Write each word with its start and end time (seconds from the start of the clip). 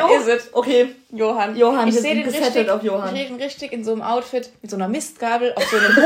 Das 0.00 0.10
jo. 0.10 0.16
ist 0.16 0.26
es. 0.26 0.52
Okay. 0.52 0.96
Johann. 1.12 1.56
Johann, 1.56 1.86
ich 1.88 1.94
sehe 1.94 2.16
den 2.16 2.28
richtig, 2.28 2.68
auf 2.68 2.82
Johann. 2.82 3.14
Ich 3.14 3.20
sehe 3.20 3.28
den 3.28 3.40
richtig 3.40 3.72
in 3.72 3.84
so 3.84 3.92
einem 3.92 4.02
Outfit 4.02 4.50
mit 4.60 4.68
so 4.70 4.76
einer 4.76 4.88
Mistgabel 4.88 5.52
auf 5.54 5.62
so 5.64 5.76
einem. 5.76 5.96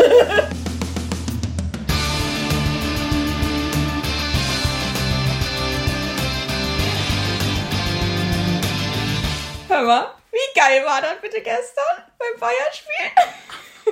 Hör 9.69 9.83
mal, 9.85 10.07
wie 10.33 10.59
geil 10.59 10.85
war 10.85 11.01
das 11.01 11.15
bitte 11.23 11.41
gestern 11.41 11.85
beim 12.19 12.39
Bayern-Spiel? 12.39 13.11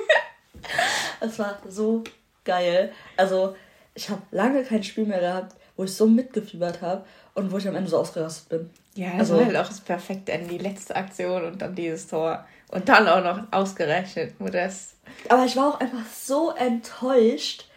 Es 1.21 1.39
war 1.39 1.57
so 1.67 2.03
geil. 2.43 2.91
Also, 3.15 3.55
ich 3.95 4.09
habe 4.09 4.21
lange 4.31 4.63
kein 4.63 4.83
Spiel 4.83 5.05
mehr 5.05 5.21
gehabt, 5.21 5.55
wo 5.77 5.85
ich 5.85 5.95
so 5.95 6.05
mitgefiebert 6.05 6.81
habe 6.81 7.05
und 7.35 7.51
wo 7.51 7.57
ich 7.57 7.67
am 7.67 7.75
Ende 7.75 7.89
so 7.89 7.97
ausgerastet 7.97 8.49
bin. 8.49 8.69
Ja, 8.97 9.11
das 9.11 9.31
also, 9.31 9.37
war 9.37 9.45
halt 9.45 9.55
auch 9.57 9.67
das 9.67 9.79
perfekte 9.79 10.31
Ende, 10.31 10.49
die 10.49 10.57
letzte 10.57 10.95
Aktion 10.95 11.43
und 11.43 11.61
dann 11.61 11.75
dieses 11.75 12.07
Tor. 12.07 12.45
Und 12.69 12.89
dann 12.89 13.07
auch 13.07 13.23
noch 13.23 13.43
ausgerechnet, 13.51 14.39
Modest. 14.39 14.95
Aber 15.29 15.45
ich 15.45 15.55
war 15.55 15.69
auch 15.69 15.79
einfach 15.79 16.05
so 16.11 16.51
enttäuscht, 16.51 17.69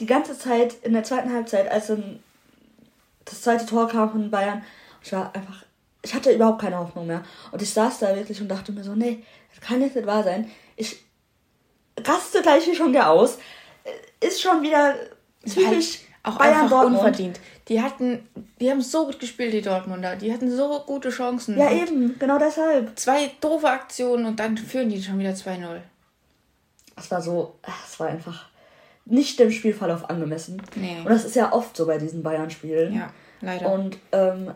die 0.00 0.06
ganze 0.06 0.36
Zeit 0.38 0.74
in 0.82 0.94
der 0.94 1.04
zweiten 1.04 1.32
Halbzeit, 1.32 1.70
als 1.70 1.88
dann 1.88 2.20
das 3.26 3.42
zweite 3.42 3.66
Tor 3.66 3.88
kam 3.88 4.10
von 4.10 4.30
Bayern. 4.30 4.64
Ich 5.02 5.12
war 5.12 5.34
einfach, 5.34 5.64
ich 6.02 6.14
hatte 6.14 6.32
überhaupt 6.32 6.62
keine 6.62 6.78
Hoffnung 6.78 7.06
mehr. 7.06 7.22
Und 7.52 7.60
ich 7.60 7.72
saß 7.72 7.98
da 7.98 8.16
wirklich 8.16 8.40
und 8.40 8.48
dachte 8.48 8.72
mir 8.72 8.84
so, 8.84 8.94
nee, 8.94 9.22
das 9.50 9.60
kann 9.60 9.82
jetzt 9.82 9.96
nicht 9.96 10.06
wahr 10.06 10.24
sein. 10.24 10.50
Ich 10.76 11.04
raste 12.02 12.40
gleich 12.40 12.64
hier 12.64 12.74
schon 12.74 12.90
wieder 12.90 13.10
aus. 13.10 13.36
Ist 14.18 14.40
schon 14.40 14.62
wieder 14.62 14.94
typisch 15.44 16.00
auch 16.22 16.38
Bayern 16.38 16.54
einfach 16.54 16.70
Dortmund. 16.70 16.96
unverdient. 16.96 17.40
Die 17.68 17.80
hatten, 17.80 18.28
die 18.60 18.70
haben 18.70 18.82
so 18.82 19.06
gut 19.06 19.18
gespielt, 19.18 19.54
die 19.54 19.62
Dortmunder. 19.62 20.16
Die 20.16 20.32
hatten 20.32 20.54
so 20.54 20.80
gute 20.86 21.08
Chancen. 21.10 21.58
Ja, 21.58 21.70
eben, 21.72 22.18
genau 22.18 22.38
deshalb. 22.38 22.98
Zwei 22.98 23.30
doofe 23.40 23.68
Aktionen 23.68 24.26
und 24.26 24.38
dann 24.38 24.58
führen 24.58 24.90
die 24.90 25.02
schon 25.02 25.18
wieder 25.18 25.30
2-0. 25.30 25.80
Es 26.96 27.10
war 27.10 27.22
so, 27.22 27.54
es 27.86 27.98
war 27.98 28.08
einfach 28.08 28.46
nicht 29.06 29.38
dem 29.38 29.50
Spielverlauf 29.50 30.08
angemessen. 30.08 30.62
Nee. 30.74 30.98
Und 30.98 31.10
das 31.10 31.24
ist 31.24 31.36
ja 31.36 31.52
oft 31.52 31.76
so 31.76 31.86
bei 31.86 31.98
diesen 31.98 32.22
Bayern-Spielen. 32.22 32.94
Ja, 32.94 33.10
leider. 33.40 33.72
Und 33.72 33.98
ähm, 34.12 34.54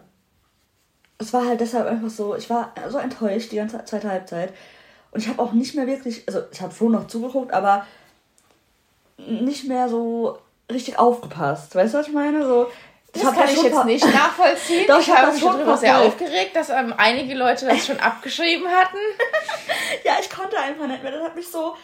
es 1.18 1.32
war 1.32 1.46
halt 1.46 1.60
deshalb 1.60 1.86
einfach 1.86 2.10
so, 2.10 2.36
ich 2.36 2.48
war 2.48 2.72
so 2.88 2.98
enttäuscht 2.98 3.52
die 3.52 3.56
ganze 3.56 3.84
zweite 3.84 4.10
Halbzeit. 4.10 4.52
Und 5.10 5.20
ich 5.20 5.28
habe 5.28 5.40
auch 5.42 5.52
nicht 5.52 5.74
mehr 5.74 5.86
wirklich, 5.86 6.24
also 6.26 6.42
ich 6.52 6.60
habe 6.60 6.74
schon 6.74 6.92
noch 6.92 7.06
zugeguckt, 7.08 7.52
aber 7.52 7.86
nicht 9.16 9.66
mehr 9.66 9.88
so 9.88 10.38
richtig 10.70 10.98
aufgepasst. 10.98 11.74
Weißt 11.74 11.94
du, 11.94 11.98
was 11.98 12.08
ich 12.08 12.14
meine? 12.14 12.46
So, 12.46 12.68
das 13.12 13.22
kann 13.22 13.34
das 13.36 13.52
ich 13.52 13.62
jetzt 13.62 13.84
nicht 13.84 14.04
nachvollziehen. 14.04 14.84
Doch, 14.86 14.98
ich, 15.00 15.08
ich 15.08 15.16
habe 15.16 15.32
mich 15.32 15.42
darüber 15.42 15.76
sehr 15.76 15.98
aufgeregt, 15.98 16.54
dass 16.54 16.70
ähm, 16.70 16.94
einige 16.96 17.34
Leute 17.34 17.66
das 17.66 17.86
schon 17.86 17.98
abgeschrieben 17.98 18.68
hatten. 18.68 18.98
ja, 20.04 20.14
ich 20.20 20.30
konnte 20.30 20.58
einfach 20.58 20.86
nicht 20.86 21.02
mehr. 21.02 21.12
Das 21.12 21.22
hat 21.22 21.36
mich 21.36 21.48
so 21.48 21.76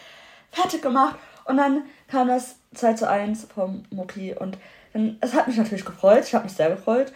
fertig 0.51 0.81
gemacht. 0.81 1.15
Und 1.45 1.57
dann 1.57 1.83
kam 2.09 2.27
das 2.27 2.55
2 2.75 2.93
zu 2.93 3.09
1 3.09 3.47
vom 3.53 3.85
Mucki. 3.89 4.33
Und 4.33 4.57
dann, 4.93 5.17
es 5.21 5.33
hat 5.33 5.47
mich 5.47 5.57
natürlich 5.57 5.85
gefreut. 5.85 6.23
Ich 6.25 6.33
habe 6.33 6.45
mich 6.45 6.53
sehr 6.53 6.69
gefreut. 6.69 7.11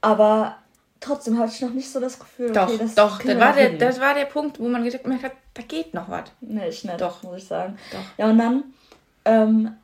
Aber 0.00 0.56
trotzdem 1.00 1.38
hatte 1.38 1.52
ich 1.52 1.60
noch 1.60 1.70
nicht 1.70 1.90
so 1.90 2.00
das 2.00 2.18
Gefühl, 2.18 2.52
doch, 2.52 2.68
okay, 2.68 2.78
das 2.78 2.94
Doch, 2.94 3.20
das 3.20 3.38
war, 3.38 3.52
der, 3.52 3.70
das 3.70 4.00
war 4.00 4.14
der 4.14 4.24
Punkt, 4.24 4.58
wo 4.58 4.68
man 4.68 4.84
gedacht 4.84 5.04
hat, 5.22 5.32
da 5.54 5.62
geht 5.62 5.94
noch 5.94 6.08
was. 6.08 6.24
Nee, 6.40 6.68
ich 6.68 6.84
nicht, 6.84 7.00
doch. 7.00 7.22
muss 7.22 7.38
ich 7.38 7.46
sagen. 7.46 7.78
Doch. 7.90 7.98
Ja, 8.16 8.26
und 8.26 8.38
dann 8.38 8.64
ähm, 9.24 9.76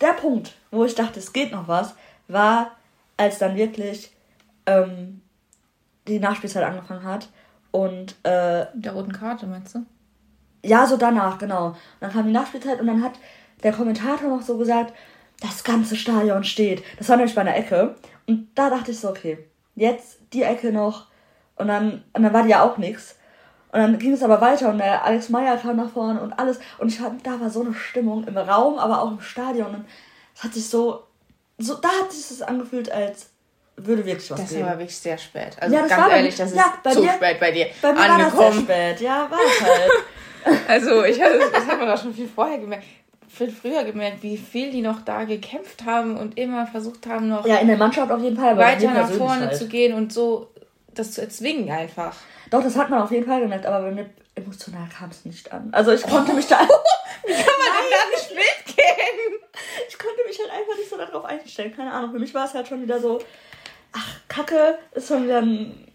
der 0.00 0.12
Punkt, 0.12 0.54
wo 0.70 0.84
ich 0.84 0.94
dachte, 0.94 1.18
es 1.18 1.32
geht 1.32 1.52
noch 1.52 1.68
was, 1.68 1.94
war, 2.28 2.72
als 3.16 3.38
dann 3.38 3.56
wirklich 3.56 4.12
ähm, 4.66 5.22
die 6.06 6.20
Nachspielzeit 6.20 6.64
angefangen 6.64 7.04
hat 7.04 7.28
und 7.70 8.12
äh, 8.24 8.66
der 8.74 8.92
roten 8.92 9.12
Karte 9.12 9.46
meinst 9.46 9.74
du? 9.74 9.84
Ja, 10.64 10.86
so 10.86 10.96
danach, 10.96 11.38
genau. 11.38 11.68
Und 11.68 11.76
dann 12.00 12.12
kam 12.12 12.26
die 12.26 12.32
Nachspielzeit 12.32 12.80
und 12.80 12.86
dann 12.86 13.02
hat 13.02 13.12
der 13.62 13.72
Kommentator 13.72 14.28
noch 14.28 14.42
so 14.42 14.56
gesagt, 14.58 14.94
das 15.40 15.62
ganze 15.64 15.96
Stadion 15.96 16.44
steht. 16.44 16.82
Das 16.98 17.08
war 17.08 17.16
nämlich 17.16 17.34
bei 17.34 17.42
einer 17.42 17.56
Ecke. 17.56 17.94
Und 18.26 18.48
da 18.54 18.70
dachte 18.70 18.90
ich 18.90 18.98
so, 18.98 19.08
okay, 19.08 19.38
jetzt 19.76 20.18
die 20.32 20.42
Ecke 20.42 20.72
noch. 20.72 21.06
Und 21.56 21.68
dann, 21.68 22.04
und 22.12 22.22
dann 22.22 22.32
war 22.32 22.42
die 22.42 22.50
ja 22.50 22.62
auch 22.62 22.76
nichts. 22.78 23.16
Und 23.70 23.80
dann 23.80 23.98
ging 23.98 24.12
es 24.12 24.22
aber 24.22 24.40
weiter 24.40 24.70
und 24.70 24.78
der 24.78 25.04
Alex 25.04 25.28
Meyer 25.28 25.56
kam 25.58 25.76
nach 25.76 25.90
vorne 25.90 26.20
und 26.20 26.32
alles. 26.32 26.58
Und 26.78 26.88
ich 26.88 26.98
fand, 26.98 27.26
da 27.26 27.38
war 27.40 27.50
so 27.50 27.60
eine 27.60 27.74
Stimmung 27.74 28.26
im 28.26 28.36
Raum, 28.36 28.78
aber 28.78 29.02
auch 29.02 29.10
im 29.10 29.20
Stadion. 29.20 29.74
Und 29.74 29.84
es 30.34 30.42
hat 30.42 30.54
sich 30.54 30.68
so, 30.68 31.04
so, 31.58 31.74
da 31.74 31.88
hat 31.88 32.12
sich 32.12 32.28
das 32.28 32.42
angefühlt, 32.42 32.90
als 32.90 33.26
würde 33.76 34.04
wirklich 34.04 34.30
was 34.30 34.40
Das 34.40 34.50
geben. 34.50 34.66
war 34.66 34.78
wirklich 34.78 34.96
sehr 34.96 35.18
spät. 35.18 35.56
Also 35.60 35.74
ja, 35.74 35.86
ganz 35.86 36.12
ehrlich, 36.12 36.36
das 36.36 36.54
ja, 36.54 36.74
ist 36.84 36.94
zu 36.94 37.02
dir, 37.02 37.12
spät 37.12 37.40
bei 37.40 37.52
dir 37.52 37.66
bei 37.80 37.92
mir 37.92 38.00
angekommen. 38.00 38.38
War 38.38 38.50
das 38.50 38.54
sehr 38.54 38.62
spät, 38.62 39.00
ja, 39.00 39.30
war 39.30 39.38
es 39.44 39.60
halt. 39.60 40.60
also 40.68 41.04
ich 41.04 41.20
hatte, 41.20 41.38
das 41.52 41.66
hat 41.66 41.78
man 41.78 41.90
auch 41.90 42.00
schon 42.00 42.14
viel 42.14 42.28
vorher 42.28 42.58
gemerkt 42.58 42.84
viel 43.28 43.50
früher 43.52 43.84
gemerkt, 43.84 44.22
wie 44.22 44.36
viel 44.36 44.70
die 44.70 44.80
noch 44.80 45.02
da 45.02 45.24
gekämpft 45.24 45.84
haben 45.84 46.16
und 46.16 46.38
immer 46.38 46.66
versucht 46.66 47.06
haben, 47.06 47.28
noch 47.28 47.46
ja, 47.46 47.58
in 47.58 47.68
der 47.68 47.76
Mannschaft 47.76 48.10
auf 48.10 48.20
jeden 48.20 48.36
Fall, 48.36 48.56
weiter 48.56 48.90
nach 48.90 49.10
vorne 49.10 49.46
halt. 49.46 49.56
zu 49.56 49.68
gehen 49.68 49.94
und 49.94 50.12
so 50.12 50.50
das 50.94 51.12
zu 51.12 51.20
erzwingen 51.20 51.70
einfach. 51.70 52.16
Doch, 52.50 52.62
das 52.62 52.76
hat 52.76 52.90
man 52.90 53.02
auf 53.02 53.12
jeden 53.12 53.26
Fall 53.26 53.40
gemerkt, 53.40 53.66
aber 53.66 53.82
bei 53.82 53.90
mir 53.92 54.10
emotional 54.34 54.88
kam 54.88 55.10
es 55.10 55.24
nicht 55.24 55.52
an. 55.52 55.68
Also 55.72 55.92
ich 55.92 56.02
konnte 56.02 56.32
oh. 56.32 56.34
mich 56.34 56.46
da. 56.46 56.60
Wie 57.26 57.32
kann 57.32 57.44
man 57.44 57.68
denn 57.74 57.92
da 57.92 58.10
nicht 58.10 58.30
mitgehen? 58.34 59.37
Ich 59.88 59.98
konnte 59.98 60.20
mich 60.26 60.38
halt 60.38 60.50
einfach 60.50 60.76
nicht 60.76 60.90
so 60.90 60.96
darauf 60.96 61.24
einstellen. 61.24 61.74
Keine 61.74 61.92
Ahnung. 61.92 62.12
Für 62.12 62.18
mich 62.18 62.34
war 62.34 62.46
es 62.46 62.54
halt 62.54 62.68
schon 62.68 62.82
wieder 62.82 63.00
so, 63.00 63.18
ach, 63.92 64.20
Kacke, 64.28 64.78
ist 64.92 65.08
schon 65.08 65.24
wieder 65.24 65.42
ein 65.42 65.88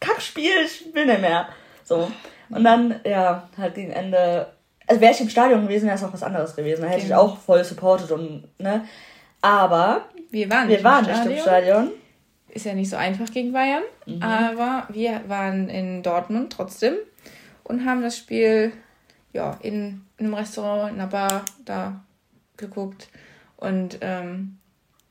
Kackspiel, 0.00 0.64
ich 0.64 0.94
will 0.94 1.06
nicht 1.06 1.20
mehr. 1.20 1.48
So. 1.84 2.10
Und 2.50 2.64
dann, 2.64 3.00
ja, 3.04 3.48
halt 3.56 3.74
gegen 3.74 3.90
Ende. 3.90 4.52
Also 4.86 5.00
wäre 5.00 5.12
ich 5.12 5.20
im 5.20 5.28
Stadion 5.28 5.62
gewesen, 5.62 5.86
wäre 5.86 5.96
es 5.96 6.04
auch 6.04 6.12
was 6.12 6.22
anderes 6.22 6.56
gewesen. 6.56 6.82
Da 6.82 6.88
hätte 6.88 7.02
genau. 7.02 7.26
ich 7.26 7.32
auch 7.32 7.38
voll 7.38 7.62
supportet 7.64 8.10
und, 8.10 8.48
ne. 8.58 8.86
Aber 9.42 10.06
wir 10.30 10.50
waren 10.50 10.68
nicht, 10.68 10.78
wir 10.78 10.84
waren 10.84 11.04
nicht 11.04 11.26
im 11.26 11.42
Stadion 11.42 11.92
ist 12.48 12.66
ja 12.66 12.74
nicht 12.74 12.90
so 12.90 12.96
einfach 12.96 13.30
gegen 13.30 13.52
Bayern, 13.52 13.82
mhm. 14.06 14.22
aber 14.22 14.86
wir 14.92 15.22
waren 15.28 15.68
in 15.68 16.02
Dortmund 16.02 16.52
trotzdem 16.52 16.94
und 17.64 17.84
haben 17.84 18.02
das 18.02 18.16
Spiel 18.16 18.72
ja 19.32 19.58
in, 19.62 20.04
in 20.16 20.26
einem 20.26 20.34
Restaurant, 20.34 20.92
in 20.92 21.00
einer 21.00 21.10
Bar 21.10 21.44
da 21.64 22.00
geguckt 22.58 23.08
und 23.56 23.98
ähm, 24.02 24.58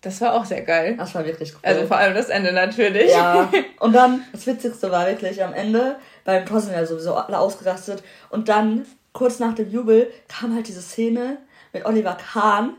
das 0.01 0.21
war 0.21 0.33
auch 0.35 0.45
sehr 0.45 0.61
geil. 0.61 0.95
Das 0.97 1.15
war 1.15 1.25
wirklich 1.25 1.53
cool. 1.53 1.59
Also 1.63 1.87
vor 1.87 1.97
allem 1.97 2.13
das 2.13 2.29
Ende 2.29 2.53
natürlich. 2.53 3.11
Ja. 3.11 3.49
Und 3.79 3.93
dann, 3.93 4.23
das 4.31 4.45
Witzigste 4.45 4.91
war 4.91 5.07
wirklich 5.07 5.43
am 5.43 5.53
Ende, 5.53 5.97
beim 6.23 6.45
Tor 6.45 6.61
sind 6.61 6.73
ja 6.73 6.85
sowieso 6.85 7.15
alle 7.15 7.37
ausgerastet. 7.37 8.03
Und 8.29 8.47
dann, 8.47 8.85
kurz 9.11 9.39
nach 9.39 9.55
dem 9.55 9.69
Jubel, 9.71 10.11
kam 10.27 10.53
halt 10.55 10.67
diese 10.67 10.81
Szene 10.81 11.37
mit 11.73 11.85
Oliver 11.85 12.15
Kahn. 12.15 12.75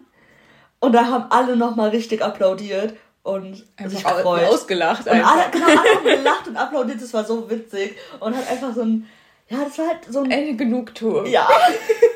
Und 0.81 0.93
da 0.93 1.07
haben 1.07 1.27
alle 1.31 1.57
nochmal 1.57 1.91
richtig 1.91 2.23
applaudiert 2.23 2.95
und 3.25 3.67
einfach 3.77 3.91
sich 3.91 4.05
gefreut. 4.05 4.45
ausgelacht. 4.45 5.07
Und 5.07 5.13
einfach. 5.13 5.33
alle, 5.33 5.51
genau, 5.51 5.67
alle 5.67 5.79
haben 5.79 6.05
gelacht 6.05 6.49
und 6.49 6.57
applaudiert, 6.57 7.03
das 7.03 7.13
war 7.13 7.25
so 7.25 7.51
witzig. 7.51 7.97
Und 8.21 8.37
hat 8.37 8.49
einfach 8.49 8.73
so 8.75 8.83
ein, 8.83 9.07
ja, 9.49 9.59
das 9.65 9.77
war 9.79 9.89
halt 9.89 9.99
so 10.09 10.23
ein... 10.23 10.33
Eine 10.33 10.55
Genugtuung. 10.55 11.27
Ja. 11.27 11.49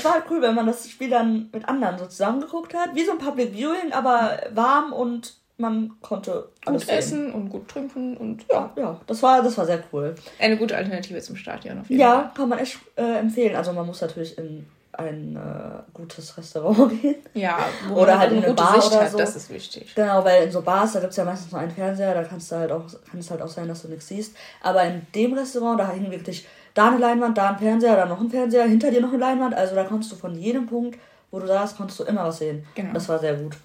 Es 0.00 0.04
war 0.06 0.14
halt 0.14 0.24
cool, 0.30 0.40
wenn 0.40 0.54
man 0.54 0.66
das 0.66 0.88
Spiel 0.88 1.10
dann 1.10 1.50
mit 1.52 1.68
anderen 1.68 1.98
so 1.98 2.06
zusammengeguckt 2.06 2.72
hat. 2.74 2.94
Wie 2.94 3.04
so 3.04 3.12
ein 3.12 3.18
Public 3.18 3.52
Viewing, 3.52 3.92
aber 3.92 4.38
warm 4.54 4.92
und 4.92 5.34
man 5.58 5.92
konnte 6.00 6.48
alles 6.64 6.86
gut 6.86 6.94
essen 6.94 7.32
und 7.34 7.50
gut 7.50 7.68
trinken 7.68 8.16
und 8.16 8.46
ja. 8.50 8.72
Ja, 8.76 8.98
das 9.06 9.22
war, 9.22 9.42
das 9.42 9.58
war 9.58 9.66
sehr 9.66 9.84
cool. 9.92 10.14
Eine 10.38 10.56
gute 10.56 10.74
Alternative 10.74 11.20
zum 11.20 11.36
Stadion 11.36 11.80
auf 11.80 11.90
jeden 11.90 12.00
ja, 12.00 12.12
Fall. 12.12 12.22
Ja, 12.22 12.32
kann 12.34 12.48
man 12.48 12.58
echt 12.58 12.78
äh, 12.96 13.18
empfehlen. 13.18 13.54
Also 13.54 13.74
man 13.74 13.86
muss 13.86 14.00
natürlich 14.00 14.38
in 14.38 14.64
ein 14.92 15.36
äh, 15.36 15.82
gutes 15.92 16.36
Restaurant 16.36 16.90
gehen. 17.02 17.16
Ja, 17.34 17.58
oder 17.94 18.18
halt 18.18 18.32
in 18.32 18.42
eine 18.42 18.54
Bar 18.54 18.80
Sicht 18.80 18.92
oder 18.92 19.02
hat, 19.02 19.10
so. 19.10 19.18
Das 19.18 19.36
ist 19.36 19.50
wichtig. 19.50 19.94
Genau, 19.94 20.24
weil 20.24 20.44
in 20.44 20.50
so 20.50 20.62
Bars, 20.62 20.94
da 20.94 21.00
gibt 21.00 21.10
es 21.10 21.16
ja 21.16 21.24
meistens 21.24 21.52
nur 21.52 21.60
einen 21.60 21.70
Fernseher, 21.70 22.14
da 22.14 22.24
kannst 22.24 22.50
du 22.50 22.56
halt 22.56 22.72
auch, 22.72 22.86
kann 23.10 23.20
es 23.20 23.30
halt 23.30 23.42
auch 23.42 23.48
sein, 23.48 23.68
dass 23.68 23.82
du 23.82 23.88
nichts 23.88 24.08
siehst. 24.08 24.34
Aber 24.62 24.82
in 24.84 25.06
dem 25.14 25.34
Restaurant, 25.34 25.78
da 25.78 25.90
hing 25.90 26.10
wirklich 26.10 26.46
da 26.80 26.88
eine 26.88 26.98
Leinwand, 26.98 27.36
da 27.36 27.50
ein 27.50 27.58
Fernseher, 27.58 27.96
da 27.96 28.06
noch 28.06 28.20
ein 28.20 28.30
Fernseher, 28.30 28.64
hinter 28.64 28.90
dir 28.90 29.00
noch 29.00 29.10
eine 29.10 29.18
Leinwand. 29.18 29.54
Also 29.54 29.74
da 29.74 29.84
konntest 29.84 30.12
du 30.12 30.16
von 30.16 30.34
jedem 30.34 30.66
Punkt, 30.66 30.98
wo 31.30 31.38
du 31.38 31.46
saßt, 31.46 31.76
konntest 31.76 32.00
du 32.00 32.04
immer 32.04 32.24
was 32.24 32.38
sehen. 32.38 32.64
Genau. 32.74 32.92
Das 32.94 33.08
war 33.08 33.18
sehr 33.18 33.34
gut. 33.34 33.56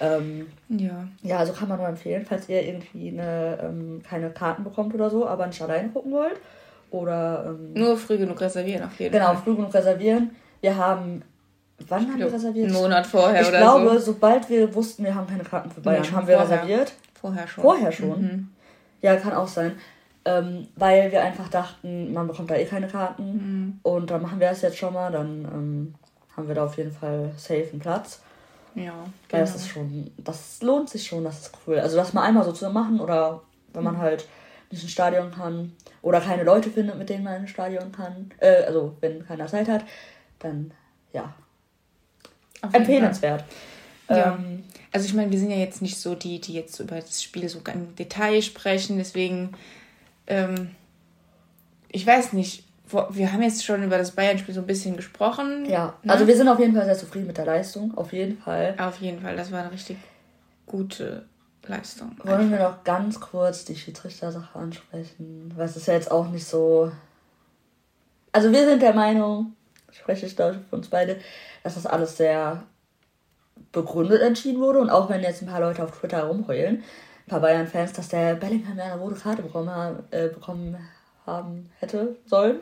Ähm, 0.00 0.48
ja. 0.68 1.06
Ja, 1.22 1.38
also 1.38 1.52
kann 1.52 1.68
man 1.68 1.78
nur 1.78 1.88
empfehlen, 1.88 2.26
falls 2.28 2.48
ihr 2.48 2.62
irgendwie 2.62 3.10
eine, 3.10 3.58
ähm, 3.62 4.02
keine 4.08 4.30
Karten 4.30 4.64
bekommt 4.64 4.94
oder 4.94 5.10
so, 5.10 5.26
aber 5.26 5.46
nicht 5.46 5.60
alleine 5.62 5.88
gucken 5.88 6.12
wollt. 6.12 6.36
Oder. 6.90 7.46
Ähm, 7.48 7.72
nur 7.74 7.96
früh 7.96 8.18
genug 8.18 8.40
reservieren 8.40 8.84
auf 8.84 8.98
jeden 8.98 9.12
genau, 9.12 9.26
Fall. 9.26 9.34
Genau, 9.34 9.44
früh 9.44 9.56
genug 9.56 9.74
reservieren 9.74 10.30
wir 10.64 10.76
haben. 10.76 11.22
Wann 11.88 12.08
haben 12.08 12.18
wir 12.18 12.32
reserviert? 12.32 12.68
Einen 12.68 12.76
Monat 12.76 13.06
vorher 13.06 13.42
ich 13.42 13.48
oder 13.48 13.58
glaube, 13.58 13.98
so. 13.98 14.12
sobald 14.12 14.48
wir 14.48 14.74
wussten, 14.74 15.04
wir 15.04 15.14
haben 15.14 15.26
keine 15.26 15.42
Karten 15.42 15.70
für 15.70 15.80
Bayern, 15.80 16.02
nee, 16.02 16.08
haben 16.08 16.26
wir 16.26 16.38
vorher. 16.38 16.62
reserviert. 16.62 16.92
Vorher 17.20 17.46
schon. 17.46 17.62
Vorher 17.62 17.92
schon. 17.92 18.22
Mhm. 18.22 18.48
Ja, 19.02 19.16
kann 19.16 19.32
auch 19.32 19.48
sein. 19.48 19.72
Ähm, 20.26 20.68
weil 20.76 21.12
wir 21.12 21.22
einfach 21.22 21.48
dachten, 21.48 22.12
man 22.12 22.26
bekommt 22.26 22.50
da 22.50 22.56
eh 22.56 22.64
keine 22.64 22.88
Karten. 22.88 23.24
Mhm. 23.24 23.80
Und 23.82 24.10
dann 24.10 24.22
machen 24.22 24.40
wir 24.40 24.48
das 24.48 24.62
jetzt 24.62 24.78
schon 24.78 24.94
mal. 24.94 25.12
Dann 25.12 25.44
ähm, 25.44 25.94
haben 26.36 26.48
wir 26.48 26.54
da 26.54 26.64
auf 26.64 26.76
jeden 26.76 26.92
Fall 26.92 27.32
safe 27.36 27.68
einen 27.70 27.80
Platz. 27.80 28.20
Ja, 28.74 28.82
genau. 28.82 28.94
Weil 29.30 29.40
das 29.40 29.52
genau. 29.52 29.62
ist 29.62 29.68
schon, 29.68 30.10
das 30.18 30.62
lohnt 30.62 30.90
sich 30.90 31.06
schon, 31.06 31.24
das 31.24 31.40
ist 31.40 31.52
cool. 31.66 31.78
Also 31.78 31.96
das 31.96 32.12
mal 32.12 32.22
einmal 32.22 32.44
so 32.44 32.52
zu 32.52 32.68
machen 32.70 33.00
oder 33.00 33.42
wenn 33.72 33.84
man 33.84 33.98
halt 33.98 34.26
nicht 34.70 34.82
ins 34.82 34.92
Stadion 34.92 35.30
kann 35.30 35.72
oder 36.02 36.20
keine 36.20 36.42
Leute 36.42 36.70
findet, 36.70 36.98
mit 36.98 37.08
denen 37.08 37.24
man 37.24 37.36
ins 37.36 37.50
Stadion 37.50 37.92
kann. 37.92 38.30
Äh, 38.38 38.64
also 38.64 38.96
wenn 39.00 39.24
keiner 39.24 39.46
Zeit 39.46 39.68
hat, 39.68 39.84
dann 40.38 40.72
ja. 41.12 41.34
Empfehlenswert. 42.72 43.44
Ja. 44.08 44.34
Ähm, 44.34 44.64
also 44.92 45.06
ich 45.06 45.14
meine, 45.14 45.30
wir 45.30 45.38
sind 45.38 45.50
ja 45.50 45.56
jetzt 45.56 45.82
nicht 45.82 45.98
so 45.98 46.14
die, 46.14 46.40
die 46.40 46.54
jetzt 46.54 46.78
über 46.80 46.96
das 46.96 47.22
Spiel 47.22 47.48
so 47.48 47.60
im 47.72 47.94
Detail 47.96 48.42
sprechen, 48.42 48.98
deswegen 48.98 49.54
ähm, 50.26 50.70
ich 51.88 52.06
weiß 52.06 52.32
nicht, 52.32 52.64
wir 53.10 53.32
haben 53.32 53.42
jetzt 53.42 53.64
schon 53.64 53.82
über 53.82 53.98
das 53.98 54.12
Bayern-Spiel 54.12 54.54
so 54.54 54.60
ein 54.60 54.66
bisschen 54.66 54.96
gesprochen. 54.96 55.64
Ja, 55.66 55.94
ne? 56.02 56.12
also 56.12 56.26
wir 56.26 56.36
sind 56.36 56.48
auf 56.48 56.58
jeden 56.58 56.74
Fall 56.74 56.84
sehr 56.84 56.98
zufrieden 56.98 57.26
mit 57.26 57.38
der 57.38 57.46
Leistung, 57.46 57.96
auf 57.96 58.12
jeden 58.12 58.38
Fall. 58.38 58.74
Auf 58.78 59.00
jeden 59.00 59.20
Fall, 59.20 59.36
das 59.36 59.50
war 59.50 59.60
eine 59.60 59.72
richtig 59.72 59.96
gute 60.66 61.24
Leistung. 61.66 62.16
Wollen 62.22 62.50
wir 62.50 62.58
noch 62.58 62.84
ganz 62.84 63.20
kurz 63.20 63.64
die 63.64 63.76
Schiedsrichter-Sache 63.76 64.58
ansprechen? 64.58 65.52
Weil 65.56 65.66
es 65.66 65.76
ist 65.76 65.86
ja 65.86 65.94
jetzt 65.94 66.10
auch 66.10 66.28
nicht 66.28 66.46
so. 66.46 66.92
Also 68.32 68.52
wir 68.52 68.66
sind 68.66 68.82
der 68.82 68.94
Meinung, 68.94 69.54
spreche 69.90 70.26
ich 70.26 70.36
da 70.36 70.52
für 70.52 70.76
uns 70.76 70.88
beide, 70.88 71.18
dass 71.62 71.74
das 71.74 71.86
alles 71.86 72.16
sehr 72.16 72.64
begründet 73.72 74.20
entschieden 74.20 74.60
wurde. 74.60 74.80
Und 74.80 74.90
auch 74.90 75.08
wenn 75.08 75.22
jetzt 75.22 75.42
ein 75.42 75.48
paar 75.48 75.60
Leute 75.60 75.82
auf 75.82 75.98
Twitter 75.98 76.24
rumheulen, 76.24 76.82
ein 77.26 77.30
paar 77.30 77.40
Bayern-Fans, 77.40 77.92
dass 77.92 78.08
der 78.08 78.34
Bellingham 78.34 78.76
ja 78.76 78.84
eine 78.84 79.00
rote 79.00 79.16
Karte 79.16 79.42
bekommen, 79.42 80.04
äh, 80.10 80.28
bekommen 80.28 80.76
haben 81.26 81.70
hätte 81.80 82.16
sollen. 82.26 82.60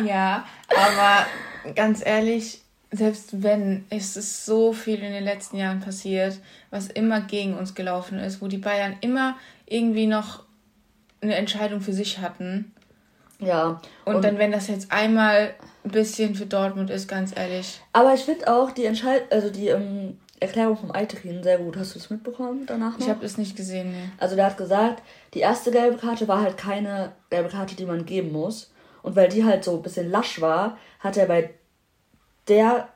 ja, 0.06 0.44
aber 0.68 1.74
ganz 1.74 2.04
ehrlich, 2.04 2.60
selbst 2.90 3.42
wenn, 3.42 3.86
es 3.90 4.16
ist 4.16 4.44
so 4.44 4.72
viel 4.72 5.02
in 5.02 5.12
den 5.12 5.24
letzten 5.24 5.56
Jahren 5.56 5.80
passiert, 5.80 6.38
was 6.70 6.88
immer 6.88 7.22
gegen 7.22 7.56
uns 7.56 7.74
gelaufen 7.74 8.18
ist, 8.18 8.40
wo 8.40 8.48
die 8.48 8.58
Bayern 8.58 8.96
immer 9.00 9.36
irgendwie 9.66 10.06
noch 10.06 10.44
eine 11.20 11.36
Entscheidung 11.36 11.80
für 11.80 11.92
sich 11.92 12.18
hatten. 12.18 12.72
Ja. 13.40 13.80
Und, 14.04 14.16
und 14.16 14.24
dann, 14.24 14.38
wenn 14.38 14.52
das 14.52 14.68
jetzt 14.68 14.92
einmal 14.92 15.54
ein 15.84 15.90
bisschen 15.90 16.34
für 16.34 16.46
Dortmund 16.46 16.90
ist, 16.90 17.08
ganz 17.08 17.36
ehrlich. 17.36 17.80
Aber 17.92 18.14
ich 18.14 18.22
finde 18.22 18.48
auch 18.48 18.70
die 18.70 18.84
Entscheidung, 18.84 19.26
also 19.30 19.50
die 19.50 19.68
ähm, 19.68 20.18
Erklärung 20.44 20.76
vom 20.76 20.92
Eiterin 20.92 21.42
sehr 21.42 21.58
gut. 21.58 21.76
Hast 21.76 21.94
du 21.94 21.98
das 21.98 22.10
mitbekommen 22.10 22.64
danach? 22.66 22.92
Noch? 22.92 23.00
Ich 23.00 23.08
habe 23.08 23.24
es 23.24 23.38
nicht 23.38 23.56
gesehen. 23.56 23.92
Nee. 23.92 24.08
Also 24.18 24.36
der 24.36 24.46
hat 24.46 24.56
gesagt, 24.56 25.02
die 25.34 25.40
erste 25.40 25.70
gelbe 25.70 25.98
Karte 25.98 26.28
war 26.28 26.40
halt 26.40 26.56
keine 26.56 27.12
gelbe 27.30 27.48
Karte, 27.48 27.76
die 27.76 27.86
man 27.86 28.06
geben 28.06 28.32
muss. 28.32 28.72
Und 29.02 29.16
weil 29.16 29.28
die 29.28 29.44
halt 29.44 29.64
so 29.64 29.76
ein 29.76 29.82
bisschen 29.82 30.10
lasch 30.10 30.40
war, 30.40 30.78
hat 31.00 31.16
er 31.16 31.26
bei 31.26 31.50
der 32.48 32.88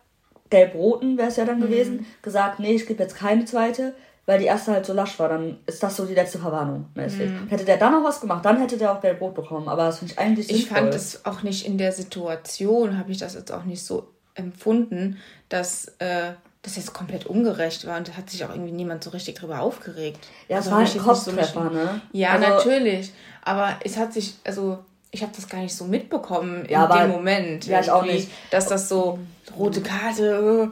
gelb-roten, 0.51 1.19
wäre 1.19 1.29
es 1.29 1.37
ja 1.37 1.45
dann 1.45 1.59
mhm. 1.59 1.65
gewesen, 1.65 2.07
gesagt, 2.23 2.59
nee, 2.59 2.73
ich 2.73 2.87
gebe 2.87 3.03
jetzt 3.03 3.15
keine 3.15 3.45
zweite, 3.45 3.95
weil 4.25 4.39
die 4.39 4.47
erste 4.47 4.73
halt 4.73 4.87
so 4.87 4.93
lasch 4.93 5.19
war. 5.19 5.29
Dann 5.29 5.59
ist 5.67 5.83
das 5.83 5.97
so 5.97 6.07
die 6.07 6.15
letzte 6.15 6.39
Verwarnung 6.39 6.87
mäßig. 6.95 7.31
Mhm. 7.31 7.49
Hätte 7.49 7.65
der 7.65 7.77
dann 7.77 7.93
noch 7.93 8.05
was 8.05 8.21
gemacht, 8.21 8.45
dann 8.45 8.61
hätte 8.61 8.79
der 8.79 8.93
auch 8.93 9.01
gelb-rot 9.01 9.35
bekommen. 9.35 9.69
Aber 9.69 9.85
das 9.85 9.99
finde 9.99 10.13
ich 10.13 10.19
eigentlich 10.19 10.47
sinnvoll. 10.47 10.63
Ich 10.63 10.69
fand 10.69 10.95
es 10.95 11.25
auch 11.25 11.43
nicht 11.43 11.67
in 11.67 11.79
der 11.79 11.93
Situation, 11.93 12.99
habe 12.99 13.11
ich 13.11 13.19
das 13.19 13.35
jetzt 13.35 13.53
auch 13.53 13.65
nicht 13.65 13.85
so 13.85 14.09
empfunden, 14.35 15.19
dass 15.49 15.89
äh, 15.99 16.33
das 16.69 16.77
jetzt 16.77 16.93
komplett 16.93 17.27
ungerecht 17.27 17.87
war 17.87 17.97
und 17.97 18.09
da 18.09 18.13
hat 18.13 18.31
sich 18.31 18.45
auch 18.45 18.51
irgendwie 18.51 18.73
niemand 18.73 19.03
so 19.03 19.11
richtig 19.11 19.37
drüber 19.37 19.61
aufgeregt. 19.61 20.27
Ja, 20.49 20.59
es 20.59 20.67
also 20.67 20.71
war 20.71 20.79
ein 20.81 20.99
Kopftreffer, 20.99 21.71
so 21.71 21.75
ne? 21.75 22.01
Ja, 22.13 22.33
also, 22.33 22.49
natürlich. 22.49 23.13
Aber 23.43 23.77
es 23.83 23.97
hat 23.97 24.13
sich, 24.13 24.35
also 24.45 24.79
ich 25.11 25.23
habe 25.23 25.33
das 25.35 25.49
gar 25.49 25.61
nicht 25.61 25.75
so 25.75 25.85
mitbekommen 25.85 26.67
ja, 26.69 26.85
in 26.85 27.03
dem 27.03 27.11
Moment. 27.11 27.67
Ja, 27.67 27.81
ich 27.81 27.91
auch 27.91 28.05
nicht. 28.05 28.31
Dass 28.51 28.67
das 28.67 28.89
so 28.89 29.19
rote 29.57 29.81
Karte. 29.81 30.71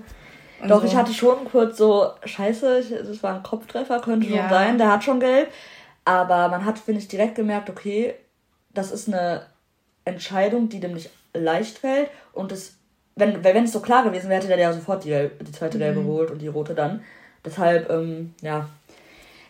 Doch, 0.68 0.80
so. 0.80 0.86
ich 0.86 0.94
hatte 0.94 1.12
schon 1.12 1.44
kurz 1.50 1.78
so, 1.78 2.10
scheiße, 2.24 3.04
das 3.06 3.22
war 3.22 3.34
ein 3.34 3.42
Kopftreffer, 3.42 4.00
könnte 4.00 4.26
ja. 4.26 4.42
schon 4.42 4.50
sein, 4.50 4.78
der 4.78 4.92
hat 4.92 5.04
schon 5.04 5.20
gelb. 5.20 5.50
Aber 6.04 6.48
man 6.48 6.64
hat, 6.64 6.78
finde 6.78 7.00
ich, 7.00 7.08
direkt 7.08 7.34
gemerkt, 7.34 7.70
okay, 7.70 8.14
das 8.72 8.90
ist 8.90 9.08
eine 9.08 9.46
Entscheidung, 10.04 10.68
die 10.68 10.80
dem 10.80 10.94
nicht 10.94 11.10
leicht 11.34 11.78
fällt 11.78 12.10
und 12.32 12.52
es 12.52 12.76
wenn, 13.16 13.42
wenn 13.42 13.64
es 13.64 13.72
so 13.72 13.80
klar 13.80 14.04
gewesen 14.04 14.28
wäre, 14.28 14.38
hätte 14.38 14.48
der 14.48 14.58
ja 14.58 14.72
sofort 14.72 15.04
die, 15.04 15.30
die 15.40 15.52
zweite 15.52 15.78
gelbe 15.78 16.00
mhm. 16.00 16.06
geholt 16.06 16.30
und 16.30 16.38
die 16.40 16.48
rote 16.48 16.74
dann. 16.74 17.02
Deshalb, 17.44 17.90
ähm, 17.90 18.34
ja, 18.42 18.68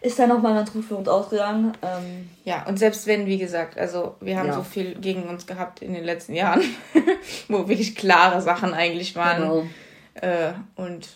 ist 0.01 0.21
er 0.21 0.29
nochmal 0.29 0.55
ganz 0.55 0.73
gut 0.73 0.85
für 0.85 0.95
uns 0.95 1.09
ausgegangen. 1.09 1.73
Ähm, 1.83 2.31
ja, 2.45 2.65
und 2.67 2.79
selbst 2.79 3.07
wenn, 3.07 3.27
wie 3.27 3.39
gesagt, 3.39 3.77
also 3.77 4.15
wir 4.21 4.39
haben 4.39 4.49
ja. 4.49 4.55
so 4.55 4.63
viel 4.63 4.95
gegen 4.95 5.25
uns 5.25 5.47
gehabt 5.47 5.83
in 5.83 5.95
den 5.95 6.05
letzten 6.05 6.35
Jahren, 6.35 6.63
wo 7.49 7.67
wirklich 7.67 7.97
klare 7.97 8.41
Sachen 8.41 8.73
eigentlich 8.73 9.17
waren. 9.17 9.43
Genau. 9.43 9.67
Äh, 10.15 10.53
und 10.77 11.09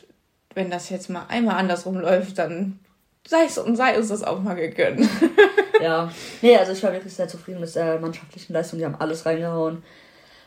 wenn 0.55 0.71
das 0.71 0.91
jetzt 0.91 1.09
mal 1.09 1.27
einmal 1.29 1.57
andersrum 1.57 1.99
läuft, 2.01 2.39
dann 2.39 2.81
sei 3.27 3.45
es 3.45 3.59
und 3.59 3.77
sei 3.77 3.97
uns 3.97 4.09
das 4.09 4.25
auch 4.25 4.41
mal 4.41 4.55
gegönnt. 4.55 5.09
ja, 5.81 6.11
nee, 6.43 6.57
also 6.57 6.73
ich 6.73 6.83
war 6.83 6.93
wirklich 6.93 7.15
sehr 7.15 7.29
zufrieden 7.29 7.61
mit 7.61 7.75
der 7.77 8.01
mannschaftlichen 8.01 8.53
Leistung. 8.53 8.79
Die 8.81 8.85
haben 8.85 8.97
alles 8.99 9.25
reingehauen. 9.25 9.85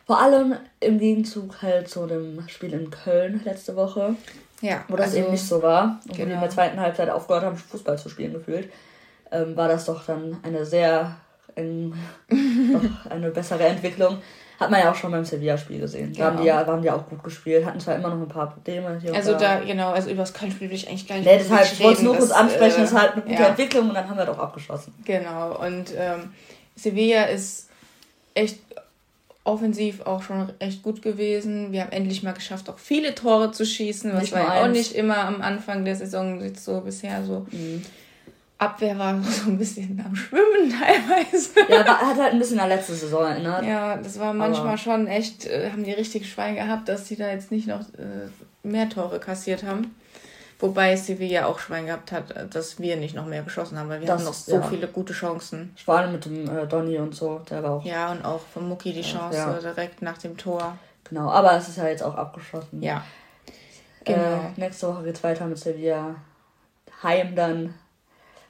Vor 0.06 0.20
allem 0.20 0.56
im 0.80 1.00
Gegenzug 1.00 1.62
halt 1.62 1.90
zu 1.90 2.06
dem 2.08 2.48
Spiel 2.50 2.74
in 2.74 2.90
Köln 2.90 3.42
letzte 3.46 3.76
Woche. 3.76 4.16
Ja. 4.62 4.84
Wo 4.88 4.96
das 4.96 5.08
also, 5.08 5.20
eben 5.20 5.32
nicht 5.32 5.46
so 5.46 5.62
war. 5.62 6.00
Und 6.08 6.14
genau. 6.14 6.14
wo 6.14 6.16
die 6.16 6.22
in 6.22 6.30
der 6.30 6.40
genau. 6.40 6.52
zweiten 6.52 6.80
Halbzeit 6.80 7.10
aufgehört 7.10 7.44
haben, 7.44 7.58
Fußball 7.58 7.98
zu 7.98 8.10
spielen 8.10 8.34
gefühlt, 8.34 8.72
ähm, 9.32 9.56
war 9.56 9.68
das 9.68 9.86
doch 9.86 10.06
dann 10.06 10.38
eine 10.44 10.66
sehr 10.66 11.16
ähm, 11.56 11.94
eine 13.10 13.30
bessere 13.30 13.64
Entwicklung. 13.66 14.18
Hat 14.60 14.70
man 14.70 14.80
ja 14.80 14.92
auch 14.92 14.96
schon 14.96 15.12
beim 15.12 15.26
Sevilla-Spiel 15.26 15.80
gesehen. 15.80 16.14
Da 16.14 16.16
genau. 16.16 16.26
haben, 16.26 16.42
die 16.42 16.48
ja, 16.48 16.68
waren 16.68 16.82
die 16.82 16.92
auch 16.92 17.10
gut 17.10 17.24
gespielt, 17.24 17.66
hatten 17.66 17.80
zwar 17.80 17.96
immer 17.96 18.10
noch 18.10 18.22
ein 18.22 18.28
paar 18.28 18.52
Probleme. 18.52 19.02
Also 19.14 19.38
da, 19.38 19.60
genau, 19.60 19.92
also 19.92 20.10
über 20.10 20.22
das 20.22 20.34
Köln-Spiel 20.34 20.70
will 20.70 20.76
ich 20.76 20.88
eigentlich 20.88 21.08
gar 21.08 21.16
nicht 21.16 21.26
Nee, 21.26 21.38
deshalb, 21.38 21.66
ich 21.66 21.84
wollte 21.84 21.98
es 21.98 22.04
nur 22.04 22.16
kurz 22.16 22.32
ansprechen, 22.32 22.78
äh, 22.78 22.82
das 22.82 22.92
ist 22.92 22.98
halt 22.98 23.14
eine 23.14 23.22
gute 23.24 23.42
ja. 23.42 23.48
Entwicklung 23.48 23.90
und 23.90 23.96
dann 23.96 24.08
haben 24.08 24.18
wir 24.18 24.26
doch 24.26 24.38
abgeschlossen. 24.38 24.94
Genau, 25.04 25.58
und 25.60 25.92
ähm, 25.98 26.34
Sevilla 26.76 27.26
ist 27.26 27.70
echt 28.36 28.60
offensiv 29.46 30.02
auch 30.02 30.24
schon 30.24 30.52
echt 30.60 30.84
gut 30.84 31.02
gewesen. 31.02 31.72
Wir 31.72 31.82
haben 31.82 31.92
endlich 31.92 32.24
mal 32.24 32.34
geschafft, 32.34 32.70
auch 32.70 32.80
viele 32.80 33.14
Tore 33.14 33.52
zu 33.52 33.66
schießen, 33.66 34.14
was 34.14 34.22
nicht 34.22 34.34
war 34.34 34.42
ja 34.42 34.64
auch 34.64 34.70
nicht 34.70 34.94
immer 34.94 35.18
am 35.18 35.42
Anfang 35.42 35.84
der 35.84 35.96
Saison 35.96 36.42
jetzt 36.42 36.64
so 36.64 36.82
bisher 36.82 37.24
so. 37.26 37.46
Mhm. 37.52 37.84
Abwehr 38.58 38.98
war 38.98 39.22
so 39.24 39.50
ein 39.50 39.58
bisschen 39.58 40.02
am 40.06 40.16
Schwimmen 40.16 40.72
teilweise. 40.72 41.50
Ja, 41.70 41.86
hat 41.86 42.18
halt 42.18 42.34
ein 42.34 42.40
bisschen 42.40 42.60
an 42.60 42.70
letzte 42.70 42.94
Saison 42.94 43.26
erinnert. 43.26 43.66
Ja, 43.66 43.98
das 43.98 44.18
war 44.20 44.34
manchmal 44.34 44.68
Aber 44.68 44.78
schon 44.78 45.08
echt, 45.08 45.46
äh, 45.46 45.70
haben 45.72 45.84
die 45.84 45.92
richtig 45.92 46.32
Schwein 46.32 46.56
gehabt, 46.56 46.88
dass 46.88 47.08
sie 47.08 47.18
da 47.18 47.30
jetzt 47.30 47.52
nicht 47.52 47.68
noch 47.68 47.82
äh, 47.82 48.30
mehr 48.64 48.88
Tore 48.90 49.20
kassiert 49.20 49.64
haben. 49.64 49.94
Wobei 50.60 50.96
Sevilla 50.96 51.46
auch 51.46 51.60
Schwein 51.60 51.88
gehabt 51.88 52.12
hat, 52.12 52.32
äh, 52.32 52.48
dass 52.48 52.80
wir 52.80 52.96
nicht 52.96 53.16
noch 53.16 53.26
mehr 53.26 53.44
geschossen 53.44 53.78
haben, 53.78 53.90
weil 53.90 54.00
wir 54.00 54.08
das, 54.08 54.18
hatten 54.18 54.26
noch 54.26 54.34
so 54.34 54.56
ja. 54.56 54.62
viele 54.64 54.88
gute 54.88 55.14
Chancen. 55.14 55.76
Vor 55.84 55.98
allem 55.98 56.14
mit 56.14 56.26
dem 56.26 56.48
äh, 56.48 56.66
Donny 56.68 56.98
und 56.98 57.16
so, 57.16 57.42
der 57.50 57.64
war 57.64 57.72
auch. 57.72 57.86
Ja, 57.86 58.12
und 58.12 58.24
auch 58.24 58.42
von 58.54 58.68
Mucki 58.68 58.94
die 58.94 59.02
Chance 59.02 59.38
ja. 59.38 59.54
direkt 59.60 60.02
nach 60.02 60.18
dem 60.18 60.38
Tor. 60.38 60.78
Genau, 61.10 61.30
aber 61.30 61.54
es 61.58 61.68
ist 61.68 61.78
ja 61.78 61.88
jetzt 61.88 62.04
auch 62.04 62.16
abgeschlossen. 62.16 62.82
Ja. 62.82 63.04
Genau. 64.06 64.20
Äh, 64.20 64.60
nächste 64.60 64.88
Woche 64.88 65.04
geht 65.04 65.16
es 65.16 65.24
weiter 65.24 65.46
mit 65.46 65.58
Sevilla. 65.58 66.16
Heim 67.02 67.36
dann, 67.36 67.74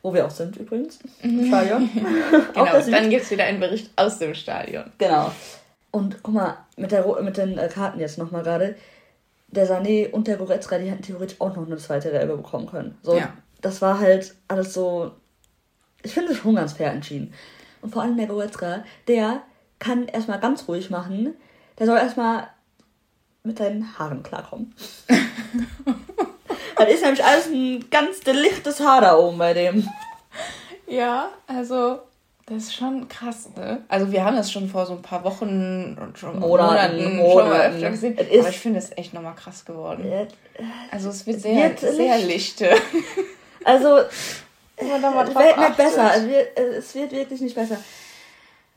wo 0.02 0.14
wir 0.14 0.26
auch 0.26 0.32
sind 0.32 0.56
übrigens, 0.58 1.00
im 1.22 1.38
mhm. 1.38 1.48
Stadion. 1.48 1.90
genau, 2.54 2.92
dann 2.92 3.10
gibt 3.10 3.24
es 3.24 3.32
wieder 3.32 3.46
einen 3.46 3.60
Bericht 3.60 3.92
aus 3.96 4.20
dem 4.20 4.36
Stadion. 4.36 4.92
Genau. 4.98 5.32
Und 5.92 6.22
guck 6.24 6.34
mal, 6.34 6.58
mit, 6.76 6.92
der, 6.92 7.06
mit 7.22 7.38
den 7.38 7.58
äh, 7.58 7.68
Karten 7.68 8.00
jetzt 8.00 8.18
nochmal 8.18 8.44
gerade 8.44 8.76
der 9.54 9.68
Sané 9.68 10.10
und 10.10 10.28
der 10.28 10.38
Goretzka, 10.38 10.78
die 10.78 10.90
hätten 10.90 11.04
theoretisch 11.04 11.40
auch 11.40 11.56
noch 11.56 11.66
eine 11.66 11.78
zweite 11.78 12.12
Gelbe 12.12 12.38
bekommen 12.38 12.68
können. 12.68 12.98
So, 13.02 13.18
ja. 13.18 13.34
das 13.62 13.82
war 13.82 14.00
halt 14.00 14.36
alles 14.48 14.74
so. 14.74 15.12
Ich 16.02 16.14
finde 16.14 16.34
es 16.34 16.40
schon 16.40 16.56
ganz 16.56 16.74
fair 16.74 16.92
entschieden. 16.92 17.34
Und 17.82 17.94
vor 17.94 18.02
allem 18.02 18.18
der 18.18 18.28
Goretzka, 18.28 18.84
der 19.08 19.42
kann 19.80 20.08
erstmal 20.08 20.40
ganz 20.40 20.68
ruhig 20.68 20.90
machen. 20.90 21.34
Der 21.78 21.86
soll 21.86 21.98
erstmal 21.98 22.48
mit 23.44 23.58
seinen 23.58 23.98
Haaren 23.98 24.24
klarkommen. 24.24 24.74
das 26.78 26.90
ist 26.90 27.04
nämlich 27.04 27.24
alles 27.24 27.48
ein 27.48 27.86
ganz 27.90 28.22
delichtes 28.22 28.80
Haar 28.80 29.02
da 29.02 29.18
oben 29.18 29.38
bei 29.38 29.54
dem. 29.54 29.88
Ja, 30.88 31.30
also 31.48 32.00
das 32.46 32.64
ist 32.64 32.76
schon 32.76 33.08
krass, 33.08 33.50
ne? 33.56 33.84
Also 33.88 34.12
wir 34.12 34.26
haben 34.26 34.36
das 34.36 34.52
schon 34.52 34.68
vor 34.68 34.86
so 34.86 34.94
ein 34.94 35.02
paar 35.02 35.24
Wochen 35.24 35.98
und 36.00 36.18
schon 36.18 36.40
Monaten, 36.40 37.16
Monaten, 37.16 37.18
Monaten. 37.18 37.40
schon 37.40 37.50
mal 37.50 37.62
öfter 37.62 37.90
gesehen. 37.92 38.18
Aber 38.18 38.50
ich 38.50 38.60
finde 38.60 38.80
es 38.80 38.92
echt 38.98 39.14
nochmal 39.14 39.36
krass 39.36 39.64
geworden. 39.64 40.06
Also 40.92 41.10
es 41.10 41.26
wird 41.26 41.40
sehr, 41.40 41.70
wird 41.70 41.80
sehr 41.80 42.18
lichte. 42.18 42.70
Also 43.64 43.98
es 44.76 44.88
wird 44.88 45.58
nicht 45.58 45.78
besser. 45.78 46.12
Es 46.16 46.28
wird, 46.28 46.58
es 46.58 46.96
wird 46.96 47.12
wirklich 47.12 47.40
nicht 47.42 47.56
besser. 47.56 47.78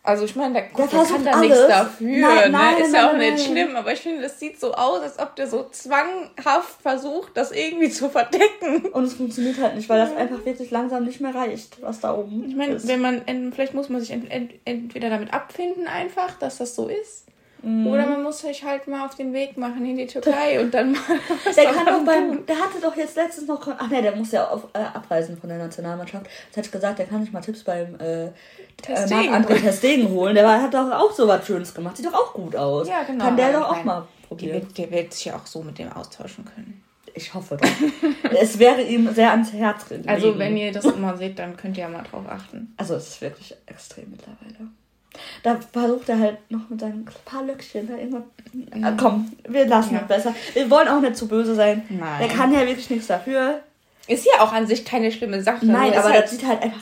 Also 0.07 0.25
ich 0.25 0.37
meine, 0.37 0.55
der, 0.55 0.63
der, 0.69 0.87
der 0.87 1.05
kann 1.05 1.25
da 1.25 1.41
nichts 1.41 1.67
dafür. 1.67 2.07
Nein, 2.07 2.21
ne? 2.21 2.51
nein, 2.51 2.79
ist 2.79 2.95
ja 2.95 3.11
auch 3.11 3.17
nein, 3.17 3.35
nicht 3.35 3.47
schlimm, 3.47 3.75
aber 3.75 3.93
ich 3.93 4.01
finde, 4.01 4.23
das 4.23 4.39
sieht 4.39 4.61
so 4.61 4.73
aus, 4.73 5.01
als 5.01 5.19
ob 5.19 5.35
der 5.35 5.49
so 5.49 5.69
zwanghaft 5.69 6.81
versucht, 6.81 7.37
das 7.37 7.51
irgendwie 7.51 7.91
zu 7.91 8.09
verdecken. 8.09 8.87
Und 8.93 9.05
es 9.05 9.15
funktioniert 9.15 9.59
halt 9.59 9.75
nicht, 9.75 9.89
weil 9.89 9.99
das 9.99 10.15
einfach 10.15 10.45
wirklich 10.45 10.71
langsam 10.71 11.05
nicht 11.05 11.21
mehr 11.21 11.35
reicht, 11.35 11.83
was 11.83 11.99
da 11.99 12.15
oben 12.15 12.49
Ich 12.49 12.55
meine, 12.55 12.87
wenn 12.87 13.01
man, 13.01 13.23
vielleicht 13.53 13.75
muss 13.75 13.89
man 13.89 14.01
sich 14.01 14.13
ent, 14.13 14.31
ent, 14.31 14.53
entweder 14.65 15.11
damit 15.11 15.35
abfinden 15.35 15.89
einfach, 15.89 16.39
dass 16.39 16.59
das 16.59 16.77
so 16.77 16.87
ist. 16.87 17.27
Mhm. 17.63 17.87
Oder 17.87 18.07
man 18.07 18.23
muss 18.23 18.41
sich 18.41 18.63
halt 18.65 18.87
mal 18.87 19.07
auf 19.07 19.15
den 19.15 19.33
Weg 19.33 19.57
machen 19.57 19.85
in 19.85 19.97
die 19.97 20.07
Türkei 20.07 20.61
und 20.61 20.73
dann 20.73 20.93
mal. 20.93 21.01
der 21.57 21.65
kann 21.73 21.87
doch 21.87 22.05
beim, 22.05 22.45
der 22.47 22.57
hatte 22.57 22.81
doch 22.81 22.97
jetzt 22.97 23.17
letztens 23.17 23.49
noch, 23.49 23.67
ach 23.67 23.89
ne, 23.89 24.03
der 24.03 24.15
muss 24.15 24.33
ja 24.33 24.49
auf, 24.49 24.69
äh, 24.73 24.79
abreisen 24.79 25.37
von 25.37 25.49
der 25.49 25.59
Nationalmannschaft. 25.59 26.27
Jetzt 26.55 26.67
ich 26.67 26.73
gesagt, 26.73 26.99
der 26.99 27.07
kann 27.07 27.23
sich 27.23 27.33
mal 27.33 27.41
Tipps 27.41 27.65
beim 27.65 27.95
äh, 27.99 28.29
Testegen. 28.81 29.33
äh, 29.33 29.37
André 29.37 29.61
Testegen 29.61 30.09
holen. 30.11 30.35
Der 30.35 30.45
war, 30.45 30.61
hat 30.61 30.75
doch 30.75 30.91
auch 30.93 31.13
so 31.13 31.27
was 31.27 31.47
Schönes 31.47 31.75
gemacht. 31.75 31.97
Sieht 31.97 32.07
doch 32.07 32.15
auch 32.15 32.35
gut 32.35 32.55
aus. 32.55 32.89
Ja, 32.89 33.03
genau. 33.03 33.25
Kann 33.25 33.37
der 33.37 33.53
doch 33.53 33.71
auch 33.71 33.85
mal 33.85 34.07
probieren. 34.29 34.67
Der, 34.77 34.87
der 34.87 34.97
wird 34.97 35.15
sich 35.15 35.25
ja 35.27 35.37
auch 35.37 35.47
so 35.47 35.63
mit 35.63 35.79
dem 35.79 35.93
austauschen 35.93 36.45
können. 36.45 36.83
Ich 37.15 37.33
hoffe 37.33 37.57
doch. 37.57 38.31
es 38.39 38.59
wäre 38.59 38.83
ihm 38.83 39.13
sehr 39.15 39.31
ans 39.31 39.53
Herz 39.53 39.89
gelegen. 39.89 40.09
Also, 40.09 40.39
wenn 40.39 40.57
ihr 40.57 40.71
das 40.71 40.85
immer 40.85 41.17
seht, 41.17 41.39
dann 41.39 41.57
könnt 41.57 41.79
ihr 41.79 41.85
ja 41.85 41.89
mal 41.89 42.03
drauf 42.03 42.25
achten. 42.29 42.75
Also, 42.77 42.95
es 42.95 43.09
ist 43.09 43.21
wirklich 43.23 43.57
extrem 43.67 44.11
mittlerweile. 44.11 44.71
Da 45.43 45.59
versucht 45.73 46.09
er 46.09 46.19
halt 46.19 46.51
noch 46.51 46.69
mit 46.69 46.81
seinen 46.81 47.05
paar 47.25 47.43
Löckchen 47.45 47.89
da 47.89 47.97
immer. 47.97 48.23
Ja. 48.75 48.93
komm, 48.93 49.33
wir 49.49 49.67
lassen 49.67 49.95
ja. 49.95 50.01
es 50.03 50.09
besser. 50.09 50.35
Wir 50.55 50.71
wollen 50.71 50.89
auch 50.89 51.01
nicht 51.01 51.17
zu 51.17 51.29
böse 51.29 51.55
sein. 51.55 51.85
Nein. 51.89 52.21
Der 52.21 52.29
kann 52.29 52.53
ja 52.53 52.61
wirklich 52.67 52.91
nichts 52.91 53.07
dafür. 53.07 53.61
Ist 54.07 54.25
ja 54.25 54.41
auch 54.41 54.53
an 54.53 54.67
sich 54.67 54.85
keine 54.85 55.11
schlimme 55.11 55.43
Sache. 55.43 55.67
Nein, 55.67 55.93
aber 55.93 56.11
halt, 56.11 56.25
das 56.25 56.31
sieht 56.31 56.47
halt 56.47 56.63
einfach 56.63 56.81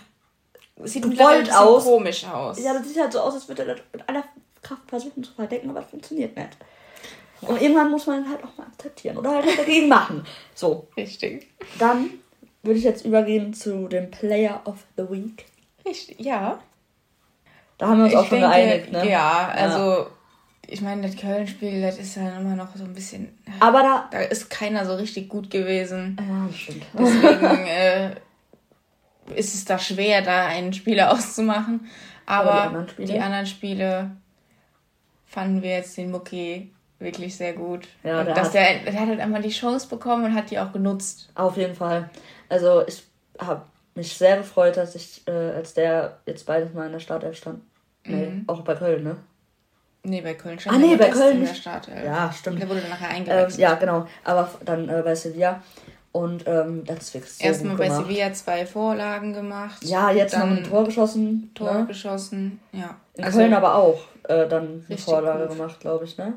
sieht 0.82 1.02
gewollt 1.02 1.52
aus. 1.54 1.84
komisch 1.84 2.24
aus. 2.26 2.62
Ja, 2.62 2.74
das 2.74 2.88
sieht 2.88 3.00
halt 3.00 3.12
so 3.12 3.20
aus, 3.20 3.34
als 3.34 3.48
würde 3.48 3.62
er 3.62 3.74
das 3.74 3.84
mit 3.92 4.08
aller 4.08 4.24
Kraft 4.62 4.82
versuchen 4.88 5.22
zu 5.22 5.32
verdecken, 5.32 5.70
aber 5.70 5.80
es 5.80 5.86
funktioniert 5.86 6.36
nicht. 6.36 6.50
Und 7.42 7.60
irgendwann 7.60 7.90
muss 7.90 8.06
man 8.06 8.28
halt 8.28 8.42
auch 8.42 8.56
mal 8.56 8.66
akzeptieren 8.66 9.18
oder 9.18 9.34
halt 9.34 9.58
dagegen 9.58 9.88
machen. 9.88 10.24
So. 10.54 10.88
Richtig. 10.96 11.48
Dann 11.78 12.10
würde 12.62 12.78
ich 12.78 12.84
jetzt 12.84 13.04
übergehen 13.04 13.52
zu 13.52 13.88
dem 13.88 14.10
Player 14.10 14.62
of 14.64 14.76
the 14.96 15.04
Week. 15.10 15.44
Richtig, 15.84 16.18
ja. 16.20 16.60
Da 17.78 17.88
haben 17.88 17.99
wir 17.99 18.04
uns 18.04 18.12
ich 18.12 18.19
auch 18.19 18.26
schon 18.26 18.40
denke, 18.40 18.57
geeinigt, 18.57 18.93
ne? 18.93 19.11
Ja, 19.11 19.49
also 19.54 19.78
ja. 19.78 20.07
ich 20.69 20.81
meine, 20.81 21.02
das 21.02 21.16
Köln-Spiel, 21.16 21.83
das 21.83 21.99
ist 21.99 22.16
ja 22.16 22.38
immer 22.38 22.54
noch 22.54 22.75
so 22.76 22.85
ein 22.85 22.95
bisschen. 22.95 23.37
Aber 23.61 23.83
da. 23.83 24.09
Da 24.11 24.21
ist 24.21 24.49
keiner 24.49 24.85
so 24.87 24.95
richtig 24.95 25.28
gut 25.28 25.50
gewesen. 25.50 26.16
Ja, 26.21 26.47
das 26.47 26.57
stimmt. 26.57 26.87
Deswegen 26.93 27.66
äh, 27.66 28.11
ist 29.35 29.54
es 29.54 29.64
da 29.64 29.78
schwer, 29.78 30.23
da 30.23 30.47
einen 30.47 30.73
Spieler 30.73 31.11
auszumachen. 31.12 31.88
Aber, 32.26 32.52
Aber 32.52 32.61
die, 32.61 32.66
anderen 32.66 32.88
Spiele? 32.88 33.12
die 33.12 33.21
anderen 33.21 33.47
Spiele 33.47 34.11
fanden 35.26 35.62
wir 35.62 35.71
jetzt 35.71 35.97
den 35.97 36.11
Mucki 36.11 36.71
wirklich 36.99 37.37
sehr 37.37 37.52
gut. 37.52 37.88
Ja, 38.02 38.23
der 38.25 38.35
dass 38.35 38.49
hat, 38.49 38.54
der, 38.54 38.78
der 38.85 39.00
hat 39.00 39.09
halt 39.09 39.21
einmal 39.21 39.43
die 39.43 39.50
Chance 39.50 39.88
bekommen 39.88 40.25
und 40.25 40.35
hat 40.35 40.50
die 40.50 40.59
auch 40.59 40.73
genutzt. 40.73 41.28
Auf 41.35 41.57
jeden 41.57 41.75
Fall. 41.75 42.09
Also 42.49 42.87
ich 42.87 43.02
habe 43.38 43.62
mich 43.94 44.16
sehr 44.16 44.38
gefreut, 44.38 44.76
dass 44.76 44.94
ich, 44.94 45.22
äh, 45.26 45.30
als 45.30 45.74
der 45.74 46.18
jetzt 46.26 46.46
beides 46.46 46.72
mal 46.72 46.86
in 46.86 46.92
der 46.92 47.00
Startelf 47.00 47.36
stand. 47.36 47.60
Nee, 48.04 48.26
mhm. 48.26 48.44
auch 48.46 48.62
bei 48.62 48.74
Köln, 48.74 49.04
ne? 49.04 49.16
Nee, 50.02 50.20
bei 50.20 50.34
Köln 50.34 50.58
stand 50.58 50.76
Ah, 50.76 50.78
nee, 50.78 50.96
bei 50.96 51.08
Köln. 51.08 51.38
In 51.38 51.46
der 51.46 51.54
Startelf. 51.54 52.04
Ja, 52.04 52.30
stimmt. 52.30 52.60
Der 52.60 52.68
wurde 52.68 52.80
dann 52.80 52.90
nachher 52.90 53.08
eingewechselt. 53.08 53.54
Ähm, 53.54 53.60
ja, 53.60 53.74
genau. 53.74 54.06
Aber 54.22 54.50
dann 54.64 54.88
äh, 54.88 55.02
bei 55.02 55.14
Sevilla. 55.14 55.62
Und 56.12 56.46
ähm, 56.46 56.84
das 56.84 56.98
ist 56.98 57.14
wirklich 57.14 57.32
so 57.32 57.44
Erstmal 57.44 57.76
bei 57.76 57.90
Sevilla 57.90 58.32
zwei 58.34 58.66
Vorlagen 58.66 59.32
gemacht. 59.32 59.82
Ja, 59.82 60.12
jetzt 60.12 60.36
noch 60.36 60.44
ein 60.44 60.62
Tor 60.62 60.84
geschossen. 60.84 61.50
Tor 61.54 61.74
ne? 61.74 61.86
geschossen, 61.86 62.60
ja. 62.70 62.96
In 63.14 63.24
also, 63.24 63.38
Köln 63.38 63.54
aber 63.54 63.74
auch 63.74 64.00
äh, 64.28 64.46
dann 64.46 64.84
eine 64.88 64.98
Vorlage 64.98 65.48
gut. 65.48 65.56
gemacht, 65.56 65.80
glaube 65.80 66.04
ich, 66.04 66.16
ne? 66.16 66.34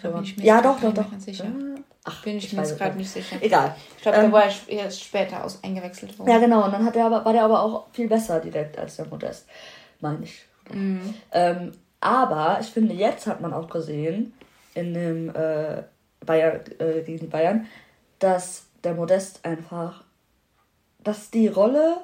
So. 0.00 0.20
Ich 0.20 0.36
ja, 0.38 0.60
doch, 0.60 0.80
doch, 0.80 0.92
doch. 0.92 1.06
Sicher. 1.18 1.46
Ach, 2.04 2.22
bin 2.22 2.36
ich, 2.36 2.46
ich 2.46 2.52
mir 2.52 2.62
jetzt 2.62 2.78
gerade 2.78 2.96
nicht 2.96 3.10
sicher. 3.10 3.36
Egal. 3.40 3.74
Ich 3.96 4.02
glaube, 4.02 4.18
ähm, 4.18 4.26
da 4.26 4.32
war 4.32 4.44
er 4.44 4.68
erst 4.68 5.02
später 5.02 5.42
aus 5.42 5.62
eingewechselt 5.62 6.16
worden. 6.18 6.30
Ja, 6.30 6.38
genau. 6.38 6.64
Und 6.64 6.72
dann 6.72 6.84
hat 6.84 6.94
er 6.94 7.06
aber, 7.06 7.24
war 7.24 7.32
der 7.32 7.42
aber 7.42 7.60
auch 7.60 7.86
viel 7.92 8.08
besser 8.08 8.38
direkt 8.38 8.78
als 8.78 8.96
der 8.96 9.06
Modest. 9.06 9.46
Meine 10.00 10.22
ich. 10.22 10.44
Mhm. 10.72 11.14
Ähm, 11.32 11.72
aber 12.00 12.58
ich 12.60 12.68
finde, 12.68 12.94
jetzt 12.94 13.26
hat 13.26 13.40
man 13.40 13.52
auch 13.52 13.68
gesehen, 13.68 14.34
in 14.74 14.94
dem 14.94 15.30
äh, 15.30 15.82
Bayern, 16.24 16.60
äh, 16.78 17.02
gegen 17.02 17.28
Bayern, 17.28 17.66
dass 18.18 18.66
der 18.84 18.94
Modest 18.94 19.44
einfach, 19.44 20.04
dass 21.00 21.30
die 21.30 21.48
Rolle 21.48 21.96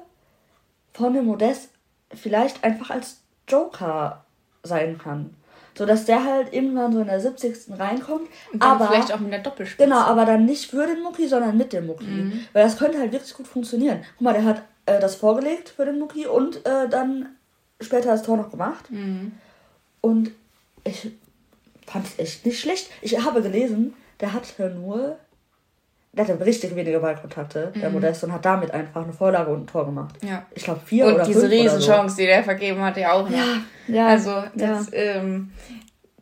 von 0.91 1.13
dem 1.13 1.25
Modest 1.25 1.69
vielleicht 2.13 2.63
einfach 2.63 2.89
als 2.89 3.21
Joker 3.47 4.25
sein 4.63 4.97
kann. 4.97 5.35
So 5.75 5.85
dass 5.85 6.05
der 6.05 6.23
halt 6.23 6.53
irgendwann 6.53 6.93
so 6.93 6.99
in 7.01 7.07
der 7.07 7.19
70. 7.19 7.79
reinkommt. 7.79 8.29
aber 8.59 8.87
vielleicht 8.87 9.13
auch 9.13 9.19
mit 9.19 9.31
der 9.31 9.39
Doppelspitze. 9.39 9.89
Genau, 9.89 10.01
aber 10.01 10.25
dann 10.25 10.45
nicht 10.45 10.69
für 10.69 10.85
den 10.85 11.01
Mucki, 11.01 11.27
sondern 11.27 11.57
mit 11.57 11.73
dem 11.73 11.87
Mucki. 11.87 12.05
Mhm. 12.05 12.45
Weil 12.53 12.63
das 12.63 12.77
könnte 12.77 12.99
halt 12.99 13.11
wirklich 13.11 13.33
gut 13.33 13.47
funktionieren. 13.47 14.03
Guck 14.17 14.21
mal, 14.21 14.33
der 14.33 14.45
hat 14.45 14.61
äh, 14.85 14.99
das 14.99 15.15
vorgelegt 15.15 15.69
für 15.69 15.85
den 15.85 15.99
Mucki 15.99 16.27
und 16.27 16.65
äh, 16.65 16.87
dann 16.89 17.29
später 17.81 18.09
das 18.09 18.23
Tor 18.23 18.37
noch 18.37 18.51
gemacht. 18.51 18.89
Mhm. 18.91 19.33
Und 20.01 20.31
ich 20.83 21.11
fand 21.87 22.05
es 22.05 22.19
echt 22.19 22.45
nicht 22.45 22.59
schlecht. 22.59 22.89
Ich 23.01 23.23
habe 23.23 23.41
gelesen, 23.41 23.93
der 24.19 24.33
hatte 24.33 24.69
nur 24.69 25.17
der 26.13 26.27
hatte 26.27 26.45
richtig 26.45 26.75
wenige 26.75 26.99
Ballkontakte, 26.99 27.71
mhm. 27.73 27.79
der 27.79 27.89
Modest, 27.89 28.23
und 28.23 28.31
hat 28.31 28.45
damit 28.45 28.71
einfach 28.71 29.03
eine 29.03 29.13
Vorlage 29.13 29.51
und 29.51 29.63
ein 29.63 29.67
Tor 29.67 29.85
gemacht. 29.85 30.15
Ja. 30.21 30.45
Ich 30.53 30.63
glaube 30.63 30.81
vier 30.85 31.07
und 31.07 31.15
oder 31.15 31.25
diese 31.25 31.49
Riesenchance, 31.49 32.15
so. 32.15 32.21
die 32.21 32.27
der 32.27 32.43
vergeben 32.43 32.81
hat, 32.81 32.97
ja 32.97 33.13
auch 33.13 33.27
noch. 33.27 33.37
Ja, 33.37 33.57
ja. 33.87 34.07
Also, 34.07 34.43
das, 34.53 34.91
ja, 34.91 34.97
ähm, 34.97 35.51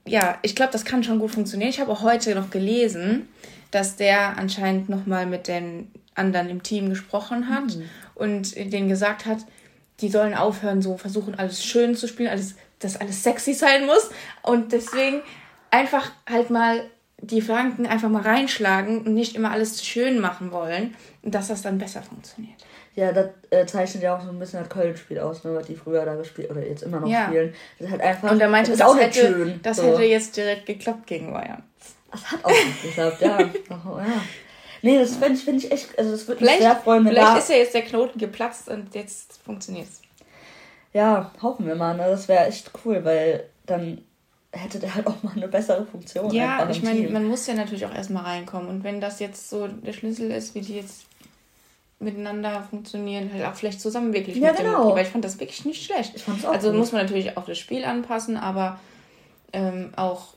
ja 0.08 0.38
ich 0.44 0.56
glaube, 0.56 0.72
das 0.72 0.86
kann 0.86 1.04
schon 1.04 1.20
gut 1.20 1.32
funktionieren. 1.32 1.70
Ich 1.70 1.82
habe 1.82 1.92
auch 1.92 2.04
heute 2.04 2.34
noch 2.36 2.50
gelesen, 2.50 3.28
dass 3.72 3.98
der 3.98 4.38
anscheinend 4.38 4.88
nochmal 4.88 5.26
mit 5.26 5.50
den 5.50 5.92
anderen 6.16 6.50
im 6.50 6.64
Team 6.64 6.90
gesprochen 6.90 7.50
hat 7.50 7.76
mhm. 7.76 7.90
und 8.16 8.56
denen 8.56 8.88
gesagt 8.88 9.26
hat, 9.26 9.40
die 10.00 10.10
sollen 10.10 10.34
aufhören, 10.34 10.82
so 10.82 10.98
versuchen, 10.98 11.36
alles 11.36 11.64
schön 11.64 11.96
zu 11.96 12.08
spielen, 12.08 12.30
alles, 12.30 12.56
dass 12.80 13.00
alles 13.00 13.24
sexy 13.24 13.54
sein 13.54 13.86
muss. 13.86 14.10
Und 14.42 14.72
deswegen 14.72 15.22
einfach 15.70 16.12
halt 16.30 16.50
mal 16.50 16.84
die 17.22 17.42
Flanken 17.42 17.86
einfach 17.86 18.10
mal 18.10 18.24
reinschlagen 18.24 19.06
und 19.06 19.14
nicht 19.14 19.36
immer 19.36 19.52
alles 19.52 19.86
schön 19.86 20.20
machen 20.20 20.52
wollen 20.52 20.96
dass 21.24 21.50
das 21.50 21.62
dann 21.62 21.78
besser 21.78 22.02
funktioniert. 22.02 22.66
Ja, 22.96 23.12
das 23.12 23.28
äh, 23.52 23.66
zeichnet 23.66 24.04
ja 24.04 24.18
auch 24.18 24.22
so 24.22 24.30
ein 24.30 24.40
bisschen 24.40 24.60
das 24.60 24.70
Köln-Spiel 24.70 25.20
aus, 25.20 25.44
ne, 25.44 25.56
was 25.56 25.68
die 25.68 25.76
früher 25.76 26.04
da 26.04 26.16
gespielt 26.16 26.50
oder 26.50 26.66
jetzt 26.66 26.84
immer 26.84 27.00
noch 27.00 27.08
ja. 27.08 27.28
spielen. 27.28 27.54
Das 27.78 27.86
ist 27.86 27.92
halt 27.92 28.02
einfach. 28.02 28.32
Und 28.32 28.42
er 28.42 28.50
meinte, 28.50 28.72
das, 28.72 28.80
das, 28.80 29.00
hätte, 29.00 29.20
schön, 29.20 29.60
das 29.64 29.78
so. 29.78 29.84
hätte 29.84 30.04
jetzt 30.04 30.36
direkt 30.36 30.66
geklappt 30.66 31.08
gegen 31.08 31.32
Bayern. 31.32 31.64
Das 32.12 32.32
hat 32.32 32.44
auch 32.44 32.50
nicht 32.50 32.82
geklappt, 32.82 33.22
ja. 33.22 33.38
oh, 33.70 33.98
ja. 33.98 34.22
Nee, 34.82 34.98
das 34.98 35.16
finde 35.16 35.34
ich, 35.34 35.46
find 35.46 35.64
ich 35.64 35.72
echt, 35.72 35.98
also 35.98 36.12
das 36.12 36.28
würde 36.28 36.44
mich 36.44 36.58
sehr 36.58 36.76
freuen, 36.76 37.06
wenn 37.06 37.14
Vielleicht 37.14 37.28
da 37.28 37.38
ist 37.38 37.50
ja 37.50 37.56
jetzt 37.56 37.74
der 37.76 37.84
Knoten 37.84 38.20
geplatzt 38.20 38.68
und 38.68 38.94
jetzt 38.96 39.40
funktioniert 39.46 39.88
es. 39.88 40.02
Ja, 40.92 41.32
hoffen 41.42 41.68
wir 41.68 41.76
mal, 41.76 41.96
ne? 41.96 42.04
Das 42.08 42.28
wäre 42.28 42.48
echt 42.48 42.72
cool, 42.84 43.06
weil 43.06 43.46
dann 43.68 44.04
hätte 44.52 44.80
der 44.80 44.96
halt 44.96 45.08
auch 45.08 45.24
mal 45.24 45.34
eine 45.36 45.48
bessere 45.48 45.86
Funktion. 45.86 46.34
Ja, 46.34 46.70
ich 46.70 46.84
meine, 46.84 47.10
man 47.10 47.26
muss 47.28 47.48
ja 47.48 47.54
natürlich 47.54 47.86
auch 47.86 47.94
erstmal 47.94 48.24
reinkommen. 48.24 48.68
Und 48.68 48.84
wenn 48.84 49.00
das 49.00 49.20
jetzt 49.20 49.50
so 49.50 49.68
der 49.68 49.94
Schlüssel 49.94 50.32
ist, 50.32 50.56
wie 50.56 50.62
die 50.62 50.76
jetzt 50.76 51.06
miteinander 52.00 52.64
funktionieren, 52.70 53.32
halt 53.32 53.46
auch 53.46 53.56
vielleicht 53.56 53.80
zusammen 53.80 54.14
wirklich 54.14 54.38
ja, 54.38 54.50
mit 54.50 54.58
genau. 54.58 54.94
weil 54.96 55.06
ich 55.06 55.12
fand 55.12 55.24
das 55.24 55.40
wirklich 55.40 55.66
nicht 55.66 55.86
schlecht. 55.86 56.14
Ich 56.16 56.24
fand's 56.24 56.46
auch 56.46 56.54
also 56.54 56.70
gut. 56.70 56.80
muss 56.80 56.92
man 56.92 57.04
natürlich 57.04 57.38
auch 57.38 57.46
das 57.46 57.60
Spiel 57.60 57.86
anpassen, 57.86 58.38
aber 58.38 58.80
ähm, 59.54 59.92
auch 59.96 60.34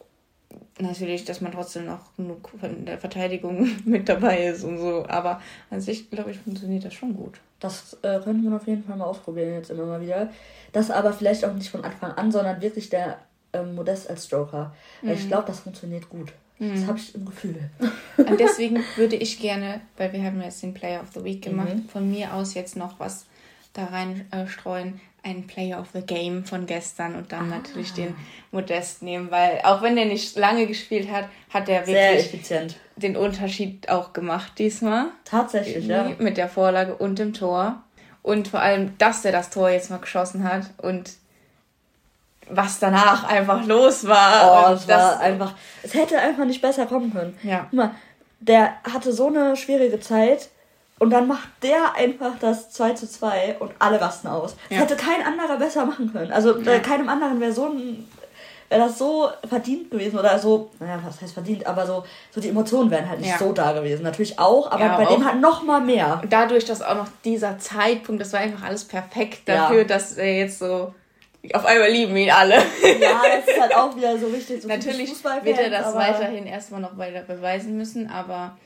natürlich, 0.79 1.25
dass 1.25 1.41
man 1.41 1.53
trotzdem 1.53 1.87
noch 1.87 2.15
genug 2.17 2.51
von 2.61 2.85
der 2.85 2.99
Verteidigung 2.99 3.69
mit 3.85 4.09
dabei 4.09 4.47
ist 4.47 4.63
und 4.63 4.79
so. 4.79 5.07
Aber 5.09 5.41
an 5.71 5.81
sich, 5.81 6.11
glaube 6.11 6.31
ich, 6.31 6.39
funktioniert 6.39 6.85
das 6.85 6.95
schon 6.95 7.17
gut. 7.17 7.41
Das 7.61 7.97
äh, 8.03 8.21
könnte 8.21 8.45
man 8.45 8.55
auf 8.55 8.67
jeden 8.67 8.85
Fall 8.85 8.97
mal 8.97 9.07
ausprobieren 9.07 9.55
jetzt 9.55 9.71
immer 9.71 9.87
mal 9.87 10.01
wieder. 10.01 10.31
Das 10.73 10.91
aber 10.91 11.13
vielleicht 11.13 11.45
auch 11.45 11.55
nicht 11.55 11.71
von 11.71 11.85
Anfang 11.85 12.13
an, 12.13 12.31
sondern 12.31 12.61
wirklich 12.61 12.91
der 12.91 13.19
ähm, 13.55 13.75
Modest 13.75 14.11
als 14.11 14.31
Joker. 14.31 14.75
Mhm. 15.03 15.11
Ich 15.13 15.29
glaube, 15.29 15.45
das 15.47 15.61
funktioniert 15.61 16.09
gut. 16.09 16.33
Mhm. 16.59 16.75
Das 16.75 16.87
habe 16.87 16.99
ich 16.99 17.15
im 17.15 17.25
Gefühl. 17.25 17.71
Und 18.17 18.39
deswegen 18.39 18.83
würde 18.97 19.17
ich 19.17 19.41
gerne, 19.41 19.81
weil 19.97 20.13
wir 20.13 20.23
haben 20.23 20.41
jetzt 20.41 20.63
den 20.63 20.75
Player 20.75 21.01
of 21.01 21.09
the 21.15 21.25
Week 21.25 21.43
gemacht, 21.43 21.75
mhm. 21.75 21.89
von 21.89 22.11
mir 22.11 22.35
aus 22.35 22.55
jetzt 22.55 22.77
noch 22.77 23.01
was 23.01 23.27
da 23.73 23.87
reinstreuen. 23.87 24.95
Äh, 24.95 24.99
einen 25.25 25.47
Player 25.47 25.81
of 25.81 25.89
the 25.95 26.03
Game 26.03 26.45
von 26.45 26.67
gestern 26.67 27.17
und 27.17 27.33
dann 27.33 27.51
ah. 27.51 27.57
natürlich 27.57 27.93
den 27.95 28.15
Modest 28.53 29.03
nehmen, 29.03 29.31
weil 29.31 29.61
auch 29.65 29.83
wenn 29.83 29.97
er 29.97 30.05
nicht 30.05 30.37
lange 30.37 30.67
gespielt 30.67 31.11
hat, 31.11 31.29
hat 31.49 31.69
er 31.69 31.87
wirklich 31.87 32.77
den 32.97 33.17
Unterschied 33.17 33.89
auch 33.89 34.13
gemacht 34.13 34.53
diesmal. 34.59 35.07
Tatsächlich, 35.25 35.87
ja. 35.87 36.13
Mit 36.19 36.37
der 36.37 36.49
Vorlage 36.49 36.95
und 36.95 37.19
dem 37.19 37.33
Tor. 37.33 37.83
Und 38.23 38.49
vor 38.49 38.61
allem, 38.61 38.97
dass 38.99 39.25
er 39.25 39.33
das 39.33 39.51
Tor 39.51 39.71
jetzt 39.71 39.91
mal 39.91 39.99
geschossen 39.99 40.45
hat 40.45 40.71
und 40.79 41.15
was 42.51 42.79
danach 42.79 43.25
einfach 43.25 43.65
los 43.67 44.07
war. 44.07 44.71
Oh, 44.71 44.75
es 44.75 44.89
war 44.89 45.21
einfach, 45.21 45.55
es 45.83 45.95
hätte 45.95 46.19
einfach 46.19 46.45
nicht 46.45 46.63
besser 46.63 46.87
kommen 46.87 47.13
können. 47.13 47.39
Ja. 47.43 47.67
Guck 47.71 47.73
mal, 47.73 47.91
der 48.41 48.75
hatte 48.85 49.13
so 49.13 49.29
eine 49.29 49.57
schwierige 49.57 50.01
Zeit 50.01 50.51
und 50.99 51.11
dann 51.11 51.27
macht 51.27 51.49
der 51.63 51.95
einfach 51.97 52.33
das 52.41 52.71
2 52.71 52.93
zu 52.93 53.09
2 53.09 53.57
und 53.59 53.73
alle 53.79 54.01
rasten 54.01 54.29
aus. 54.29 54.57
Ja. 54.69 54.81
Das 54.81 54.91
hätte 54.91 54.97
kein 54.97 55.25
anderer 55.25 55.59
besser 55.59 55.87
machen 55.87 56.13
können. 56.13 56.33
Also 56.33 56.59
ja. 56.61 56.79
keinem 56.81 57.09
anderen 57.09 57.41
wäre 57.41 57.53
so 57.53 57.67
ein 57.67 58.09
wäre 58.69 58.89
das 58.89 58.99
so 58.99 59.29
verdient 59.49 59.91
gewesen 59.91 60.19
oder 60.19 60.39
so, 60.39 60.71
naja, 60.81 60.99
was 61.05 61.21
heißt 61.21 61.35
verdient, 61.35 61.67
aber 61.67 61.87
so, 61.87 62.05
so 62.31 62.41
die 62.41 62.49
Emotionen 62.49 62.91
wären 62.91 63.09
halt 63.09 63.21
nicht 63.21 63.31
ja. 63.31 63.39
so 63.39 63.53
da 63.53 63.73
gewesen. 63.73 64.03
Natürlich 64.03 64.39
auch, 64.39 64.71
aber 64.71 64.85
ja, 64.85 64.97
bei 64.97 65.07
auch 65.07 65.15
dem 65.15 65.25
halt 65.25 65.41
noch 65.41 65.63
mal 65.63 65.81
mehr. 65.81 66.23
Dadurch, 66.29 66.65
dass 66.65 66.83
auch 66.83 66.97
noch 66.97 67.09
dieser 67.25 67.59
Zeitpunkt, 67.59 68.21
das 68.21 68.33
war 68.33 68.41
einfach 68.41 68.65
alles 68.65 68.85
perfekt 68.85 69.49
dafür, 69.49 69.85
dass 69.85 70.17
er 70.17 70.39
jetzt 70.39 70.59
so 70.59 70.95
auf 71.53 71.65
einmal 71.65 71.91
lieben 71.91 72.17
ihn 72.17 72.31
alle. 72.31 72.57
Ja, 72.57 73.23
das 73.37 73.49
ist 73.49 73.61
halt 73.61 73.75
auch 73.75 73.95
wieder 73.97 74.19
so 74.19 74.33
wichtig. 74.33 74.63
So 74.63 74.69
Natürlich 74.69 75.11
wird 75.43 75.59
er 75.59 75.71
das 75.71 75.95
weiterhin 75.95 76.47
erstmal 76.47 76.81
noch 76.81 76.97
weiter 76.97 77.23
beweisen 77.23 77.77
müssen, 77.77 78.09
aber 78.09 78.57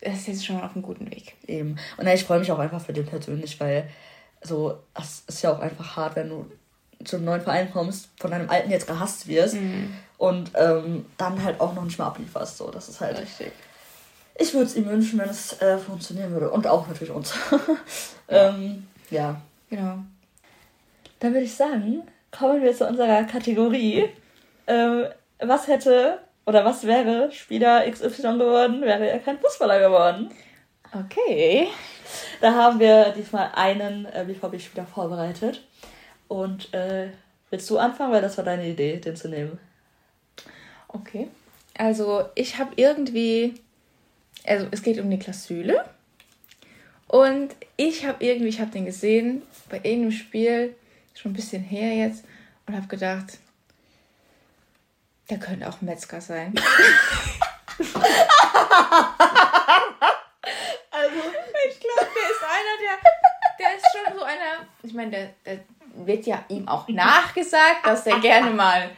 er 0.00 0.12
ist 0.12 0.26
jetzt 0.26 0.44
schon 0.44 0.60
auf 0.60 0.74
einem 0.74 0.82
guten 0.82 1.10
Weg. 1.10 1.34
Eben. 1.46 1.78
Und 1.96 2.06
ich 2.06 2.24
freue 2.24 2.38
mich 2.38 2.52
auch 2.52 2.58
einfach 2.58 2.80
für 2.80 2.92
den 2.92 3.06
persönlich, 3.06 3.58
weil 3.60 3.88
so, 4.42 4.78
es 4.94 5.24
ist 5.26 5.42
ja 5.42 5.52
auch 5.52 5.60
einfach 5.60 5.96
hart, 5.96 6.16
wenn 6.16 6.28
du 6.28 6.50
zu 7.04 7.16
einem 7.16 7.24
neuen 7.26 7.40
Verein 7.40 7.70
kommst, 7.72 8.08
von 8.18 8.30
deinem 8.30 8.50
alten 8.50 8.70
jetzt 8.70 8.86
gehasst 8.86 9.26
wirst 9.28 9.54
mhm. 9.54 9.94
und 10.18 10.50
ähm, 10.54 11.06
dann 11.16 11.42
halt 11.42 11.60
auch 11.60 11.74
noch 11.74 11.84
nicht 11.84 11.98
mal 11.98 12.06
ablieferst. 12.06 12.58
So, 12.58 12.70
das 12.70 12.88
ist 12.88 13.00
halt. 13.00 13.18
Richtig. 13.18 13.52
Ich 14.38 14.52
würde 14.52 14.66
es 14.66 14.76
ihm 14.76 14.86
wünschen, 14.86 15.18
wenn 15.18 15.30
es 15.30 15.60
äh, 15.62 15.78
funktionieren 15.78 16.32
würde. 16.32 16.50
Und 16.50 16.66
auch 16.66 16.86
natürlich 16.88 17.12
uns. 17.12 17.34
ähm, 18.28 18.86
ja. 19.10 19.40
Genau. 19.70 19.98
Dann 21.20 21.32
würde 21.32 21.46
ich 21.46 21.54
sagen, 21.54 22.02
kommen 22.30 22.62
wir 22.62 22.74
zu 22.74 22.86
unserer 22.86 23.24
Kategorie. 23.24 24.08
Ähm, 24.66 25.06
was 25.38 25.68
hätte 25.68 26.20
oder 26.44 26.64
was 26.64 26.86
wäre 26.86 27.30
Spieler 27.32 27.90
XY 27.90 28.38
geworden, 28.38 28.82
wäre 28.82 29.08
er 29.08 29.18
kein 29.18 29.38
Fußballer 29.38 29.80
geworden? 29.80 30.30
Okay. 30.92 31.68
Da 32.40 32.54
haben 32.54 32.78
wir 32.78 33.12
diesmal 33.16 33.50
einen 33.54 34.06
äh, 34.06 34.24
BVB-Spieler 34.26 34.86
vorbereitet. 34.86 35.62
Und 36.28 36.72
äh, 36.72 37.08
willst 37.50 37.68
du 37.70 37.78
anfangen, 37.78 38.12
weil 38.12 38.22
das 38.22 38.36
war 38.36 38.44
deine 38.44 38.68
Idee, 38.68 38.96
den 38.98 39.16
zu 39.16 39.28
nehmen? 39.28 39.58
Okay. 40.88 41.28
Also 41.76 42.24
ich 42.34 42.58
habe 42.58 42.72
irgendwie, 42.76 43.54
also 44.46 44.66
es 44.70 44.82
geht 44.82 44.98
um 45.00 45.08
Niklas 45.08 45.44
Süle. 45.44 45.84
Und 47.08 47.54
ich 47.76 48.06
habe 48.06 48.24
irgendwie, 48.24 48.48
ich 48.48 48.60
habe 48.60 48.70
den 48.70 48.86
gesehen 48.86 49.42
bei 49.68 49.76
irgendeinem 49.76 50.12
Spiel, 50.12 50.74
schon 51.18 51.32
ein 51.32 51.34
bisschen 51.34 51.62
her 51.62 51.94
jetzt, 51.94 52.24
und 52.66 52.76
habe 52.76 52.86
gedacht, 52.86 53.38
der 55.30 55.38
könnte 55.38 55.68
auch 55.68 55.80
Metzger 55.80 56.20
sein. 56.20 56.54
also, 56.58 57.96
ich 61.68 61.80
glaube, 61.80 62.08
der 62.14 62.30
ist 62.30 62.42
einer, 62.42 62.76
der, 62.82 62.98
der 63.58 63.76
ist 63.76 63.86
schon 63.92 64.18
so 64.18 64.24
einer, 64.24 64.66
ich 64.82 64.94
meine, 64.94 65.10
der, 65.10 65.30
der 65.44 65.60
wird 66.04 66.26
ja 66.26 66.44
ihm 66.48 66.68
auch 66.68 66.88
nachgesagt, 66.88 67.84
dass 67.84 68.06
er 68.06 68.20
gerne 68.20 68.50
mal, 68.50 68.90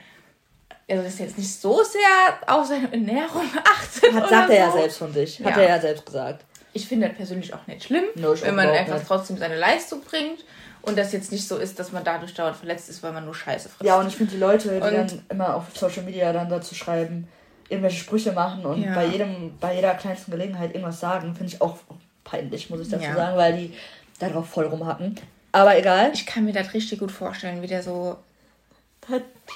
also 0.91 1.03
das 1.03 1.15
ist 1.15 1.21
jetzt 1.21 1.39
nicht 1.39 1.61
so 1.61 1.83
sehr 1.83 2.39
auf 2.47 2.67
seine 2.67 2.91
Ernährung 2.93 3.49
achtet. 3.65 4.13
Hat, 4.13 4.29
sagt 4.29 4.49
so. 4.49 4.53
er 4.53 4.59
ja 4.59 4.73
selbst 4.73 4.99
von 4.99 5.13
sich. 5.13 5.39
Hat 5.45 5.57
ja. 5.57 5.63
er 5.63 5.69
ja 5.69 5.81
selbst 5.81 6.07
gesagt. 6.07 6.45
Ich 6.73 6.87
finde 6.87 7.09
das 7.09 7.17
persönlich 7.17 7.55
auch 7.55 7.67
nicht 7.67 7.85
schlimm, 7.85 8.05
no, 8.15 8.35
wenn 8.41 8.55
man 8.55 8.69
einfach 8.69 8.95
nicht. 8.95 9.07
trotzdem 9.07 9.39
seine 9.39 9.57
Leistung 9.57 10.03
bringt. 10.03 10.45
Und 10.89 10.99
das 10.99 11.13
jetzt 11.13 11.31
nicht 11.31 11.47
so 11.47 11.57
ist, 11.57 11.79
dass 11.79 11.93
man 11.93 12.05
dadurch 12.05 12.35
dauernd 12.35 12.57
verletzt 12.57 12.89
ist, 12.89 13.03
weil 13.03 13.13
man 13.13 13.25
nur 13.25 13.35
Scheiße 13.35 13.69
frisst. 13.69 13.87
Ja, 13.87 13.99
und 13.99 14.09
ich 14.09 14.17
finde 14.17 14.33
die 14.33 14.39
Leute, 14.39 14.69
die 14.69 14.81
und 14.81 14.93
dann 14.93 15.23
immer 15.29 15.55
auf 15.55 15.65
Social 15.75 16.03
Media 16.03 16.33
dann 16.33 16.49
dazu 16.49 16.75
schreiben, 16.75 17.29
irgendwelche 17.69 17.99
Sprüche 17.99 18.33
machen 18.33 18.65
und 18.65 18.83
ja. 18.83 18.95
bei 18.95 19.07
jedem, 19.07 19.57
bei 19.61 19.75
jeder 19.75 19.95
kleinsten 19.95 20.31
Gelegenheit 20.31 20.75
irgendwas 20.75 21.01
sagen, 21.01 21.35
finde 21.35 21.53
ich 21.53 21.61
auch 21.61 21.77
peinlich, 22.25 22.71
muss 22.71 22.81
ich 22.81 22.89
dazu 22.89 23.05
ja. 23.05 23.15
sagen, 23.15 23.37
weil 23.37 23.57
die 23.57 23.75
darauf 24.19 24.49
voll 24.49 24.67
rumhacken. 24.67 25.17
Aber 25.53 25.79
egal. 25.79 26.11
Ich 26.13 26.27
kann 26.27 26.45
mir 26.45 26.53
das 26.53 26.75
richtig 26.75 26.99
gut 26.99 27.13
vorstellen, 27.13 27.63
wie 27.63 27.67
der 27.67 27.83
so 27.83 28.17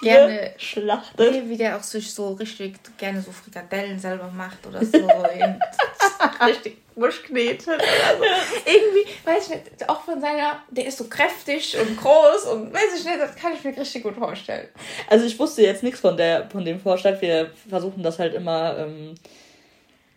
gerne 0.01 0.55
schlachtet. 0.57 1.49
Wie 1.49 1.57
der 1.57 1.77
auch 1.77 1.83
sich 1.83 2.13
so 2.13 2.33
richtig 2.33 2.77
gerne 2.99 3.21
so 3.21 3.33
Frikadellen 3.33 3.99
selber 3.99 4.29
macht 4.29 4.67
oder 4.67 4.85
so. 4.85 4.99
richtig 6.47 6.79
Wurst 6.95 7.25
knetet 7.25 7.69
oder 7.69 7.79
so. 7.79 8.25
Irgendwie, 8.67 9.11
weiß 9.25 9.45
ich 9.45 9.49
nicht, 9.51 9.89
auch 9.89 10.03
von 10.03 10.21
seiner, 10.21 10.63
der 10.71 10.87
ist 10.87 10.99
so 10.99 11.05
kräftig 11.05 11.77
und 11.79 11.97
groß 11.97 12.45
und 12.53 12.73
weiß 12.73 12.99
ich 12.99 13.05
nicht, 13.05 13.19
das 13.19 13.35
kann 13.37 13.53
ich 13.55 13.65
mir 13.65 13.77
richtig 13.77 14.03
gut 14.03 14.15
vorstellen. 14.15 14.69
Also 15.09 15.25
ich 15.25 15.39
wusste 15.39 15.63
jetzt 15.63 15.83
nichts 15.83 16.01
von 16.01 16.17
der, 16.17 16.49
von 16.51 16.65
dem 16.65 16.81
Vorschlag. 16.81 17.21
Wir 17.21 17.51
versuchen 17.69 18.03
das 18.03 18.19
halt 18.19 18.35
immer 18.35 18.77
ähm, 18.79 19.15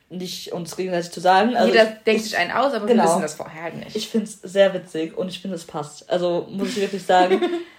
nicht 0.09 0.51
uns 0.51 0.75
gegenseitig 0.75 1.11
zu 1.11 1.19
sagen. 1.19 1.55
Also 1.55 1.71
Jeder 1.71 1.83
ich, 1.83 2.03
denkt 2.03 2.23
sich 2.23 2.37
einen 2.37 2.51
aus, 2.51 2.73
aber 2.73 2.85
genau. 2.85 3.03
wir 3.03 3.09
wissen 3.09 3.21
das 3.21 3.35
vorher 3.35 3.63
halt 3.63 3.75
nicht. 3.75 3.95
Ich 3.95 4.09
finde 4.09 4.25
es 4.25 4.41
sehr 4.41 4.73
witzig 4.73 5.17
und 5.17 5.29
ich 5.29 5.39
finde 5.39 5.55
es 5.55 5.65
passt. 5.65 6.09
Also 6.09 6.47
muss 6.49 6.69
ich 6.69 6.81
wirklich 6.81 7.03
sagen. 7.03 7.41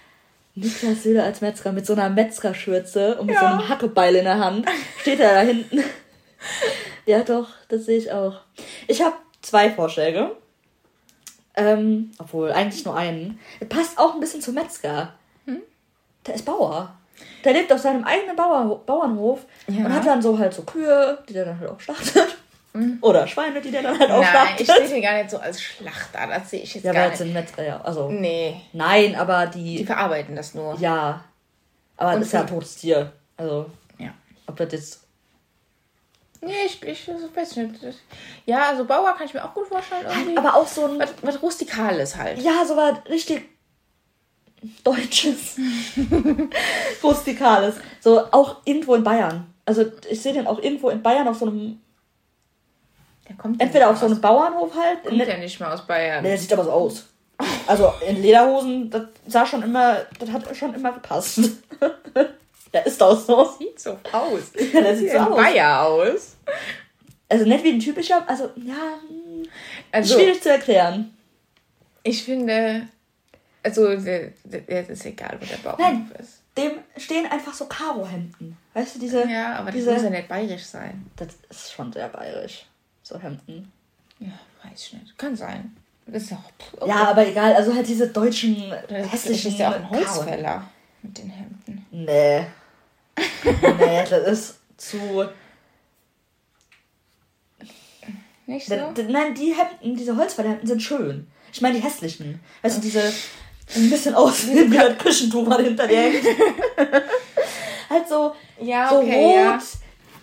Niklas 0.57 1.03
Söder 1.03 1.23
als 1.23 1.41
Metzger 1.41 1.71
mit 1.71 1.85
so 1.85 1.93
einer 1.93 2.09
Metzgerschürze 2.09 3.17
und 3.19 3.27
mit 3.27 3.35
ja. 3.35 3.41
so 3.41 3.45
einem 3.45 3.69
Hackebeil 3.69 4.15
in 4.15 4.25
der 4.25 4.39
Hand 4.39 4.67
steht 5.01 5.19
er 5.19 5.33
da 5.35 5.41
hinten. 5.41 5.83
ja, 7.05 7.21
doch, 7.23 7.49
das 7.69 7.85
sehe 7.85 7.97
ich 7.97 8.11
auch. 8.11 8.41
Ich 8.87 9.01
habe 9.01 9.15
zwei 9.41 9.69
Vorschläge. 9.69 10.31
Ähm, 11.55 12.11
obwohl, 12.19 12.51
eigentlich 12.51 12.85
nur 12.85 12.95
einen. 12.95 13.39
Der 13.59 13.65
passt 13.65 13.97
auch 13.97 14.13
ein 14.13 14.19
bisschen 14.19 14.41
zu 14.41 14.51
Metzger. 14.51 15.13
Hm? 15.45 15.61
Der 16.25 16.35
ist 16.35 16.45
Bauer. 16.45 16.95
Der 17.43 17.53
lebt 17.53 17.71
auf 17.71 17.79
seinem 17.79 18.03
eigenen 18.03 18.35
Bauer 18.35 18.83
Bauernhof 18.85 19.45
ja. 19.67 19.85
und 19.85 19.93
hat 19.93 20.05
dann 20.05 20.21
so 20.21 20.37
halt 20.37 20.53
so 20.53 20.63
Kühe, 20.63 21.23
die 21.27 21.33
der 21.33 21.45
dann 21.45 21.59
halt 21.59 21.69
auch 21.69 21.79
schlachtet. 21.79 22.37
Hm. 22.77 22.97
Oder 23.01 23.27
Schweine, 23.27 23.61
die 23.61 23.71
der 23.71 23.83
dann 23.83 23.99
halt 23.99 24.11
auch 24.11 24.21
Nein, 24.21 24.29
schlachtet. 24.29 24.61
ich 24.61 24.67
sehe 24.67 24.87
den 24.87 25.01
gar 25.01 25.17
nicht 25.17 25.29
so 25.29 25.37
als 25.37 25.61
Schlachter. 25.61 26.27
Das 26.27 26.49
sehe 26.49 26.61
ich 26.61 26.75
jetzt 26.75 26.83
ja, 26.83 26.93
gar 26.93 27.09
nicht. 27.09 27.19
Ja, 27.19 27.25
Metzger, 27.25 27.63
ja. 27.63 27.81
Also, 27.81 28.09
nee. 28.09 28.61
Nein, 28.73 29.15
aber 29.15 29.47
die... 29.47 29.77
Die 29.77 29.85
verarbeiten 29.85 30.35
das 30.35 30.53
nur. 30.53 30.77
Ja. 30.79 31.23
Aber 31.97 32.13
und 32.13 32.19
das 32.19 32.27
ist 32.27 32.33
ja 32.33 32.41
ein 32.41 32.47
totes 32.47 32.75
Tier. 32.75 33.11
Also, 33.35 33.69
ja. 33.97 34.13
ob 34.45 34.55
das 34.57 34.71
jetzt 34.71 35.07
Nee, 36.41 36.53
ich, 36.65 36.81
ich 36.83 37.07
weiß 37.07 37.55
nicht. 37.55 37.81
Ja, 38.45 38.69
also 38.69 38.85
Bauer 38.85 39.15
kann 39.17 39.25
ich 39.25 39.33
mir 39.33 39.43
auch 39.43 39.53
gut 39.53 39.67
vorstellen. 39.67 40.05
Irgendwie. 40.07 40.37
Aber 40.37 40.55
auch 40.55 40.67
so 40.67 40.85
ein. 40.85 40.99
Was, 40.99 41.13
was 41.21 41.41
Rustikales 41.41 42.15
halt. 42.15 42.39
Ja, 42.39 42.63
so 42.63 42.77
was 42.77 42.99
richtig 43.09 43.43
Deutsches. 44.83 45.57
Rustikales. 47.03 47.75
So 47.99 48.31
auch 48.31 48.57
irgendwo 48.65 48.95
in 48.95 49.03
Bayern. 49.03 49.53
Also 49.65 49.85
ich 50.09 50.21
sehe 50.21 50.33
den 50.33 50.47
auch 50.47 50.59
irgendwo 50.59 50.89
in 50.89 51.01
Bayern 51.01 51.27
auf 51.27 51.37
so 51.37 51.47
einem. 51.47 51.81
Der 53.27 53.35
kommt 53.35 53.61
entweder 53.61 53.89
auf 53.89 53.97
so 53.97 54.05
einem 54.05 54.21
Bauernhof 54.21 54.73
halt. 54.75 55.03
Kommt 55.03 55.19
der 55.19 55.37
nicht 55.37 55.59
mehr 55.59 55.73
aus 55.73 55.85
Bayern. 55.85 56.23
Nee, 56.23 56.29
der 56.29 56.37
sieht 56.37 56.53
aber 56.53 56.63
so 56.63 56.71
aus. 56.71 57.05
Also 57.67 57.93
in 58.07 58.21
Lederhosen, 58.21 58.89
das 58.89 59.03
sah 59.27 59.45
schon 59.45 59.61
immer, 59.61 59.97
das 60.19 60.31
hat 60.31 60.55
schon 60.55 60.73
immer 60.73 60.93
gepasst. 60.93 61.39
Ja, 62.73 62.81
ist 62.81 62.99
doch 62.99 63.17
so. 63.17 63.49
Sieht 63.57 63.79
so 63.79 63.97
aus. 64.11 64.51
Ja, 64.73 64.81
das 64.81 64.99
sieht 64.99 65.11
so 65.11 65.19
aus. 65.19 65.37
Bayer 65.37 65.85
aus. 65.85 66.35
Also 67.29 67.45
nicht 67.45 67.63
wie 67.63 67.71
ein 67.71 67.79
typischer, 67.79 68.27
also 68.27 68.51
ja, 68.55 68.99
hm, 69.07 69.47
also, 69.91 70.15
schwierig 70.15 70.41
zu 70.41 70.49
erklären. 70.49 71.15
Ich 72.03 72.23
finde, 72.23 72.87
also 73.63 73.87
es 73.87 74.05
ist 74.05 75.05
egal, 75.05 75.37
wo 75.39 75.45
der 75.45 75.57
Bauch 75.57 75.77
Nein, 75.77 76.11
ist. 76.19 76.41
Dem 76.57 76.79
stehen 76.95 77.25
einfach 77.25 77.53
so 77.53 77.65
Karohemden. 77.65 78.57
Weißt 78.73 78.95
du, 78.95 78.99
diese. 78.99 79.27
Ja, 79.27 79.55
aber 79.55 79.71
diese, 79.71 79.87
das 79.87 79.95
muss 79.95 80.03
ja 80.03 80.09
nicht 80.09 80.27
bayerisch 80.27 80.65
sein. 80.65 81.09
Das 81.15 81.29
ist 81.49 81.73
schon 81.73 81.91
sehr 81.91 82.07
bayerisch. 82.09 82.65
So 83.07 83.17
Hemden. 83.17 83.71
Ja, 84.19 84.33
weiß 84.63 84.87
ich 84.87 84.93
nicht. 84.93 85.17
Kann 85.17 85.33
sein. 85.33 85.77
Ist 86.07 86.33
auch, 86.33 86.43
okay. 86.77 86.89
Ja, 86.89 87.07
aber 87.07 87.25
egal. 87.25 87.55
Also 87.55 87.73
halt 87.73 87.87
diese 87.87 88.09
deutschen 88.09 88.73
hässlichen. 88.89 89.43
Das 89.43 89.53
ist 89.53 89.59
ja 89.59 89.69
auch 89.69 89.75
ein 89.75 89.89
Holzfäller 89.89 90.69
mit 91.01 91.17
den 91.17 91.29
Hemden. 91.29 91.85
Nee. 91.91 92.47
nee, 93.45 94.05
das 94.09 94.27
ist 94.27 94.59
zu. 94.75 95.25
Nicht 98.45 98.67
so? 98.67 98.75
nein, 98.75 99.33
die 99.33 99.55
Hemden, 99.55 99.95
diese 99.95 100.17
Holzfällerhemden 100.17 100.67
sind 100.67 100.81
schön. 100.81 101.27
Ich 101.53 101.61
meine 101.61 101.75
die 101.75 101.83
hässlichen. 101.83 102.41
Weißt 102.61 102.75
du, 102.75 102.81
diese 102.81 103.01
ein 103.75 103.89
bisschen 103.89 104.15
aussehen 104.15 104.69
wie 104.69 104.79
ein 104.79 104.97
Küchentuch 104.97 105.47
mal 105.47 105.63
hinter 105.63 105.87
dir 105.87 106.11
hängt. 106.11 106.25
halt 107.89 108.09
so, 108.09 108.35
ja, 108.59 108.89
so 108.89 108.97
okay, 108.97 109.23
rot, 109.23 109.35
ja. 109.35 109.59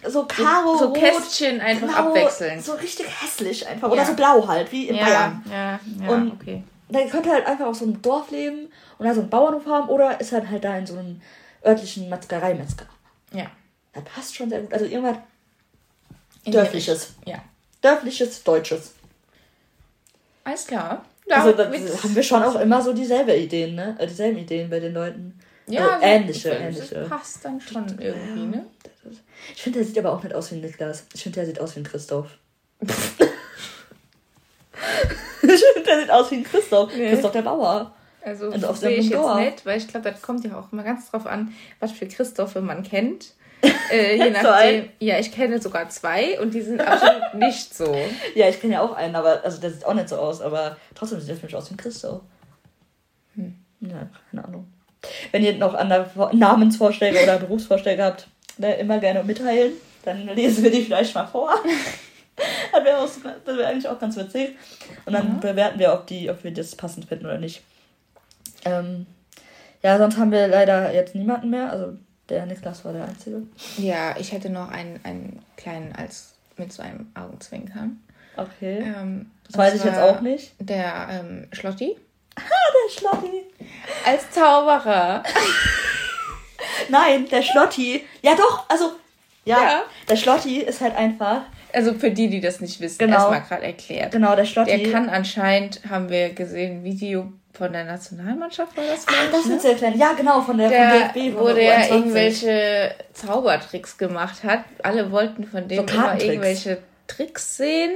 So 0.08 0.24
karo 0.24 0.76
So, 0.76 0.86
so 0.86 0.92
Kästchen 0.92 1.60
einfach 1.60 1.88
blau, 1.88 2.10
abwechselnd. 2.10 2.64
So 2.64 2.72
richtig 2.72 3.06
hässlich 3.22 3.66
einfach. 3.66 3.90
Oder 3.90 4.04
so 4.04 4.14
blau 4.14 4.46
halt, 4.46 4.70
wie 4.72 4.88
in 4.88 4.96
ja, 4.96 5.04
Bayern. 5.04 5.44
Ja, 5.50 5.80
ja, 6.02 6.10
und 6.10 6.32
okay. 6.32 6.62
Dann 6.88 7.08
könnte 7.10 7.30
halt 7.30 7.46
einfach 7.46 7.66
auf 7.66 7.76
so 7.76 7.84
einem 7.84 8.00
Dorf 8.02 8.30
leben 8.30 8.68
und 8.98 9.06
da 9.06 9.14
so 9.14 9.20
einen 9.20 9.30
Bauernhof 9.30 9.66
haben 9.66 9.88
oder 9.88 10.20
ist 10.20 10.32
halt 10.32 10.48
halt 10.48 10.64
da 10.64 10.76
in 10.76 10.86
so 10.86 10.96
einem 10.96 11.20
örtlichen 11.64 12.08
Metzgerei-Metzger. 12.08 12.86
Ja. 13.32 13.46
Das 13.92 14.04
passt 14.04 14.36
schon 14.36 14.50
sehr 14.50 14.60
gut. 14.60 14.72
Also 14.72 14.84
irgendwas 14.84 15.16
Dörfliches. 16.46 17.14
Ja. 17.24 17.42
Dörfliches, 17.80 18.42
Deutsches. 18.44 18.94
Alles 20.44 20.66
klar. 20.66 21.04
Da 21.26 21.36
also 21.36 21.52
da 21.52 21.64
haben 21.64 22.14
wir 22.14 22.22
schon 22.22 22.42
auch 22.42 22.60
immer 22.60 22.82
so 22.82 22.92
dieselbe 22.92 23.34
Ideen, 23.34 23.74
ne? 23.74 23.96
Äh, 23.98 24.06
dieselben 24.06 24.38
Ideen 24.38 24.68
bei 24.68 24.78
den 24.78 24.92
Leuten. 24.92 25.40
Ja, 25.66 25.94
also 25.94 26.06
ähnliche, 26.06 26.50
ähnliche. 26.50 26.94
Das 26.94 27.08
passt 27.08 27.44
dann 27.44 27.60
schon 27.60 27.86
irgendwie, 27.98 28.44
ne? 28.44 28.66
Ich 29.54 29.62
finde, 29.62 29.80
der 29.80 29.86
sieht 29.86 29.98
aber 29.98 30.12
auch 30.12 30.22
nicht 30.22 30.34
aus 30.34 30.50
wie 30.50 30.56
ein 30.56 30.60
Niklas. 30.60 31.06
Ich 31.14 31.22
finde, 31.22 31.40
der 31.40 31.46
sieht 31.46 31.60
aus 31.60 31.74
wie 31.74 31.80
ein 31.80 31.84
Christoph. 31.84 32.28
ich 32.80 32.92
finde, 35.42 35.82
der 35.86 36.00
sieht 36.00 36.10
aus 36.10 36.30
wie 36.30 36.36
ein 36.36 36.44
Christoph. 36.44 36.90
Nee. 36.96 37.10
Christoph 37.10 37.32
der 37.32 37.42
Bauer. 37.42 37.94
Also, 38.24 38.50
also 38.50 38.68
auf 38.68 38.76
sehe 38.78 38.96
ich 38.96 39.10
jetzt 39.10 39.34
nicht, 39.36 39.66
weil 39.66 39.78
ich 39.78 39.86
glaube, 39.86 40.10
das 40.10 40.22
kommt 40.22 40.44
ja 40.44 40.58
auch 40.58 40.72
immer 40.72 40.82
ganz 40.82 41.10
drauf 41.10 41.26
an, 41.26 41.52
was 41.78 41.92
für 41.92 42.08
Christophe 42.08 42.60
man 42.60 42.82
kennt. 42.82 43.34
Äh, 43.90 44.16
je 44.16 44.30
nachdem, 44.30 44.88
ja, 44.98 45.18
ich 45.18 45.30
kenne 45.30 45.60
sogar 45.60 45.88
zwei 45.88 46.40
und 46.40 46.52
die 46.52 46.60
sind 46.60 46.80
absolut 46.80 47.34
nicht 47.34 47.74
so. 47.74 47.94
Ja, 48.34 48.48
ich 48.48 48.60
kenne 48.60 48.74
ja 48.74 48.80
auch 48.80 48.92
einen, 48.92 49.14
aber 49.14 49.44
also 49.44 49.60
der 49.60 49.70
sieht 49.70 49.84
auch 49.84 49.94
nicht 49.94 50.08
so 50.08 50.16
aus, 50.16 50.40
aber 50.40 50.76
trotzdem 50.94 51.20
sieht 51.20 51.30
er 51.30 51.36
für 51.36 51.46
mich 51.46 51.54
aus 51.54 51.70
wie 51.70 51.74
ein 51.74 51.78
Christoph. 51.78 52.20
Hm. 53.36 53.54
Ja, 53.80 54.08
keine 54.30 54.44
Ahnung. 54.44 54.72
Wenn 55.32 55.44
ihr 55.44 55.54
noch 55.56 55.74
andere 55.74 56.30
Namensvorschläge 56.34 57.22
oder 57.22 57.38
Berufsvorschläge 57.38 58.02
habt, 58.02 58.28
ne, 58.58 58.74
immer 58.76 58.98
gerne 58.98 59.22
mitteilen. 59.24 59.72
Dann 60.04 60.26
lesen 60.28 60.64
wir 60.64 60.70
die 60.70 60.82
vielleicht 60.82 61.14
mal 61.14 61.26
vor. 61.26 61.54
das 62.72 63.24
wäre 63.24 63.58
wär 63.58 63.68
eigentlich 63.68 63.88
auch 63.88 63.98
ganz 63.98 64.16
witzig. 64.16 64.56
Und 65.06 65.12
dann 65.12 65.36
mhm. 65.36 65.40
bewerten 65.40 65.78
wir, 65.78 65.92
ob, 65.92 66.06
die, 66.06 66.30
ob 66.30 66.44
wir 66.44 66.52
das 66.52 66.74
passend 66.74 67.06
finden 67.06 67.26
oder 67.26 67.38
nicht. 67.38 67.62
Ähm, 68.64 69.06
ja, 69.82 69.98
sonst 69.98 70.16
haben 70.16 70.32
wir 70.32 70.48
leider 70.48 70.92
jetzt 70.94 71.14
niemanden 71.14 71.50
mehr. 71.50 71.70
Also 71.70 71.96
der 72.28 72.46
Niklas 72.46 72.84
war 72.84 72.92
der 72.92 73.04
Einzige. 73.04 73.42
Ja, 73.76 74.16
ich 74.18 74.32
hätte 74.32 74.50
noch 74.50 74.70
einen, 74.70 75.00
einen 75.04 75.42
kleinen 75.56 75.94
als 75.94 76.34
mit 76.56 76.72
so 76.72 76.82
einem 76.82 77.10
Augenzwinkern. 77.14 78.00
Okay. 78.36 78.78
Ähm, 78.78 79.30
das 79.46 79.58
weiß 79.58 79.74
ich 79.74 79.84
jetzt 79.84 79.98
auch 79.98 80.20
nicht. 80.20 80.52
Der 80.58 81.08
ähm, 81.10 81.48
Schlotti. 81.52 81.96
Ah, 82.36 82.40
der 82.40 82.98
Schlotti. 82.98 83.44
Als 84.06 84.30
Zauberer. 84.30 85.22
Nein, 86.88 87.28
der 87.28 87.42
Schlotti. 87.42 88.04
Ja, 88.22 88.34
doch, 88.34 88.68
also, 88.68 88.92
ja, 89.44 89.62
ja, 89.62 89.82
der 90.08 90.16
Schlotti 90.16 90.60
ist 90.60 90.80
halt 90.80 90.96
einfach. 90.96 91.42
Also 91.72 91.94
für 91.94 92.10
die, 92.10 92.28
die 92.28 92.40
das 92.40 92.60
nicht 92.60 92.80
wissen, 92.80 92.98
genau, 92.98 93.16
erstmal 93.16 93.42
gerade 93.42 93.64
erklärt. 93.64 94.12
Genau, 94.12 94.36
der 94.36 94.44
Schlotti. 94.44 94.76
Der 94.76 94.92
kann 94.92 95.08
anscheinend, 95.08 95.80
haben 95.88 96.08
wir 96.08 96.30
gesehen, 96.30 96.84
Video 96.84 97.32
von 97.52 97.72
der 97.72 97.84
Nationalmannschaft 97.84 98.76
war 98.76 98.84
das, 98.84 99.06
Ach, 99.06 99.30
das 99.30 99.46
ne? 99.46 99.56
ist 99.56 99.64
erklären. 99.64 99.98
Ja, 99.98 100.12
genau, 100.12 100.40
von 100.42 100.58
der, 100.58 100.68
der 100.68 100.90
von 100.90 101.22
DFB, 101.22 101.38
wo 101.38 101.52
der 101.52 101.90
irgendwelche 101.90 102.94
Zaubertricks 103.12 103.96
gemacht 103.96 104.42
hat. 104.42 104.64
Alle 104.82 105.10
wollten 105.10 105.44
von 105.44 105.68
dem 105.68 105.86
so 105.86 105.94
immer 105.94 106.20
irgendwelche 106.20 106.78
Tricks 107.06 107.56
sehen. 107.56 107.92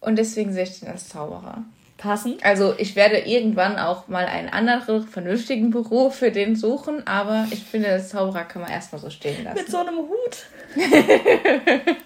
Und 0.00 0.16
deswegen 0.16 0.52
sehe 0.52 0.64
ich 0.64 0.80
den 0.80 0.88
als 0.88 1.08
Zauberer. 1.08 1.64
Passend. 1.96 2.44
Also 2.44 2.74
ich 2.76 2.94
werde 2.94 3.18
irgendwann 3.20 3.78
auch 3.78 4.06
mal 4.08 4.26
einen 4.26 4.50
anderen 4.50 5.06
vernünftigen 5.06 5.70
Beruf 5.70 6.16
für 6.16 6.30
den 6.30 6.54
suchen, 6.54 7.06
aber 7.06 7.46
ich 7.50 7.64
finde, 7.64 7.88
als 7.88 8.10
Zauberer 8.10 8.44
kann 8.44 8.62
man 8.62 8.70
erstmal 8.70 9.00
so 9.00 9.08
stehen 9.08 9.44
lassen. 9.44 9.56
Mit 9.56 9.70
so 9.70 9.78
einem 9.78 9.96
Hut. 9.98 10.46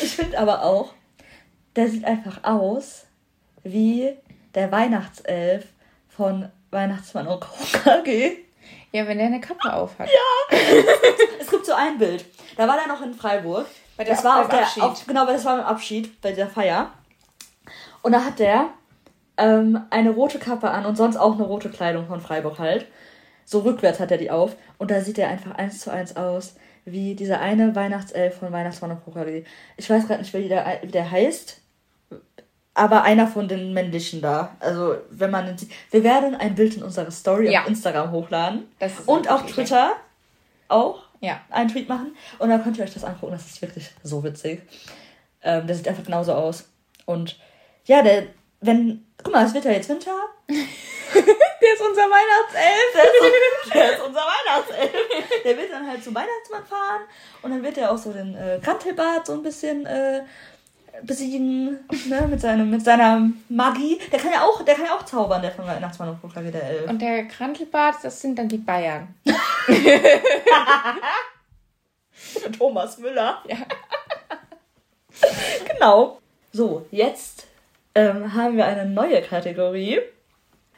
ich 0.00 0.14
finde 0.14 0.38
aber 0.38 0.62
auch, 0.62 0.94
der 1.74 1.88
sieht 1.88 2.04
einfach 2.04 2.44
aus 2.44 3.06
wie 3.64 4.12
der 4.54 4.70
Weihnachtself 4.70 5.66
von 6.08 6.48
Weihnachtsmann 6.70 7.26
und 7.26 7.44
KG. 7.84 8.36
Ja, 8.92 9.06
wenn 9.08 9.18
der 9.18 9.28
eine 9.28 9.40
Kappe 9.40 9.72
auf 9.72 9.98
hat. 9.98 10.08
Ja! 10.08 10.58
es 11.40 11.50
gibt 11.50 11.66
so 11.66 11.72
ein 11.72 11.98
Bild. 11.98 12.24
Da 12.56 12.68
war 12.68 12.76
der 12.76 12.86
noch 12.86 13.02
in 13.02 13.14
Freiburg. 13.14 13.66
Bei 13.96 14.04
der, 14.04 14.14
das 14.14 14.24
war 14.24 14.42
auf 14.42 14.48
der, 14.48 14.60
Abschied. 14.60 14.82
Auf, 14.82 15.06
genau, 15.06 15.26
das 15.26 15.44
war 15.44 15.56
beim 15.56 15.66
Abschied, 15.66 16.20
bei 16.20 16.32
der 16.32 16.46
Feier. 16.48 16.92
Und 18.02 18.12
da 18.12 18.24
hat 18.24 18.38
der 18.38 18.70
ähm, 19.36 19.80
eine 19.90 20.10
rote 20.10 20.38
Kappe 20.38 20.70
an 20.70 20.86
und 20.86 20.96
sonst 20.96 21.16
auch 21.16 21.34
eine 21.34 21.44
rote 21.44 21.70
Kleidung 21.70 22.06
von 22.06 22.20
Freiburg 22.20 22.58
halt. 22.58 22.86
So 23.44 23.60
rückwärts 23.60 24.00
hat 24.00 24.10
er 24.10 24.18
die 24.18 24.30
auf. 24.30 24.56
Und 24.78 24.90
da 24.90 25.00
sieht 25.00 25.18
er 25.18 25.28
einfach 25.28 25.52
eins 25.52 25.80
zu 25.80 25.90
eins 25.90 26.16
aus 26.16 26.54
wie 26.84 27.14
dieser 27.14 27.40
eine 27.40 27.76
Weihnachtself 27.76 28.38
von 28.38 28.50
Weihnachtsmann 28.50 28.90
und 28.90 29.14
KG. 29.14 29.44
Ich 29.76 29.88
weiß 29.88 30.06
gerade 30.06 30.22
nicht, 30.22 30.34
wie 30.34 30.48
der, 30.48 30.80
wie 30.82 30.90
der 30.90 31.10
heißt 31.10 31.62
aber 32.74 33.02
einer 33.02 33.26
von 33.26 33.48
den 33.48 33.72
männlichen 33.74 34.22
da. 34.22 34.56
Also, 34.60 34.96
wenn 35.10 35.30
man 35.30 35.46
den 35.46 35.58
sieht. 35.58 35.70
Wir 35.90 36.04
werden 36.04 36.34
ein 36.34 36.54
Bild 36.54 36.76
in 36.76 36.82
unserer 36.82 37.10
Story 37.10 37.52
ja. 37.52 37.62
auf 37.62 37.68
Instagram 37.68 38.10
hochladen. 38.12 38.66
und 39.06 39.30
auf 39.30 39.46
Twitter 39.46 39.92
auch 40.68 41.02
ja. 41.20 41.40
einen 41.50 41.68
Tweet 41.68 41.88
machen. 41.88 42.16
Und 42.38 42.48
dann 42.48 42.62
könnt 42.62 42.78
ihr 42.78 42.84
euch 42.84 42.94
das 42.94 43.04
angucken. 43.04 43.32
Das 43.32 43.46
ist 43.46 43.60
wirklich 43.60 43.90
so 44.02 44.24
witzig. 44.24 44.62
Ähm, 45.42 45.66
der 45.66 45.76
sieht 45.76 45.88
einfach 45.88 46.04
genauso 46.04 46.32
aus. 46.32 46.68
Und 47.04 47.38
ja, 47.84 48.02
der, 48.02 48.24
wenn. 48.62 49.06
Guck 49.22 49.32
mal, 49.32 49.46
es 49.46 49.54
wird 49.54 49.64
ja 49.64 49.72
jetzt 49.72 49.88
Winter. 49.88 50.16
der 50.48 51.74
ist 51.74 51.80
unser 51.80 52.02
Weihnachtself. 52.02 52.92
Der 52.94 53.04
ist, 53.04 53.74
der 53.74 53.92
ist, 53.92 54.02
unser 54.02 54.20
Weihnachtself. 54.20 54.90
Der 55.44 55.56
wird 55.56 55.70
dann 55.70 55.88
halt 55.88 56.02
zum 56.02 56.14
Weihnachtsmann 56.14 56.64
fahren. 56.64 57.02
Und 57.42 57.52
dann 57.52 57.62
wird 57.62 57.78
er 57.78 57.92
auch 57.92 57.98
so 57.98 58.12
den 58.12 58.34
äh, 58.34 58.58
Kantelbart 58.62 59.26
so 59.26 59.34
ein 59.34 59.42
bisschen. 59.42 59.86
Äh, 59.86 60.22
besiegen, 61.04 61.78
ne, 62.06 62.26
mit, 62.28 62.40
seinem, 62.40 62.70
mit 62.70 62.84
seiner 62.84 63.30
Magie. 63.48 63.98
Der 64.12 64.18
kann 64.18 64.30
ja 64.30 64.42
auch, 64.42 64.62
der 64.62 64.74
kann 64.74 64.84
ja 64.84 64.94
auch 64.94 65.04
zaubern, 65.04 65.40
der 65.40 65.50
von 65.50 65.66
Weihnachtsmann 65.66 66.10
und 66.10 66.20
Buchklage, 66.20 66.50
der 66.50 66.64
Elf. 66.64 66.90
Und 66.90 67.00
der 67.00 67.24
Krantelbart, 67.24 67.96
das 68.02 68.20
sind 68.20 68.38
dann 68.38 68.48
die 68.48 68.58
Bayern. 68.58 69.14
Thomas 72.58 72.98
Müller. 72.98 73.42
Ja. 73.46 73.56
genau. 75.72 76.18
So, 76.52 76.86
jetzt 76.90 77.46
ähm, 77.94 78.34
haben 78.34 78.56
wir 78.56 78.66
eine 78.66 78.86
neue 78.86 79.22
Kategorie. 79.22 80.00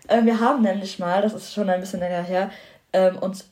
Ähm, 0.08 0.26
wir 0.26 0.40
haben 0.40 0.62
nämlich 0.62 0.98
mal, 0.98 1.22
das 1.22 1.34
ist 1.34 1.54
schon 1.54 1.70
ein 1.70 1.80
bisschen 1.80 2.00
länger 2.00 2.22
her, 2.22 2.50
ähm, 2.92 3.18
uns 3.18 3.48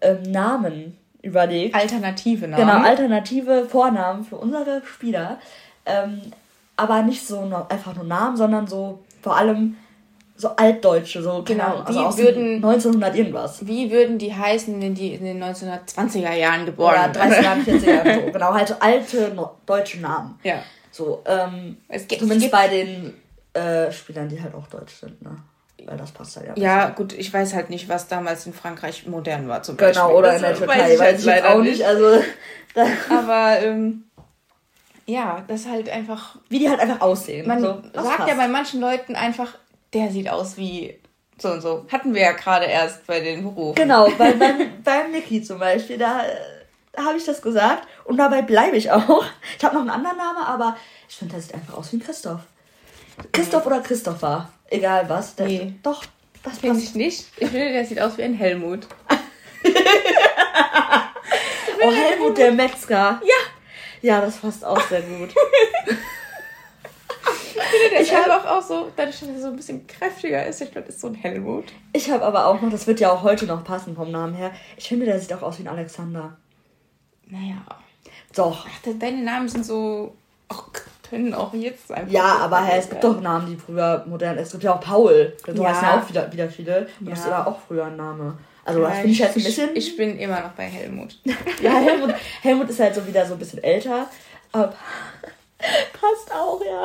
ähm, 0.00 0.22
Namen 0.22 0.96
überlegt. 1.22 1.74
Alternative 1.74 2.48
Namen. 2.48 2.66
Genau, 2.66 2.82
alternative 2.84 3.66
Vornamen 3.66 4.24
für 4.24 4.36
unsere 4.36 4.82
Spieler. 4.84 5.38
Ähm, 5.86 6.20
aber 6.76 7.02
nicht 7.02 7.26
so 7.26 7.44
nur, 7.44 7.70
einfach 7.70 7.94
nur 7.94 8.04
Namen, 8.04 8.36
sondern 8.36 8.66
so 8.66 9.00
vor 9.20 9.36
allem 9.36 9.76
so 10.40 10.56
altdeutsche, 10.56 11.22
so 11.22 11.42
genau, 11.44 11.82
also 11.84 12.00
aus 12.00 12.16
würden, 12.16 12.56
1900 12.56 13.14
irgendwas. 13.14 13.66
Wie 13.66 13.90
würden 13.90 14.16
die 14.16 14.34
heißen, 14.34 14.80
wenn 14.80 14.94
die 14.94 15.12
in 15.14 15.24
den 15.24 15.44
1920er 15.44 16.32
Jahren 16.32 16.64
geboren 16.64 16.94
Oder 16.94 17.20
30er, 17.20 17.64
40er, 17.64 18.14
so, 18.24 18.32
genau, 18.32 18.54
halt 18.54 18.68
so 18.68 18.74
alte 18.80 19.32
no 19.34 19.50
deutsche 19.66 20.00
Namen. 20.00 20.38
Ja. 20.42 20.62
So, 20.90 21.22
ähm, 21.26 21.78
es 21.88 22.08
gibt, 22.08 22.20
zumindest 22.20 22.52
es 22.52 22.60
gibt, 22.60 22.62
bei 22.62 22.68
den 22.68 23.14
äh, 23.54 23.92
Spielern, 23.92 24.28
die 24.28 24.42
halt 24.42 24.54
auch 24.54 24.66
deutsch 24.66 24.94
sind, 24.94 25.22
ne? 25.22 25.36
weil 25.86 25.96
das 25.96 26.12
passt 26.12 26.36
halt 26.36 26.48
ja. 26.48 26.54
Ja, 26.56 26.80
besser. 26.80 26.94
gut, 26.94 27.12
ich 27.12 27.32
weiß 27.32 27.54
halt 27.54 27.70
nicht, 27.70 27.88
was 27.88 28.08
damals 28.08 28.46
in 28.46 28.52
Frankreich 28.52 29.06
modern 29.06 29.48
war 29.48 29.62
zum 29.62 29.76
Beispiel. 29.76 30.02
Genau, 30.02 30.16
oder 30.16 30.36
in 30.36 30.42
der 30.42 30.54
Türkei, 30.54 30.78
weiß 30.78 30.92
ich, 30.92 30.98
weiß 30.98 31.20
ich 31.20 31.26
leider 31.26 31.54
auch 31.54 31.62
nicht. 31.62 31.84
Also, 31.84 32.22
Aber 33.10 33.58
ähm, 33.60 34.04
ja, 35.06 35.44
das 35.48 35.66
halt 35.66 35.88
einfach. 35.88 36.36
Wie 36.48 36.58
die 36.58 36.68
halt 36.68 36.80
einfach 36.80 37.00
aussehen. 37.00 37.46
Man 37.46 37.60
so, 37.60 37.82
sagt 37.94 38.16
passt. 38.16 38.28
ja 38.28 38.34
bei 38.34 38.48
manchen 38.48 38.80
Leuten 38.80 39.16
einfach, 39.16 39.54
der 39.92 40.10
sieht 40.10 40.28
aus 40.28 40.56
wie 40.56 40.96
so 41.38 41.50
und 41.50 41.60
so. 41.62 41.86
Hatten 41.90 42.14
wir 42.14 42.22
ja 42.22 42.32
gerade 42.32 42.66
erst 42.66 43.06
bei 43.06 43.20
den 43.20 43.42
Berufen. 43.42 43.74
Genau, 43.74 44.08
bei, 44.18 44.32
beim, 44.38 44.82
beim 44.84 45.10
Niki 45.10 45.42
zum 45.42 45.58
Beispiel, 45.58 45.98
da, 45.98 46.22
da 46.59 46.59
habe 46.96 47.18
ich 47.18 47.24
das 47.24 47.42
gesagt 47.42 47.86
und 48.04 48.16
dabei 48.16 48.42
bleibe 48.42 48.76
ich 48.76 48.90
auch. 48.90 49.24
Ich 49.58 49.64
habe 49.64 49.74
noch 49.74 49.82
einen 49.82 49.90
anderen 49.90 50.16
Namen, 50.16 50.42
aber 50.42 50.76
ich 51.08 51.16
finde, 51.16 51.34
der 51.34 51.42
sieht 51.42 51.54
einfach 51.54 51.74
aus 51.74 51.92
wie 51.92 51.96
ein 51.96 52.02
Christoph. 52.02 52.40
Christoph 53.32 53.66
oder 53.66 53.80
Christopher. 53.80 54.48
Egal 54.70 55.08
was. 55.08 55.34
Der, 55.34 55.46
nee. 55.46 55.74
Doch, 55.82 56.02
das 56.42 56.58
finde 56.58 56.80
ich 56.80 56.94
nicht. 56.94 57.26
Ich 57.36 57.48
finde, 57.48 57.72
der 57.72 57.84
sieht 57.84 58.00
aus 58.00 58.16
wie 58.16 58.22
ein 58.22 58.34
Helmut. 58.34 58.86
oh, 61.82 61.92
Helmut 61.92 62.38
der 62.38 62.52
Metzger. 62.52 63.20
Ja. 63.22 63.34
Ja, 64.02 64.20
das 64.22 64.38
passt 64.38 64.64
auch 64.64 64.80
sehr 64.88 65.02
gut. 65.02 65.34
ich 65.86 65.94
finde, 67.52 67.90
der 67.90 68.00
ich 68.00 68.16
einfach 68.16 68.46
auch 68.46 68.62
so, 68.62 68.90
dadurch, 68.96 69.20
dass 69.20 69.28
er 69.28 69.40
so 69.40 69.48
ein 69.48 69.56
bisschen 69.56 69.86
kräftiger 69.86 70.46
ist, 70.46 70.62
ich 70.62 70.70
glaube, 70.70 70.86
das 70.86 70.94
ist 70.94 71.02
so 71.02 71.08
ein 71.08 71.14
Helmut. 71.14 71.66
Ich 71.92 72.10
habe 72.10 72.24
aber 72.24 72.46
auch 72.46 72.62
noch, 72.62 72.70
das 72.70 72.86
wird 72.86 73.00
ja 73.00 73.12
auch 73.12 73.22
heute 73.22 73.44
noch 73.44 73.62
passen 73.62 73.94
vom 73.94 74.10
Namen 74.10 74.32
her, 74.34 74.52
ich 74.78 74.88
finde, 74.88 75.04
der 75.04 75.20
sieht 75.20 75.34
auch 75.34 75.42
aus 75.42 75.58
wie 75.58 75.64
ein 75.64 75.68
Alexander. 75.68 76.38
Naja. 77.30 77.56
Doch. 78.34 78.66
Ach, 78.68 78.92
deine 78.98 79.22
Namen 79.22 79.48
sind 79.48 79.64
so. 79.64 80.14
Oh, 80.48 80.54
können 81.10 81.34
auch 81.34 81.52
jetzt 81.54 81.90
einfach. 81.90 82.12
Ja, 82.12 82.38
aber 82.38 82.62
hey, 82.62 82.78
es 82.78 82.88
gibt 82.88 83.02
doch 83.02 83.20
Namen, 83.20 83.48
die 83.48 83.56
früher 83.56 84.04
modern 84.06 84.38
Es 84.38 84.52
gibt 84.52 84.62
ja 84.62 84.74
auch 84.74 84.80
Paul. 84.80 85.36
Du 85.44 85.62
ja. 85.62 85.70
hast 85.70 85.82
ja 85.82 86.00
auch 86.00 86.08
wieder, 86.08 86.32
wieder 86.32 86.48
viele. 86.48 86.86
Und 87.00 87.08
ja. 87.08 87.14
das 87.14 87.26
war 87.28 87.46
auch 87.46 87.58
früher 87.66 87.86
ein 87.86 87.96
Name. 87.96 88.38
Also 88.64 88.80
das 88.80 88.92
finde 88.98 89.08
ich 89.08 89.18
jetzt 89.18 89.36
ein 89.36 89.42
bisschen. 89.42 89.70
Ich 89.74 89.96
bin 89.96 90.18
immer 90.18 90.40
noch 90.40 90.52
bei 90.52 90.64
Helmut. 90.64 91.18
ja, 91.62 91.72
Helmut, 91.72 92.14
Helmut 92.42 92.70
ist 92.70 92.78
halt 92.78 92.94
so 92.94 93.04
wieder 93.06 93.26
so 93.26 93.34
ein 93.34 93.38
bisschen 93.38 93.62
älter. 93.62 94.06
Aber 94.52 94.68
passt 96.00 96.32
auch, 96.32 96.60
ja. 96.64 96.84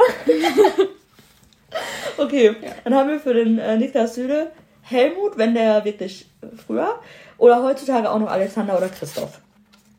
okay, 2.23 2.55
ja. 2.61 2.71
dann 2.83 2.95
haben 2.95 3.09
wir 3.09 3.19
für 3.19 3.33
den 3.33 3.59
äh, 3.59 3.77
Niklas 3.77 4.15
Süde 4.15 4.51
Helmut, 4.81 5.37
wenn 5.37 5.53
der 5.53 5.85
wirklich 5.85 6.27
früher. 6.65 6.99
Oder 7.37 7.61
heutzutage 7.61 8.09
auch 8.09 8.19
noch 8.19 8.29
Alexander 8.29 8.77
oder 8.77 8.89
Christoph. 8.89 9.39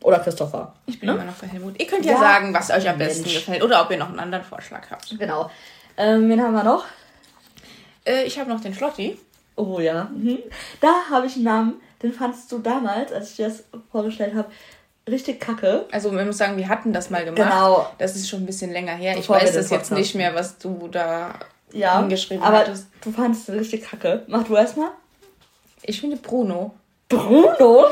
Oder 0.06 0.20
Christopher. 0.20 0.72
Ich 0.86 1.00
bin 1.00 1.08
ne? 1.08 1.16
immer 1.16 1.24
noch 1.24 1.34
bei 1.34 1.48
Helmut. 1.48 1.80
Ihr 1.80 1.86
könnt 1.88 2.04
ja, 2.04 2.12
ja 2.12 2.20
sagen, 2.20 2.54
was 2.54 2.70
euch 2.70 2.88
am 2.88 2.96
besten 2.96 3.22
Mensch. 3.22 3.34
gefällt. 3.34 3.60
Oder 3.60 3.82
ob 3.82 3.90
ihr 3.90 3.96
noch 3.96 4.08
einen 4.08 4.20
anderen 4.20 4.44
Vorschlag 4.44 4.88
habt. 4.88 5.18
Genau. 5.18 5.50
Ähm, 5.96 6.28
wen 6.28 6.40
haben 6.40 6.52
wir 6.52 6.62
noch? 6.62 6.84
Äh, 8.06 8.22
ich 8.22 8.38
habe 8.38 8.48
noch 8.48 8.60
den 8.60 8.72
Schlotti. 8.72 9.18
Oh 9.56 9.80
ja. 9.80 10.04
Mhm. 10.04 10.38
Da 10.80 10.92
habe 11.10 11.26
ich 11.26 11.34
einen 11.34 11.42
Namen, 11.42 11.74
den 12.04 12.12
fandst 12.12 12.52
du 12.52 12.60
damals, 12.60 13.12
als 13.12 13.30
ich 13.30 13.36
dir 13.36 13.48
das 13.48 13.64
vorgestellt 13.90 14.36
habe, 14.36 14.48
richtig 15.10 15.40
kacke. 15.40 15.86
Also 15.90 16.12
man 16.12 16.24
muss 16.24 16.38
sagen, 16.38 16.56
wir 16.56 16.68
hatten 16.68 16.92
das 16.92 17.10
mal 17.10 17.24
gemacht. 17.24 17.42
Genau. 17.42 17.90
Das 17.98 18.14
ist 18.14 18.28
schon 18.28 18.44
ein 18.44 18.46
bisschen 18.46 18.70
länger 18.70 18.94
her. 18.94 19.16
Bevor 19.16 19.38
ich 19.38 19.42
weiß 19.42 19.54
das 19.54 19.70
jetzt 19.70 19.90
nicht 19.90 20.14
mehr, 20.14 20.36
was 20.36 20.58
du 20.58 20.86
da 20.86 21.34
ja, 21.72 21.98
hingeschrieben 21.98 22.44
aber 22.44 22.58
hattest. 22.58 22.86
Du 23.00 23.10
fandest 23.10 23.48
es 23.48 23.56
richtig 23.56 23.82
kacke. 23.82 24.22
Mach 24.28 24.44
du 24.44 24.54
erstmal. 24.54 24.90
Ich 25.82 26.00
finde 26.00 26.16
Bruno. 26.16 26.74
Bruno? 27.08 27.86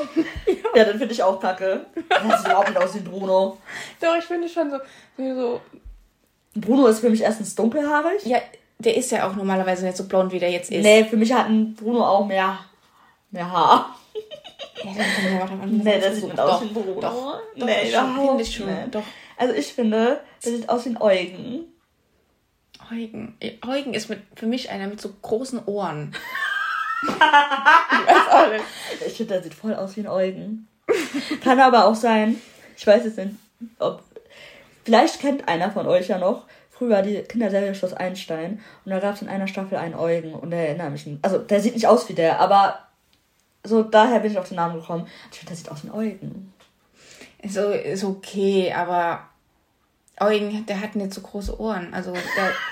ja, 0.46 0.54
ja 0.74 0.84
den 0.84 0.98
finde 0.98 1.14
ich 1.14 1.22
auch 1.22 1.40
kacke. 1.40 1.86
Das 2.08 2.38
sieht 2.38 2.46
überhaupt 2.46 2.68
nicht 2.68 2.80
aus 2.80 2.94
wie 2.94 3.00
Bruno. 3.00 3.58
Doch, 4.00 4.16
ich 4.18 4.24
finde 4.24 4.48
schon 4.48 4.70
so, 4.70 4.78
so. 5.16 5.60
Bruno 6.54 6.86
ist 6.86 7.00
für 7.00 7.10
mich 7.10 7.22
erstens 7.22 7.54
dunkelhaarig. 7.54 8.24
Ja, 8.24 8.38
der 8.78 8.96
ist 8.96 9.10
ja 9.10 9.28
auch 9.28 9.34
normalerweise 9.34 9.84
nicht 9.84 9.96
so 9.96 10.04
blond, 10.04 10.32
wie 10.32 10.38
der 10.38 10.50
jetzt 10.50 10.70
ist. 10.70 10.82
Nee, 10.82 11.04
für 11.04 11.16
mich 11.16 11.32
hat 11.32 11.46
ein 11.46 11.74
Bruno 11.74 12.04
auch 12.04 12.26
mehr 12.26 12.58
Ja. 13.32 13.94
Ja, 14.84 14.90
dann 14.96 15.06
kann 15.16 15.30
man 15.30 15.40
warte, 15.40 15.66
Nee, 15.66 16.00
das 16.00 16.16
sieht 16.16 16.38
aus 16.38 16.62
wie 16.62 16.66
ein 16.66 16.74
Bruno. 16.74 17.00
Doch, 17.00 17.40
doch, 17.56 17.66
nee, 17.66 17.90
finde 17.90 18.42
ich 18.42 18.54
schon. 18.54 18.66
Nee. 18.66 18.86
Doch. 18.90 19.02
Also 19.36 19.54
ich 19.54 19.72
finde, 19.72 20.20
das 20.42 20.52
sieht 20.52 20.68
aus 20.68 20.84
wie 20.84 20.90
ein 20.90 21.00
Eugen. 21.00 21.64
Eugen. 22.90 23.36
Eugen 23.66 23.94
ist 23.94 24.10
mit, 24.10 24.20
für 24.34 24.46
mich 24.46 24.70
einer 24.70 24.88
mit 24.88 25.00
so 25.00 25.10
großen 25.22 25.64
Ohren. 25.66 26.14
Ich 27.08 28.14
weiß 28.14 28.28
auch 28.30 28.50
nicht. 28.52 28.64
Ich 29.06 29.16
finde, 29.16 29.34
der 29.34 29.42
sieht 29.42 29.54
voll 29.54 29.74
aus 29.74 29.96
wie 29.96 30.00
ein 30.00 30.08
Eugen. 30.08 30.68
Kann 31.42 31.60
aber 31.60 31.86
auch 31.86 31.94
sein, 31.94 32.40
ich 32.76 32.86
weiß 32.86 33.04
es 33.04 33.16
nicht, 33.16 33.34
ob. 33.78 34.02
Vielleicht 34.84 35.20
kennt 35.20 35.48
einer 35.48 35.70
von 35.70 35.86
euch 35.86 36.08
ja 36.08 36.18
noch, 36.18 36.44
früher 36.70 37.00
die 37.00 37.22
Kinderserie 37.22 37.74
Schloss 37.74 37.94
Einstein 37.94 38.60
und 38.84 38.90
da 38.90 38.98
gab 38.98 39.14
es 39.14 39.22
in 39.22 39.28
einer 39.28 39.46
Staffel 39.46 39.78
einen 39.78 39.94
Eugen 39.94 40.34
und 40.34 40.50
der 40.50 40.68
erinnert 40.68 40.92
mich. 40.92 41.08
Also 41.22 41.38
der 41.38 41.60
sieht 41.60 41.72
nicht 41.74 41.86
aus 41.86 42.06
wie 42.10 42.14
der, 42.14 42.38
aber 42.38 42.80
so 43.62 43.82
daher 43.82 44.20
bin 44.20 44.30
ich 44.30 44.38
auf 44.38 44.48
den 44.48 44.56
Namen 44.56 44.78
gekommen. 44.78 45.06
Ich 45.32 45.38
finde, 45.38 45.50
der 45.50 45.56
sieht 45.56 45.70
aus 45.70 45.84
wie 45.84 45.88
ein 45.88 45.94
Eugen. 45.94 46.52
So 47.48 47.70
ist 47.70 48.04
okay, 48.04 48.74
aber 48.74 49.26
Eugen, 50.20 50.64
der 50.66 50.80
hat 50.80 50.94
nicht 50.94 51.12
so 51.12 51.20
große 51.20 51.58
Ohren. 51.58 51.92
Also 51.92 52.12
der, 52.12 52.22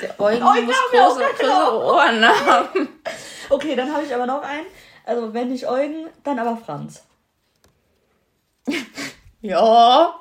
der 0.01 0.21
Eugen, 0.21 0.43
Eugen 0.43 0.67
muss 0.67 0.77
große, 0.91 1.23
große 1.39 1.85
Ohren 1.85 2.25
haben. 2.47 2.89
Okay, 3.51 3.75
dann 3.75 3.93
habe 3.93 4.05
ich 4.05 4.15
aber 4.15 4.27
noch 4.27 4.43
einen. 4.43 4.67
Also 5.05 5.35
wenn 5.35 5.49
nicht 5.49 5.69
Eugen, 5.69 6.07
dann 6.23 6.39
aber 6.39 6.57
Franz. 6.57 7.03
ja. 9.41 10.15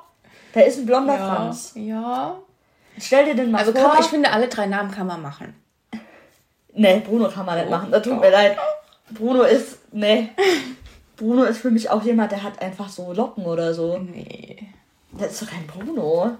Der 0.54 0.66
ist 0.66 0.78
ein 0.78 0.86
blonder 0.86 1.14
ja, 1.16 1.34
Franz. 1.34 1.72
Ja. 1.76 2.38
Stell 2.98 3.24
dir 3.24 3.34
den 3.34 3.50
mal 3.50 3.58
also 3.58 3.72
vor. 3.72 3.90
Also 3.90 4.02
ich 4.02 4.08
finde, 4.08 4.30
alle 4.30 4.48
drei 4.48 4.66
Namen 4.66 4.90
kann 4.90 5.06
man 5.06 5.22
machen. 5.22 5.54
Nee, 6.74 7.00
Bruno 7.00 7.28
kann 7.28 7.46
man 7.46 7.58
nicht 7.58 7.70
machen. 7.70 7.90
Das 7.90 8.02
tut 8.02 8.18
mir 8.20 8.30
leid. 8.30 8.56
Bruno 9.10 9.42
ist. 9.42 9.78
Nee. 9.92 10.30
Bruno 11.16 11.44
ist 11.44 11.58
für 11.58 11.70
mich 11.70 11.88
auch 11.90 12.02
jemand, 12.02 12.32
der 12.32 12.42
hat 12.42 12.60
einfach 12.60 12.88
so 12.88 13.12
Locken 13.12 13.44
oder 13.44 13.74
so. 13.74 13.98
Nee. 13.98 14.68
Das 15.12 15.32
ist 15.32 15.42
doch 15.42 15.50
kein 15.50 15.66
Bruno. 15.66 16.36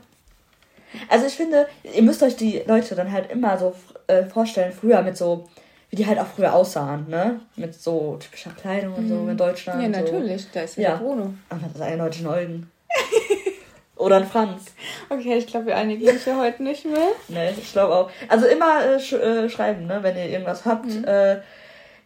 Also 1.08 1.26
ich 1.26 1.34
finde, 1.34 1.66
ihr 1.82 2.02
müsst 2.02 2.22
euch 2.22 2.36
die 2.36 2.62
Leute 2.66 2.94
dann 2.94 3.12
halt 3.12 3.30
immer 3.30 3.58
so 3.58 3.74
äh, 4.06 4.24
vorstellen, 4.24 4.72
früher 4.72 5.02
mit 5.02 5.16
so, 5.16 5.48
wie 5.90 5.96
die 5.96 6.06
halt 6.06 6.18
auch 6.18 6.26
früher 6.26 6.54
aussahen, 6.54 7.08
ne? 7.08 7.40
Mit 7.56 7.74
so 7.74 8.16
typischer 8.20 8.50
Kleidung 8.50 8.94
und 8.94 9.08
so 9.08 9.14
mhm. 9.14 9.30
in 9.30 9.36
Deutschland. 9.36 9.82
Ja, 9.82 9.88
natürlich, 9.88 10.50
da 10.52 10.62
ist 10.62 10.76
ja, 10.76 10.90
ja. 10.90 10.96
Bruno. 10.96 11.34
Aber 11.48 11.60
das 11.60 11.74
ist 11.74 11.82
eindeutig 11.82 12.22
ein 12.22 12.26
Eugen. 12.28 12.70
Oder 13.96 14.16
ein 14.16 14.26
Franz. 14.26 14.64
Okay, 15.10 15.36
ich 15.38 15.46
glaube, 15.46 15.66
wir 15.66 15.76
einigen 15.76 16.08
uns 16.08 16.24
ja 16.24 16.36
heute 16.36 16.62
nicht 16.62 16.84
mehr. 16.84 17.08
Nee, 17.28 17.50
ich 17.50 17.72
glaube 17.72 17.94
auch. 17.94 18.10
Also 18.28 18.46
immer 18.46 18.84
äh, 18.84 18.98
sch 18.98 19.12
äh, 19.12 19.48
schreiben, 19.48 19.86
ne, 19.86 20.02
wenn 20.02 20.16
ihr 20.16 20.28
irgendwas 20.28 20.64
habt. 20.64 20.86
Mhm. 20.86 21.04
Äh, 21.04 21.36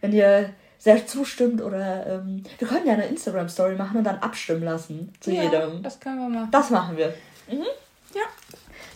wenn 0.01 0.13
ihr 0.13 0.51
sehr 0.77 1.05
zustimmt 1.07 1.61
oder 1.61 2.05
ähm, 2.07 2.43
wir 2.59 2.67
können 2.67 2.85
ja 2.85 2.93
eine 2.93 3.07
Instagram-Story 3.07 3.75
machen 3.75 3.97
und 3.97 4.03
dann 4.03 4.19
abstimmen 4.19 4.63
lassen 4.63 5.11
zu 5.19 5.31
ja, 5.31 5.43
jedem. 5.43 5.81
Das 5.81 5.99
können 5.99 6.17
wir 6.17 6.29
machen. 6.29 6.49
Das 6.51 6.69
machen 6.69 6.97
wir. 6.97 7.13
Mhm. 7.49 7.65
Ja. 8.13 8.21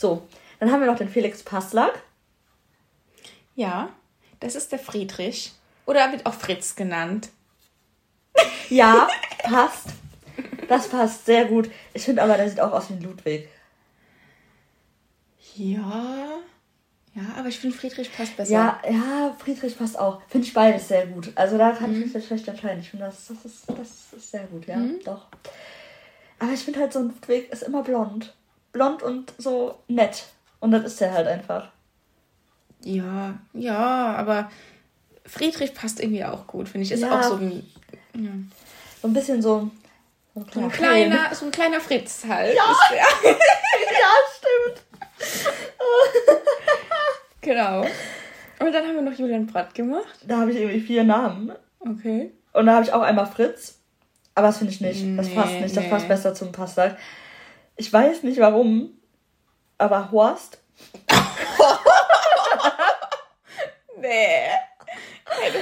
So, 0.02 0.28
dann 0.60 0.72
haben 0.72 0.80
wir 0.80 0.88
noch 0.88 0.98
den 0.98 1.10
Felix 1.10 1.44
Passlack. 1.44 2.02
Ja, 3.56 3.90
das 4.40 4.56
ist 4.56 4.72
der 4.72 4.80
Friedrich. 4.80 5.54
Oder 5.86 6.12
wird 6.12 6.26
auch 6.26 6.34
Fritz 6.34 6.76
genannt. 6.76 7.30
Ja, 8.70 9.10
passt. 9.44 9.90
Das 10.70 10.88
passt 10.88 11.26
sehr 11.26 11.44
gut. 11.44 11.70
Ich 11.94 12.06
finde 12.06 12.24
aber, 12.24 12.38
der 12.38 12.50
sieht 12.50 12.62
auch 12.62 12.72
aus 12.72 12.90
wie 12.90 12.94
ein 12.94 13.02
Ludwig. 13.02 13.50
Ja. 15.56 16.38
Ja, 17.14 17.22
aber 17.38 17.50
ich 17.50 17.60
finde 17.60 17.76
Friedrich 17.76 18.16
passt 18.16 18.38
besser. 18.38 18.54
Ja, 18.54 18.82
ja, 18.90 19.36
Friedrich 19.38 19.78
passt 19.78 20.00
auch. 20.00 20.22
Finde 20.30 20.48
ich 20.48 20.54
beides 20.54 20.88
sehr 20.88 21.06
gut. 21.06 21.34
Also 21.36 21.58
da 21.58 21.74
kann 21.74 21.90
mhm. 21.90 21.98
ich 21.98 22.06
mich 22.06 22.14
jetzt 22.14 22.28
schlecht 22.28 22.48
entscheiden. 22.48 22.80
Ich 22.80 22.90
finde, 22.90 23.08
das, 23.08 23.28
das, 23.28 23.44
ist, 23.44 23.66
das 23.68 24.14
ist 24.18 24.32
sehr 24.32 24.46
gut, 24.46 24.66
ja. 24.68 24.78
Mhm. 24.78 25.02
Doch. 25.04 25.28
Aber 26.40 26.54
ich 26.54 26.62
finde 26.62 26.80
halt, 26.80 26.94
so 26.94 27.00
ein 27.00 27.10
Ludwig 27.10 27.52
ist 27.52 27.64
immer 27.64 27.84
blond. 27.84 28.34
Blond 28.72 29.04
und 29.04 29.34
so 29.38 29.80
nett. 29.88 30.26
Und 30.60 30.72
das 30.72 30.84
ist 30.84 31.02
er 31.02 31.14
halt 31.14 31.28
einfach. 31.28 31.70
Ja, 32.84 33.36
ja, 33.54 34.16
aber 34.16 34.50
Friedrich 35.26 35.74
passt 35.74 36.00
irgendwie 36.00 36.26
auch 36.26 36.48
gut, 36.48 36.70
finde 36.70 36.86
ich. 36.86 36.92
Ist 36.92 37.02
ja. 37.02 37.20
auch 37.20 37.24
so 37.24 37.36
ein. 37.36 37.68
Ja. 38.16 38.32
So 39.02 39.08
ein 39.08 39.14
bisschen 39.14 39.42
so 39.42 39.70
so 40.34 40.62
ein, 40.62 40.72
kleiner, 40.72 41.30
so 41.34 41.46
ein 41.46 41.52
kleiner 41.52 41.82
Fritz 41.82 42.24
halt. 42.28 42.56
Ja, 42.56 42.64
ja 42.94 43.04
stimmt. 44.38 44.82
genau. 47.42 47.82
Und 48.60 48.72
dann 48.72 48.88
haben 48.88 48.96
wir 48.96 49.02
noch 49.02 49.18
Julian 49.18 49.46
Bratt 49.46 49.76
gemacht. 49.76 50.20
Da 50.26 50.40
habe 50.40 50.52
ich 50.52 50.58
irgendwie 50.58 50.80
vier 50.80 51.04
Namen. 51.04 51.52
Okay. 51.80 52.32
Und 52.54 52.66
da 52.66 52.76
habe 52.76 52.86
ich 52.86 52.94
auch 52.94 53.02
einmal 53.02 53.26
Fritz. 53.26 53.80
Aber 54.34 54.48
das 54.48 54.60
finde 54.60 54.72
ich 54.72 54.80
nicht. 54.80 55.04
Das 55.18 55.28
nee, 55.28 55.36
passt 55.36 55.54
nicht. 55.54 55.76
Das 55.76 55.84
nee. 55.84 55.90
passt 55.90 56.08
besser 56.08 56.34
zum 56.34 56.54
Pasta. 56.54 56.96
Ich 57.82 57.92
weiß 57.92 58.22
nicht 58.22 58.40
warum, 58.40 58.92
aber 59.80 60.12
Horst. 60.12 60.60
nee. 63.98 64.46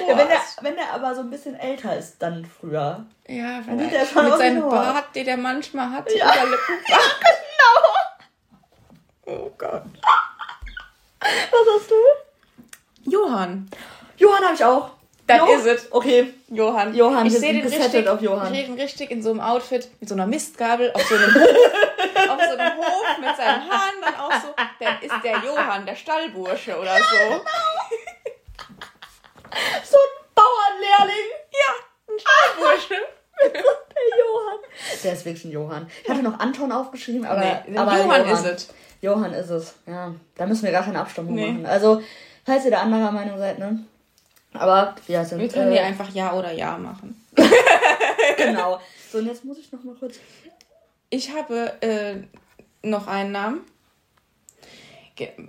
Ja, 0.05 0.17
wenn, 0.17 0.27
er, 0.27 0.41
wenn 0.59 0.77
er 0.77 0.91
aber 0.95 1.15
so 1.15 1.21
ein 1.21 1.29
bisschen 1.29 1.55
älter 1.55 1.97
ist, 1.97 2.21
dann 2.21 2.43
früher. 2.43 3.05
Ja, 3.25 3.61
dann 3.61 3.79
sieht 3.79 3.93
er 3.93 4.05
schon 4.05 4.25
mit 4.25 4.37
seinem 4.37 4.67
Bart, 4.67 5.15
den 5.15 5.29
er 5.29 5.37
manchmal 5.37 5.91
hat, 5.91 6.13
ja. 6.13 6.25
Überlippenbart. 6.25 7.19
genau. 9.25 9.37
Oh 9.37 9.51
Gott. 9.57 9.83
Was 11.21 11.67
hast 11.79 11.89
du? 11.89 11.95
Johann. 13.09 13.69
Johann 14.17 14.43
habe 14.43 14.55
ich 14.55 14.65
auch. 14.65 14.91
Dann 15.25 15.47
ist 15.47 15.65
es. 15.65 15.89
Okay. 15.89 16.33
Johann. 16.49 16.93
Johann, 16.93 17.27
ich 17.27 17.37
sehe 17.37 17.53
den 17.53 17.65
richtig, 17.65 18.09
auf 18.09 18.21
Johann. 18.21 18.53
Ich 18.53 18.69
richtig 18.71 19.09
in 19.09 19.23
so 19.23 19.29
einem 19.29 19.39
Outfit 19.39 19.87
mit 20.01 20.09
so 20.09 20.15
einer 20.15 20.27
Mistgabel 20.27 20.91
auf 20.91 21.03
so 21.03 21.15
einem 21.15 21.33
auf 22.29 22.41
so 22.41 22.57
einem 22.57 22.77
Hof 22.77 23.17
mit 23.19 23.35
seinen 23.35 23.69
Haaren 23.69 24.01
dann 24.01 24.15
auch 24.15 24.33
so. 24.33 24.53
Dann 24.79 25.01
ist 25.01 25.23
der 25.23 25.37
Johann, 25.39 25.85
der 25.85 25.95
Stallbursche 25.95 26.77
oder 26.77 26.97
so. 26.97 27.15
Ja, 27.15 27.27
genau. 27.27 27.43
So 29.83 29.97
ein 29.97 30.13
Bauernlehrling. 30.35 31.27
Ja, 31.51 31.71
ein 32.07 32.19
Stallbursche. 32.19 32.95
der 33.41 34.17
Johann. 34.19 34.59
Der 35.03 35.13
ist 35.13 35.25
wirklich 35.25 35.45
ein 35.45 35.51
Johann. 35.51 35.89
Ich 36.03 36.09
hatte 36.09 36.23
noch 36.23 36.39
Anton 36.39 36.71
aufgeschrieben, 36.71 37.25
aber, 37.25 37.63
nee, 37.67 37.77
aber 37.77 37.97
Johann, 37.97 38.27
Johann, 38.27 38.33
ist 38.33 38.45
es. 38.45 38.69
Johann 39.01 39.33
ist 39.33 39.49
es. 39.49 39.75
Ja, 39.85 40.13
da 40.35 40.45
müssen 40.45 40.63
wir 40.63 40.71
gar 40.71 40.83
keine 40.83 40.99
Abstimmung 40.99 41.35
nee. 41.35 41.51
machen. 41.51 41.65
Also, 41.65 42.01
falls 42.45 42.65
ihr 42.65 42.71
der 42.71 42.81
anderer 42.81 43.11
Meinung 43.11 43.37
seid, 43.37 43.59
ne? 43.59 43.79
Aber 44.53 44.95
wir 45.05 45.23
sind. 45.25 45.39
Wir 45.39 45.47
können 45.47 45.71
äh, 45.71 45.75
hier 45.75 45.83
einfach 45.85 46.09
Ja 46.13 46.33
oder 46.33 46.51
Ja 46.51 46.77
machen. 46.77 47.23
genau. 48.37 48.79
So, 49.11 49.19
und 49.19 49.27
jetzt 49.27 49.45
muss 49.45 49.57
ich 49.57 49.71
noch 49.71 49.83
mal 49.83 49.95
kurz. 49.95 50.15
Ich 51.09 51.33
habe 51.33 51.81
äh, 51.81 52.17
noch 52.87 53.07
einen 53.07 53.31
Namen. 53.31 53.61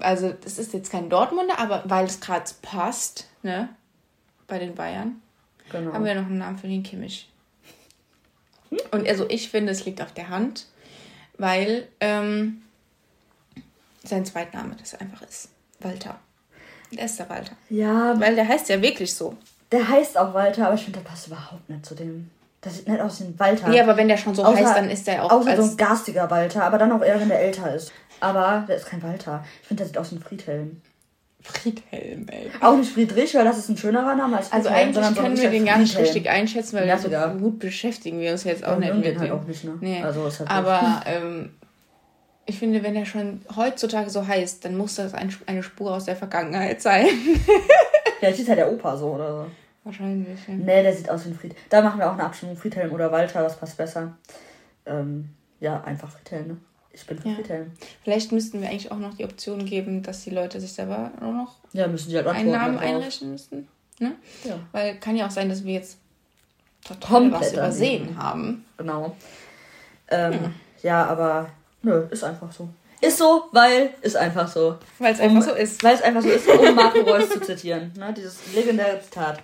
Also, 0.00 0.32
das 0.32 0.58
ist 0.58 0.72
jetzt 0.72 0.90
kein 0.90 1.08
Dortmunder, 1.10 1.58
aber 1.58 1.82
weil 1.86 2.06
es 2.06 2.20
gerade 2.20 2.50
passt, 2.60 3.28
ne? 3.42 3.68
bei 4.50 4.58
den 4.58 4.74
Bayern, 4.74 5.22
genau. 5.70 5.94
haben 5.94 6.04
wir 6.04 6.14
noch 6.14 6.26
einen 6.26 6.38
Namen 6.38 6.58
für 6.58 6.66
den 6.66 6.82
Kimmich. 6.82 7.30
Und 8.90 9.08
also 9.08 9.28
ich 9.28 9.48
finde, 9.48 9.72
es 9.72 9.84
liegt 9.84 10.02
auf 10.02 10.12
der 10.12 10.28
Hand, 10.28 10.66
weil 11.38 11.88
ähm, 12.00 12.62
sein 14.04 14.24
Zweitname 14.24 14.76
das 14.78 14.94
einfach 14.94 15.22
ist. 15.22 15.48
Walter. 15.80 16.18
Der 16.92 17.04
ist 17.04 17.18
der 17.18 17.28
Walter. 17.28 17.52
Ja. 17.68 18.18
Weil 18.20 18.34
der 18.34 18.46
heißt 18.46 18.68
ja 18.68 18.82
wirklich 18.82 19.14
so. 19.14 19.36
Der 19.72 19.88
heißt 19.88 20.18
auch 20.18 20.34
Walter, 20.34 20.66
aber 20.66 20.74
ich 20.74 20.82
finde, 20.82 20.98
der 21.00 21.08
passt 21.08 21.28
überhaupt 21.28 21.68
nicht 21.68 21.86
zu 21.86 21.94
dem. 21.94 22.30
Das 22.60 22.76
sieht 22.76 22.88
nicht 22.88 23.00
aus 23.00 23.20
wie 23.20 23.24
ein 23.24 23.38
Walter. 23.38 23.70
Ja, 23.70 23.84
aber 23.84 23.96
wenn 23.96 24.08
der 24.08 24.18
schon 24.18 24.34
so 24.34 24.44
außer, 24.44 24.58
heißt, 24.58 24.76
dann 24.76 24.90
ist 24.90 25.06
der 25.06 25.24
auch. 25.24 25.30
Außer 25.30 25.56
so 25.56 25.70
ein 25.70 25.76
garstiger 25.76 26.30
Walter, 26.30 26.64
aber 26.64 26.78
dann 26.78 26.92
auch 26.92 27.02
eher, 27.02 27.18
wenn 27.18 27.28
der 27.28 27.40
älter 27.40 27.74
ist. 27.74 27.92
Aber 28.20 28.64
der 28.68 28.76
ist 28.76 28.86
kein 28.86 29.02
Walter. 29.02 29.44
Ich 29.62 29.68
finde, 29.68 29.82
der 29.82 29.86
sieht 29.86 29.98
aus 29.98 30.12
wie 30.12 30.16
ein 30.16 30.22
Friedhelm. 30.22 30.82
Friedhelm, 31.42 32.26
ey. 32.28 32.50
Auch 32.60 32.76
nicht 32.76 32.92
Friedrich, 32.92 33.34
weil 33.34 33.44
das 33.44 33.56
ist 33.56 33.70
ein 33.70 33.76
schönerer 33.78 34.14
Name 34.14 34.36
als 34.36 34.52
also 34.52 34.68
Friedhelm. 34.68 34.88
Also 34.88 35.00
eigentlich 35.00 35.18
können 35.18 35.40
wir 35.40 35.50
den 35.50 35.64
gar 35.64 35.78
nicht 35.78 35.96
richtig 35.96 36.28
einschätzen, 36.28 36.76
weil 36.76 36.98
so 36.98 37.08
gut 37.38 37.58
beschäftigen 37.58 38.20
wir 38.20 38.32
uns 38.32 38.44
jetzt 38.44 38.64
auch 38.64 38.72
ja, 38.72 38.92
nicht 38.92 38.94
mit 38.94 39.18
halt 39.18 39.30
dem. 39.30 39.38
Auch 39.38 39.44
nicht, 39.44 39.64
ne? 39.64 39.78
nee. 39.80 40.02
also 40.02 40.26
ist 40.26 40.40
halt 40.40 40.50
Aber 40.50 41.02
ähm, 41.06 41.50
ich 42.44 42.58
finde, 42.58 42.82
wenn 42.82 42.94
er 42.94 43.06
schon 43.06 43.40
heutzutage 43.56 44.10
so 44.10 44.26
heißt, 44.26 44.64
dann 44.64 44.76
muss 44.76 44.96
das 44.96 45.14
ein, 45.14 45.34
eine 45.46 45.62
Spur 45.62 45.94
aus 45.94 46.04
der 46.04 46.16
Vergangenheit 46.16 46.82
sein. 46.82 47.06
ja, 48.20 48.32
sieht 48.32 48.48
halt 48.48 48.58
der 48.58 48.70
Opa 48.70 48.96
so 48.96 49.06
oder 49.12 49.32
so. 49.32 49.46
Wahrscheinlich. 49.84 50.38
Ja. 50.46 50.54
Nee, 50.54 50.82
der 50.82 50.94
sieht 50.94 51.10
aus 51.10 51.24
wie 51.24 51.30
ein 51.30 51.34
Fried. 51.34 51.54
Da 51.70 51.80
machen 51.82 51.98
wir 51.98 52.08
auch 52.08 52.14
eine 52.14 52.24
Abstimmung. 52.24 52.56
Friedhelm 52.56 52.92
oder 52.92 53.10
Walter, 53.12 53.42
was 53.44 53.56
passt 53.56 53.76
besser? 53.76 54.16
Ähm, 54.86 55.30
ja, 55.60 55.82
einfach 55.82 56.10
Friedhelm, 56.10 56.48
ne? 56.48 56.56
Ich 56.92 57.06
bin 57.06 57.18
ja. 57.24 57.36
Vielleicht 58.02 58.32
müssten 58.32 58.60
wir 58.60 58.68
eigentlich 58.68 58.90
auch 58.90 58.98
noch 58.98 59.14
die 59.14 59.24
Option 59.24 59.64
geben, 59.64 60.02
dass 60.02 60.24
die 60.24 60.30
Leute 60.30 60.60
sich 60.60 60.72
selber 60.72 61.12
nur 61.20 61.32
noch 61.32 61.54
ja, 61.72 61.86
müssen 61.86 62.10
die 62.10 62.16
halt 62.16 62.26
einen 62.26 62.50
Namen 62.50 62.78
einrechnen 62.78 63.30
müssen. 63.30 63.68
Ne? 64.00 64.12
Ja. 64.44 64.58
Weil 64.72 64.96
kann 64.96 65.16
ja 65.16 65.26
auch 65.26 65.30
sein, 65.30 65.48
dass 65.48 65.64
wir 65.64 65.74
jetzt 65.74 65.98
total 66.84 67.30
was 67.30 67.52
übersehen 67.52 68.02
daneben. 68.06 68.22
haben. 68.22 68.64
Genau. 68.76 69.16
Ähm, 70.08 70.32
ja. 70.32 70.50
ja, 70.82 71.06
aber 71.06 71.50
nö, 71.82 72.06
ist 72.10 72.24
einfach 72.24 72.50
so. 72.50 72.68
Ist 73.00 73.18
so, 73.18 73.44
weil 73.52 73.90
ist 74.02 74.16
einfach 74.16 74.48
so. 74.48 74.78
Weil 74.98 75.14
es 75.14 75.20
einfach 75.20 75.36
um, 75.36 75.42
so 75.42 75.54
ist. 75.54 75.82
Weil 75.84 75.94
es 75.94 76.02
einfach 76.02 76.22
so 76.22 76.28
ist, 76.28 76.48
um 76.48 76.74
Marco 76.74 77.00
Reus 77.00 77.30
zu 77.30 77.40
zitieren. 77.40 77.92
Ne? 77.96 78.12
Dieses 78.16 78.52
legendäre 78.54 79.00
Zitat. 79.00 79.38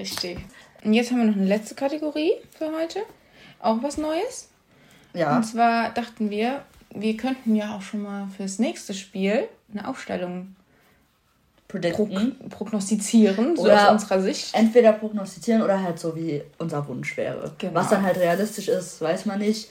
Richtig. 0.00 0.38
Und 0.82 0.94
jetzt 0.94 1.10
haben 1.10 1.18
wir 1.18 1.26
noch 1.26 1.36
eine 1.36 1.46
letzte 1.46 1.74
Kategorie 1.74 2.32
für 2.56 2.72
heute. 2.72 3.00
Auch 3.60 3.82
was 3.82 3.98
Neues. 3.98 4.48
Ja. 5.12 5.36
Und 5.36 5.44
zwar 5.44 5.90
dachten 5.90 6.30
wir, 6.30 6.64
wir 6.94 7.16
könnten 7.16 7.54
ja 7.54 7.76
auch 7.76 7.82
schon 7.82 8.02
mal 8.02 8.28
fürs 8.36 8.58
nächste 8.58 8.94
Spiel 8.94 9.48
eine 9.72 9.86
Aufstellung 9.86 10.56
Prog 11.68 12.10
prognostizieren, 12.48 13.56
so 13.56 13.62
oder 13.62 13.86
aus 13.86 14.02
unserer 14.02 14.20
Sicht. 14.20 14.54
Entweder 14.54 14.92
prognostizieren 14.92 15.62
oder 15.62 15.80
halt 15.80 16.00
so, 16.00 16.16
wie 16.16 16.42
unser 16.58 16.86
Wunsch 16.88 17.16
wäre. 17.16 17.52
Genau. 17.58 17.74
Was 17.74 17.90
dann 17.90 18.02
halt 18.02 18.16
realistisch 18.16 18.68
ist, 18.68 19.00
weiß 19.00 19.26
man 19.26 19.38
nicht. 19.38 19.70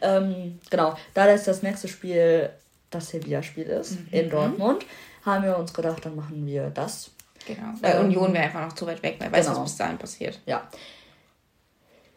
Ähm, 0.00 0.60
genau, 0.70 0.96
da 1.14 1.26
das 1.26 1.44
das 1.44 1.62
nächste 1.62 1.88
Spiel 1.88 2.50
das 2.90 3.08
Sevilla-Spiel 3.08 3.66
ist, 3.66 3.92
mhm. 3.92 4.06
in 4.10 4.30
Dortmund, 4.30 4.84
haben 5.24 5.44
wir 5.44 5.56
uns 5.56 5.72
gedacht, 5.72 6.04
dann 6.04 6.14
machen 6.14 6.46
wir 6.46 6.70
das. 6.70 7.10
Genau, 7.46 7.68
weil 7.80 7.96
ähm, 7.96 8.06
Union 8.06 8.32
wäre 8.32 8.44
einfach 8.44 8.62
noch 8.62 8.72
zu 8.72 8.86
weit 8.86 9.02
weg, 9.02 9.16
wer 9.18 9.32
weiß, 9.32 9.46
genau. 9.46 9.60
was 9.60 9.70
bis 9.70 9.76
dahin 9.76 9.98
passiert. 9.98 10.40
Ja. 10.46 10.68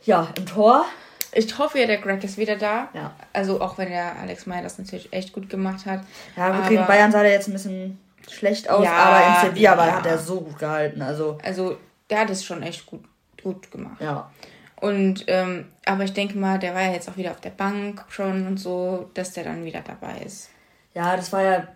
Ja, 0.03 0.29
im 0.37 0.45
Tor. 0.45 0.85
Ich 1.31 1.57
hoffe 1.57 1.79
ja, 1.79 1.87
der 1.87 1.97
Greg 1.97 2.23
ist 2.23 2.37
wieder 2.37 2.55
da. 2.55 2.89
Ja. 2.93 3.13
Also 3.33 3.59
auch 3.59 3.77
wenn 3.77 3.89
der 3.89 4.17
Alex 4.17 4.45
Meyer 4.45 4.61
das 4.61 4.77
natürlich 4.77 5.11
echt 5.11 5.33
gut 5.33 5.49
gemacht 5.49 5.85
hat. 5.85 6.01
Ja, 6.37 6.47
aber 6.47 6.69
gegen 6.69 6.85
Bayern 6.85 7.11
sah 7.11 7.23
der 7.23 7.31
jetzt 7.31 7.47
ein 7.47 7.53
bisschen 7.53 7.99
schlecht 8.29 8.69
aus, 8.69 8.83
ja, 8.83 8.93
aber 8.93 9.27
in 9.27 9.49
Sevilla 9.49 9.75
ja. 9.75 9.95
hat 9.97 10.05
er 10.05 10.17
so 10.17 10.41
gut 10.41 10.57
gehalten. 10.57 11.01
Also, 11.01 11.37
also 11.43 11.77
der 12.09 12.19
hat 12.19 12.29
es 12.29 12.45
schon 12.45 12.63
echt 12.63 12.85
gut, 12.85 13.03
gut 13.43 13.69
gemacht. 13.71 13.99
Ja. 13.99 14.31
Und 14.77 15.25
ähm, 15.27 15.71
aber 15.85 16.03
ich 16.03 16.13
denke 16.13 16.37
mal, 16.37 16.59
der 16.59 16.73
war 16.75 16.83
ja 16.83 16.93
jetzt 16.93 17.09
auch 17.09 17.17
wieder 17.17 17.31
auf 17.31 17.41
der 17.41 17.49
Bank 17.49 18.03
schon 18.09 18.45
und 18.47 18.57
so, 18.57 19.09
dass 19.13 19.33
der 19.33 19.43
dann 19.43 19.63
wieder 19.63 19.81
dabei 19.81 20.19
ist. 20.19 20.49
Ja, 20.93 21.15
das 21.15 21.31
war 21.33 21.41
ja, 21.41 21.67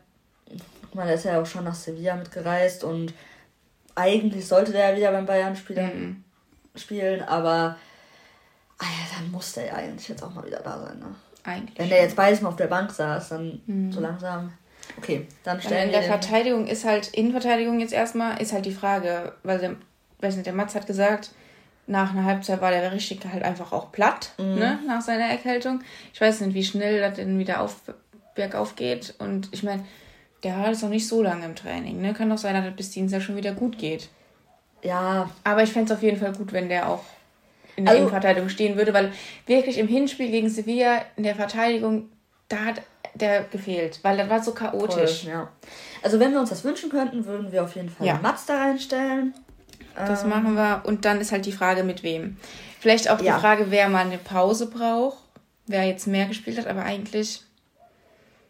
guck 0.82 0.96
mal, 0.96 1.06
der 1.06 1.16
ist 1.16 1.26
ja 1.26 1.42
auch 1.42 1.46
schon 1.46 1.64
nach 1.64 1.76
Sevilla 1.76 2.16
mitgereist 2.16 2.84
und 2.84 3.14
eigentlich 4.00 4.48
sollte 4.48 4.72
der 4.72 4.90
ja 4.90 4.98
wieder 4.98 5.12
beim 5.12 5.26
Bayern 5.26 5.56
spielen, 5.56 6.24
mhm. 6.74 6.80
spielen 6.80 7.22
aber 7.22 7.78
ah 8.78 8.86
ja, 8.86 9.18
dann 9.18 9.32
muss 9.32 9.54
der 9.54 9.68
ja 9.68 9.74
eigentlich 9.74 10.08
jetzt 10.08 10.24
auch 10.24 10.34
mal 10.34 10.46
wieder 10.46 10.60
da 10.60 10.80
sein, 10.80 11.00
ne? 11.00 11.16
Eigentlich. 11.44 11.78
Wenn 11.80 11.90
der 11.90 12.02
jetzt 12.02 12.16
beides 12.16 12.42
mal 12.42 12.50
auf 12.50 12.56
der 12.56 12.68
Bank 12.68 12.92
saß, 12.92 13.30
dann 13.30 13.62
mhm. 13.66 13.92
so 13.92 14.00
langsam. 14.00 14.54
Okay, 14.98 15.28
dann 15.44 15.62
stellen 15.62 15.90
wir. 15.90 15.98
In 15.98 16.02
der 16.02 16.10
Verteidigung 16.10 16.68
ist 16.68 16.86
halt, 16.86 17.10
Innenverteidigung 17.10 17.80
jetzt 17.80 17.94
erstmal, 17.94 18.42
ist 18.42 18.54
halt 18.54 18.66
die 18.66 18.74
Frage, 18.74 19.34
weil 19.44 19.60
der, 19.60 19.76
weiß 20.20 20.36
nicht, 20.36 20.46
der 20.46 20.54
Matz 20.54 20.76
hat 20.76 20.88
gesagt, 20.88 21.32
nach 21.88 22.12
einer 22.12 22.26
Halbzeit 22.26 22.62
war 22.62 22.72
der 22.72 22.92
richtig 22.92 23.20
halt 23.26 23.44
einfach 23.44 23.72
auch 23.72 23.92
platt, 23.92 24.32
mhm. 24.38 24.56
ne, 24.56 24.80
nach 24.86 25.02
seiner 25.02 25.26
Erkältung. 25.26 25.82
Ich 26.14 26.22
weiß 26.22 26.42
nicht, 26.42 26.54
wie 26.54 26.64
schnell 26.64 27.00
das 27.00 27.16
denn 27.16 27.40
wieder 27.40 27.62
auf, 27.62 27.82
bergauf 28.36 28.76
geht. 28.76 29.16
Und 29.20 29.50
ich 29.52 29.64
meine, 29.64 29.84
der 30.44 30.58
hat 30.58 30.72
es 30.72 30.82
noch 30.82 30.90
nicht 30.90 31.08
so 31.08 31.22
lange 31.22 31.46
im 31.46 31.56
Training, 31.56 32.02
ne? 32.02 32.14
Kann 32.14 32.30
doch 32.30 32.38
sein, 32.38 32.54
dass 32.54 32.66
das 32.66 32.76
bis 32.76 32.92
Dienstag 32.92 33.22
schon 33.22 33.36
wieder 33.36 33.54
gut 33.54 33.78
geht. 33.78 34.10
Ja. 34.84 35.30
Aber 35.44 35.64
ich 35.64 35.72
fände 35.72 35.92
es 35.92 35.98
auf 35.98 36.04
jeden 36.04 36.18
Fall 36.18 36.34
gut, 36.34 36.54
wenn 36.54 36.70
der 36.70 36.90
auch 36.90 37.04
in 37.76 37.86
der 37.86 37.94
also, 37.94 38.04
Innenverteidigung 38.04 38.50
stehen 38.50 38.78
würde, 38.78 38.94
weil 38.94 39.12
wirklich 39.46 39.78
im 39.78 39.88
Hinspiel 39.88 40.30
gegen 40.32 40.50
Sevilla 40.50 41.02
in 41.16 41.24
der 41.24 41.36
Verteidigung, 41.36 42.10
da 42.48 42.66
hat 42.66 42.82
der 43.16 43.44
gefehlt, 43.44 44.00
weil 44.04 44.18
das 44.18 44.30
war 44.30 44.44
so 44.44 44.54
chaotisch. 44.54 45.24
Voll, 45.24 45.32
ja. 45.32 45.50
Also 46.04 46.20
wenn 46.20 46.32
wir 46.32 46.40
uns 46.40 46.50
das 46.50 46.64
wünschen 46.64 46.90
könnten, 46.90 47.26
würden 47.26 47.52
wir 47.52 47.64
auf 47.64 47.76
jeden 47.76 47.90
Fall 47.90 48.08
ja. 48.08 48.20
Mats 48.22 48.46
da 48.46 48.58
reinstellen. 48.58 49.34
Das 49.96 50.24
ähm, 50.24 50.30
machen 50.30 50.54
wir. 50.56 50.84
Und 50.86 51.06
dann 51.06 51.20
ist 51.20 51.32
halt 51.32 51.46
die 51.46 51.52
Frage, 51.52 51.84
mit 51.84 52.04
wem. 52.04 52.38
Vielleicht 52.80 53.10
auch 53.10 53.20
ja. 53.22 53.36
die 53.36 53.42
Frage, 53.42 53.72
wer 53.72 53.90
mal 53.90 54.06
eine 54.06 54.18
Pause 54.18 54.68
braucht, 54.68 55.18
wer 55.68 55.84
jetzt 55.84 56.08
mehr 56.08 56.28
gespielt 56.28 56.58
hat, 56.58 56.68
aber 56.68 56.84
eigentlich 56.84 57.42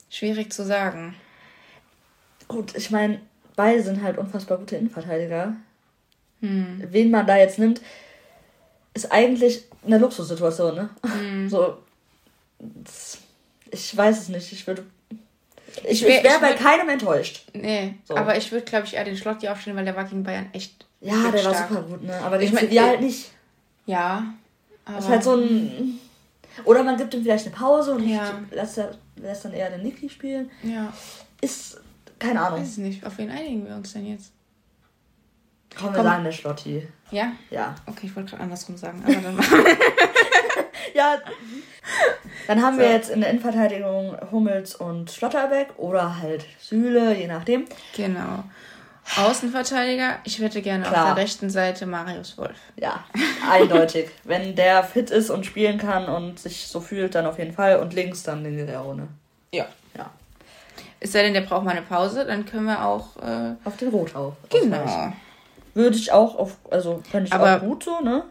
schwierig 0.09 0.51
zu 0.51 0.63
sagen. 0.63 1.15
Gut, 2.49 2.75
ich 2.75 2.91
meine, 2.91 3.21
beide 3.55 3.81
sind 3.81 4.03
halt 4.03 4.17
unfassbar 4.17 4.57
gute 4.57 4.75
Innenverteidiger. 4.75 5.55
Hm. 6.41 6.83
Wen 6.89 7.11
man 7.11 7.25
da 7.25 7.37
jetzt 7.37 7.59
nimmt, 7.59 7.79
ist 8.93 9.11
eigentlich 9.11 9.63
eine 9.85 9.97
Luxussituation, 9.97 10.75
ne? 10.75 10.89
Hm. 11.05 11.49
So. 11.49 11.77
Ich 13.71 13.95
weiß 13.95 14.19
es 14.19 14.29
nicht. 14.29 14.51
Ich 14.51 14.67
würde. 14.67 14.83
Ich, 15.83 16.01
ich 16.01 16.03
wäre 16.03 16.23
wär 16.23 16.39
bei 16.39 16.53
keinem 16.53 16.89
enttäuscht. 16.89 17.45
Nee, 17.53 17.93
so. 18.03 18.15
aber 18.15 18.35
ich 18.35 18.51
würde, 18.51 18.65
glaube 18.65 18.87
ich, 18.87 18.95
eher 18.95 19.05
den 19.05 19.15
Schlotti 19.15 19.47
aufstellen, 19.47 19.77
weil 19.77 19.85
der 19.85 19.95
war 19.95 20.05
gegen 20.05 20.23
Bayern 20.23 20.49
echt. 20.51 20.85
Ja, 20.99 21.31
der 21.31 21.39
stark. 21.39 21.55
war 21.55 21.67
super 21.67 21.81
gut, 21.83 22.03
ne? 22.03 22.19
Aber 22.21 22.41
ich 22.41 22.51
mein, 22.51 22.71
ja 22.71 22.87
halt 22.87 23.01
nicht. 23.01 23.31
Ja. 23.85 24.33
Aber 24.85 24.95
das 24.95 25.05
ist 25.05 25.11
halt 25.11 25.23
so 25.23 25.35
ein. 25.35 25.99
Oder 26.65 26.83
man 26.83 26.97
gibt 26.97 27.13
ihm 27.13 27.21
vielleicht 27.21 27.45
eine 27.45 27.55
Pause 27.55 27.93
und 27.93 28.07
ja. 28.07 28.39
lässt, 28.51 28.81
lässt 29.15 29.45
dann 29.45 29.53
eher 29.53 29.69
den 29.69 29.83
Niki 29.83 30.09
spielen. 30.09 30.49
Ja. 30.63 30.91
Ist. 31.41 31.79
Keine 32.19 32.41
Ahnung. 32.41 32.61
Weiß 32.61 32.77
nicht. 32.77 33.05
Auf 33.05 33.17
wen 33.17 33.29
einigen 33.31 33.65
wir 33.65 33.75
uns 33.75 33.93
denn 33.93 34.05
jetzt? 34.05 34.31
Komm, 35.75 35.89
wir 35.89 35.97
Komm. 35.97 36.03
sagen 36.03 36.23
der 36.23 36.31
Schlotti. 36.31 36.87
Ja? 37.11 37.31
Ja. 37.49 37.75
Okay, 37.85 38.07
ich 38.07 38.15
wollte 38.15 38.31
gerade 38.31 38.43
andersrum 38.43 38.77
sagen, 38.77 39.01
aber 39.05 39.15
dann 39.15 39.35
machen 39.35 39.65
Ja. 40.93 41.17
Dann 42.47 42.61
haben 42.61 42.75
so. 42.75 42.81
wir 42.81 42.91
jetzt 42.91 43.09
in 43.09 43.21
der 43.21 43.29
Innenverteidigung 43.29 44.17
Hummels 44.31 44.75
und 44.75 45.11
Schlotterbeck 45.11 45.69
oder 45.77 46.19
halt 46.19 46.45
Sühle, 46.59 47.15
je 47.15 47.27
nachdem. 47.27 47.65
Genau. 47.95 48.43
Außenverteidiger, 49.17 50.19
ich 50.23 50.39
hätte 50.39 50.61
gerne 50.61 50.83
Klar. 50.83 51.09
auf 51.09 51.15
der 51.15 51.23
rechten 51.23 51.49
Seite 51.49 51.85
Marius 51.85 52.37
Wolf. 52.37 52.57
Ja, 52.75 53.03
eindeutig. 53.49 54.09
Wenn 54.23 54.55
der 54.55 54.83
fit 54.83 55.09
ist 55.09 55.29
und 55.29 55.45
spielen 55.45 55.79
kann 55.79 56.05
und 56.05 56.39
sich 56.39 56.67
so 56.67 56.79
fühlt, 56.79 57.15
dann 57.15 57.25
auf 57.25 57.39
jeden 57.39 57.53
Fall. 57.53 57.79
Und 57.79 57.93
links 57.93 58.23
dann 58.23 58.43
den 58.43 58.55
Guerrero, 58.55 58.93
ne? 58.93 59.07
Ja. 59.51 59.65
Es 60.99 61.13
sei 61.13 61.23
denn, 61.23 61.33
der 61.33 61.41
braucht 61.41 61.63
mal 61.63 61.71
eine 61.71 61.81
Pause, 61.81 62.25
dann 62.25 62.45
können 62.45 62.65
wir 62.65 62.85
auch. 62.85 63.17
Äh, 63.17 63.55
auf 63.63 63.77
den 63.77 63.89
Rot 63.89 64.15
auf. 64.15 64.33
Genau. 64.49 65.13
Würde 65.73 65.95
ich 65.95 66.11
auch 66.11 66.37
auf, 66.37 66.57
also 66.69 67.01
fände 67.09 67.27
ich 67.27 67.33
aber 67.33 67.57
auch 67.57 67.61
gut 67.61 67.83
so, 67.83 68.01
ne? 68.01 68.23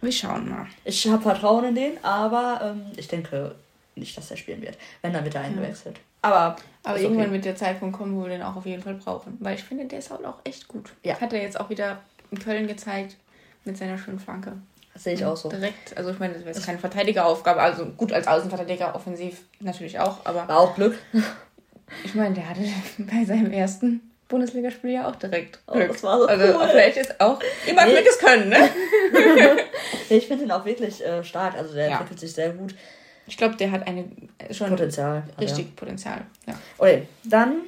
Wir 0.00 0.12
schauen 0.12 0.48
mal. 0.48 0.66
Ich 0.84 1.06
habe 1.08 1.22
Vertrauen 1.22 1.64
in 1.64 1.74
den, 1.74 2.04
aber 2.04 2.60
ähm, 2.62 2.92
ich 2.96 3.08
denke 3.08 3.54
nicht, 3.94 4.16
dass 4.16 4.30
er 4.30 4.36
spielen 4.36 4.60
wird. 4.62 4.76
Wenn, 5.02 5.12
dann 5.12 5.24
wird 5.24 5.34
er 5.34 5.42
eingewechselt. 5.42 5.96
Ja. 5.96 6.02
Aber, 6.22 6.56
aber 6.82 7.00
irgendwann 7.00 7.26
okay. 7.26 7.34
wird 7.34 7.44
der 7.44 7.56
Zeitpunkt 7.56 7.96
kommen, 7.96 8.16
wo 8.16 8.24
wir 8.24 8.30
den 8.30 8.42
auch 8.42 8.56
auf 8.56 8.66
jeden 8.66 8.82
Fall 8.82 8.94
brauchen. 8.94 9.36
Weil 9.40 9.54
ich 9.54 9.62
finde, 9.62 9.84
der 9.86 10.00
ist 10.00 10.10
halt 10.10 10.24
auch 10.24 10.38
echt 10.44 10.68
gut. 10.68 10.92
Ja. 11.02 11.20
Hat 11.20 11.32
er 11.32 11.40
jetzt 11.40 11.58
auch 11.58 11.70
wieder 11.70 11.98
in 12.30 12.38
Köln 12.38 12.66
gezeigt 12.66 13.16
mit 13.64 13.78
seiner 13.78 13.98
schönen 13.98 14.18
Flanke. 14.18 14.52
Das 14.92 15.04
sehe 15.04 15.14
ich 15.14 15.24
auch 15.24 15.36
so. 15.36 15.48
Direkt, 15.48 15.96
also 15.96 16.10
ich 16.10 16.18
meine, 16.18 16.34
das 16.34 16.44
jetzt 16.44 16.64
keine 16.64 16.78
Verteidigeraufgabe, 16.78 17.60
also 17.60 17.84
gut 17.84 18.12
als 18.12 18.26
Außenverteidiger, 18.26 18.94
offensiv 18.94 19.42
natürlich 19.60 20.00
auch, 20.00 20.18
aber. 20.24 20.48
War 20.48 20.58
auch 20.58 20.74
Glück. 20.74 20.98
Ich 22.04 22.14
meine, 22.14 22.34
der 22.34 22.48
hatte 22.48 22.60
bei 22.98 23.24
seinem 23.24 23.52
ersten 23.52 24.00
Bundesligaspiel 24.28 24.90
ja 24.90 25.08
auch 25.08 25.16
direkt 25.16 25.60
oh, 25.68 25.78
das 25.78 26.02
war 26.02 26.18
so 26.18 26.26
also 26.26 26.58
cool. 26.58 26.68
vielleicht 26.68 26.96
ist 26.96 27.20
auch 27.20 27.38
immer 27.64 27.86
nee. 27.86 27.92
Glück 27.92 28.18
können, 28.18 28.48
ne? 28.48 28.68
ich 30.10 30.26
finde 30.26 30.44
ihn 30.44 30.50
auch 30.50 30.64
wirklich 30.64 31.04
äh, 31.04 31.22
stark, 31.22 31.54
also 31.54 31.74
der 31.74 31.86
ja. 31.86 31.92
entwickelt 31.92 32.18
sich 32.18 32.32
sehr 32.32 32.50
gut. 32.50 32.74
Ich 33.28 33.36
glaube, 33.36 33.56
der 33.56 33.70
hat 33.70 33.86
eine 33.86 34.04
schon 34.50 34.70
Potenzial. 34.70 35.22
Richtig 35.40 35.66
ja. 35.66 35.72
Potenzial. 35.76 36.22
Ja. 36.46 36.54
Okay, 36.78 37.06
dann 37.22 37.62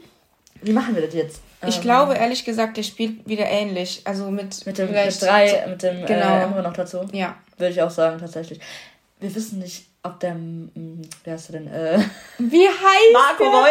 wie 0.62 0.72
machen 0.72 0.94
wir 0.94 1.02
das 1.02 1.14
jetzt? 1.14 1.40
Ich 1.66 1.76
ähm, 1.76 1.82
glaube 1.82 2.14
ehrlich 2.14 2.44
gesagt, 2.44 2.76
der 2.76 2.82
spielt 2.82 3.28
wieder 3.28 3.46
ähnlich, 3.46 4.02
also 4.04 4.30
mit 4.30 4.66
mit 4.66 4.78
dem 4.78 4.90
mit 4.90 5.22
drei 5.22 5.66
mit 5.68 5.82
dem 5.82 6.06
genau. 6.06 6.58
äh, 6.58 6.62
noch 6.62 6.72
dazu. 6.72 7.08
Ja. 7.12 7.36
Würde 7.56 7.72
ich 7.72 7.82
auch 7.82 7.90
sagen 7.90 8.18
tatsächlich. 8.18 8.60
Wir 9.20 9.34
wissen 9.34 9.58
nicht, 9.58 9.86
ob 10.02 10.20
der 10.20 10.36
wer 11.24 11.34
ist 11.34 11.48
der 11.52 11.60
denn? 11.60 11.72
Äh, 11.72 11.98
wie 12.38 12.68
heißt 12.68 13.12
Marco 13.12 13.44
der 13.44 13.52
Reus? 13.52 13.68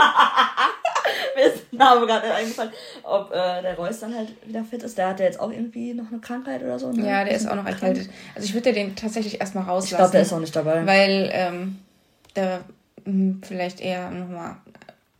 Mir 1.36 1.44
ist 1.44 1.64
der 1.72 1.78
Name 1.78 2.06
gerade 2.06 2.26
nicht 2.26 2.36
eingefallen. 2.36 2.72
Ob 3.02 3.30
äh, 3.30 3.62
der 3.62 3.76
Reus 3.76 4.00
dann 4.00 4.14
halt 4.14 4.28
wieder 4.46 4.64
fit 4.64 4.82
ist. 4.82 4.98
Der 4.98 5.08
hat 5.08 5.20
ja 5.20 5.26
jetzt 5.26 5.40
auch 5.40 5.50
irgendwie 5.50 5.94
noch 5.94 6.08
eine 6.10 6.20
Krankheit 6.20 6.62
oder 6.62 6.78
so. 6.78 6.92
Ne? 6.92 7.06
Ja, 7.06 7.24
der 7.24 7.34
ist 7.34 7.48
auch 7.48 7.54
noch 7.54 7.66
erkältet. 7.66 8.08
Also 8.34 8.46
ich 8.46 8.54
würde 8.54 8.72
den 8.72 8.96
tatsächlich 8.96 9.40
erstmal 9.40 9.64
rauslassen. 9.64 9.92
Ich 9.92 9.96
glaube, 9.96 10.12
der 10.12 10.22
ist 10.22 10.32
auch 10.32 10.40
nicht 10.40 10.56
dabei. 10.56 10.86
Weil 10.86 11.30
ähm, 11.32 11.78
der 12.36 12.60
hm, 13.04 13.40
vielleicht 13.44 13.80
eher 13.80 14.10
nochmal 14.10 14.56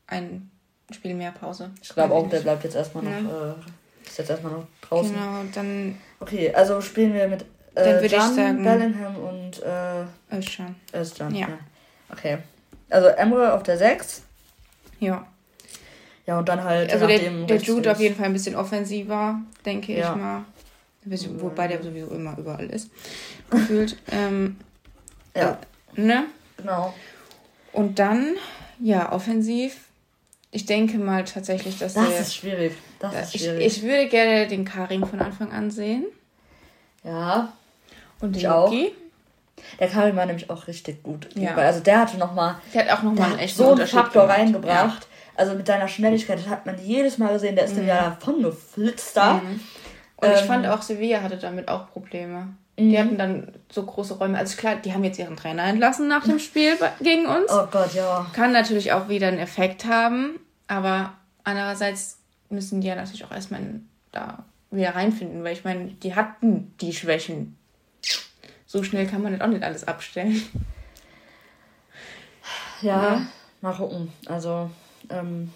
ein 0.07 0.51
Spiel 0.93 1.15
mehr 1.15 1.33
Pause. 1.33 1.71
Ich 1.83 1.91
glaube 1.91 2.15
auch, 2.15 2.29
der 2.29 2.41
bleibt 2.41 2.65
jetzt 2.65 2.77
erstmal 2.77 3.05
noch, 3.05 3.11
ja. 3.11 3.51
äh, 3.51 4.07
ist 4.07 4.19
jetzt 4.19 4.31
erstmal 4.31 4.53
noch 4.53 4.67
draußen. 4.83 5.15
Genau, 5.15 5.43
dann. 5.55 5.99
Okay, 6.19 6.53
also 6.53 6.81
spielen 6.81 7.15
wir 7.15 7.29
mit 7.29 7.45
äh, 7.75 7.85
dann 7.85 8.03
würde 8.03 8.07
ich 8.07 8.23
sagen, 8.23 8.65
Bellingham 8.65 9.17
und 9.17 9.63
äh, 9.63 10.37
Özcan. 10.37 10.75
Özcan, 10.95 11.35
ja. 11.35 11.49
ja. 11.49 11.59
Okay. 12.11 12.39
Also 12.89 13.09
Emre 13.09 13.53
auf 13.53 13.63
der 13.63 13.79
6. 13.79 14.23
Ja. 15.01 15.27
Ja, 16.27 16.39
und 16.39 16.49
dann 16.49 16.63
halt. 16.63 16.93
Also 16.93 17.07
der, 17.07 17.19
der 17.19 17.57
Jude 17.57 17.91
auf 17.91 17.99
jeden 17.99 18.15
Fall 18.15 18.27
ein 18.27 18.33
bisschen 18.33 18.55
offensiver, 18.55 19.41
denke 19.65 19.97
ja. 19.97 20.13
ich 20.13 20.21
mal. 20.21 20.45
Wobei 21.41 21.67
der 21.67 21.83
sowieso 21.83 22.15
immer 22.15 22.37
überall 22.39 22.67
ist. 22.67 22.91
Gefühlt. 23.49 23.97
ähm, 24.13 24.59
ja. 25.35 25.59
Äh, 25.97 26.01
ne? 26.01 26.27
Genau. 26.59 26.95
Und 27.73 27.99
dann, 27.99 28.37
ja, 28.79 29.11
offensiv. 29.13 29.77
Ich 30.53 30.67
denke 30.67 30.99
mal 30.99 31.25
tatsächlich, 31.25 31.79
dass 31.79 31.95
Das 31.95 32.09
der, 32.09 32.21
ist 32.21 32.35
schwierig. 32.35 32.73
Das 32.99 33.35
ist 33.35 33.39
schwierig. 33.39 33.67
Ich, 33.67 33.77
ich 33.79 33.83
würde 33.83 34.09
gerne 34.09 34.47
den 34.47 34.65
Karim 34.65 35.07
von 35.07 35.21
Anfang 35.21 35.53
an 35.53 35.71
sehen. 35.71 36.05
Ja. 37.05 37.53
Und 38.21 38.37
den 38.37 38.43
Yuki. 38.43 38.93
Der 39.79 39.89
Karim 39.89 40.17
war 40.17 40.27
nämlich 40.27 40.51
auch 40.51 40.67
richtig 40.67 41.03
gut. 41.03 41.29
Ja. 41.35 41.55
Also 41.55 41.81
der 41.81 42.01
hatte 42.01 42.19
nochmal. 42.19 42.57
Der 42.75 42.85
hat 42.85 42.99
auch 42.99 43.03
nochmal 43.03 43.39
echt 43.39 43.57
so 43.57 43.73
einen 43.73 43.87
Faktor 43.87 44.23
gemacht. 44.23 44.39
reingebracht. 44.39 45.03
Ja. 45.03 45.09
Also 45.37 45.55
mit 45.55 45.67
seiner 45.67 45.89
Schnelligkeit, 45.89 46.39
das 46.39 46.49
hat 46.49 46.67
man 46.67 46.77
jedes 46.79 47.19
Mal 47.19 47.33
gesehen, 47.33 47.57
der 47.57 47.65
ist 47.65 47.73
mhm. 47.73 47.79
dann 47.79 47.87
ja 47.87 48.11
davon 48.11 48.43
geflitzt 48.43 49.17
da. 49.17 49.35
Mhm. 49.35 49.61
Und 50.17 50.29
ähm, 50.29 50.35
ich 50.35 50.43
fand 50.43 50.67
auch, 50.67 50.83
Sevilla 50.83 51.23
hatte 51.23 51.39
damit 51.39 51.69
auch 51.69 51.91
Probleme. 51.91 52.49
Die 52.79 52.97
mhm. 52.97 52.99
hatten 52.99 53.19
dann 53.19 53.53
so 53.71 53.85
große 53.85 54.15
Räume. 54.15 54.39
Also 54.39 54.57
klar, 54.57 54.77
die 54.77 54.93
haben 54.93 55.05
jetzt 55.05 55.19
ihren 55.19 55.37
Trainer 55.37 55.65
entlassen 55.65 56.09
nach 56.09 56.25
dem 56.25 56.39
Spiel 56.39 56.77
gegen 57.01 57.27
uns. 57.27 57.51
Oh 57.51 57.67
Gott, 57.71 57.95
ja. 57.95 58.27
Kann 58.33 58.53
natürlich 58.53 58.93
auch 58.93 59.09
wieder 59.09 59.29
einen 59.29 59.39
Effekt 59.39 59.85
haben. 59.85 60.41
Aber 60.67 61.13
andererseits 61.45 62.19
müssen 62.49 62.81
die 62.81 62.89
ja 62.89 62.95
natürlich 62.95 63.25
auch 63.25 63.33
erstmal 63.33 63.61
da 64.13 64.45
wieder 64.71 64.95
reinfinden. 64.95 65.45
Weil 65.45 65.53
ich 65.53 65.65
meine, 65.65 65.87
die 65.87 66.15
hatten 66.15 66.75
die 66.81 66.93
Schwächen. 66.93 67.57
So 68.73 68.85
schnell 68.85 69.09
kann 69.09 69.21
man 69.21 69.33
das 69.33 69.41
auch 69.41 69.49
nicht 69.49 69.65
alles 69.65 69.89
abstellen. 69.89 70.41
Ja, 72.83 73.03
ja. 73.03 73.27
mal 73.61 73.75
gucken. 73.75 74.13
Also, 74.27 74.71
ähm. 75.11 75.53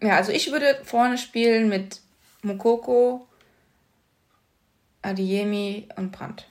Ja, 0.00 0.14
also 0.16 0.30
ich 0.30 0.52
würde 0.52 0.80
vorne 0.84 1.18
spielen 1.18 1.68
mit 1.68 2.00
Mukoko, 2.42 3.26
Adiemi 5.02 5.88
und 5.96 6.12
Brandt. 6.12 6.46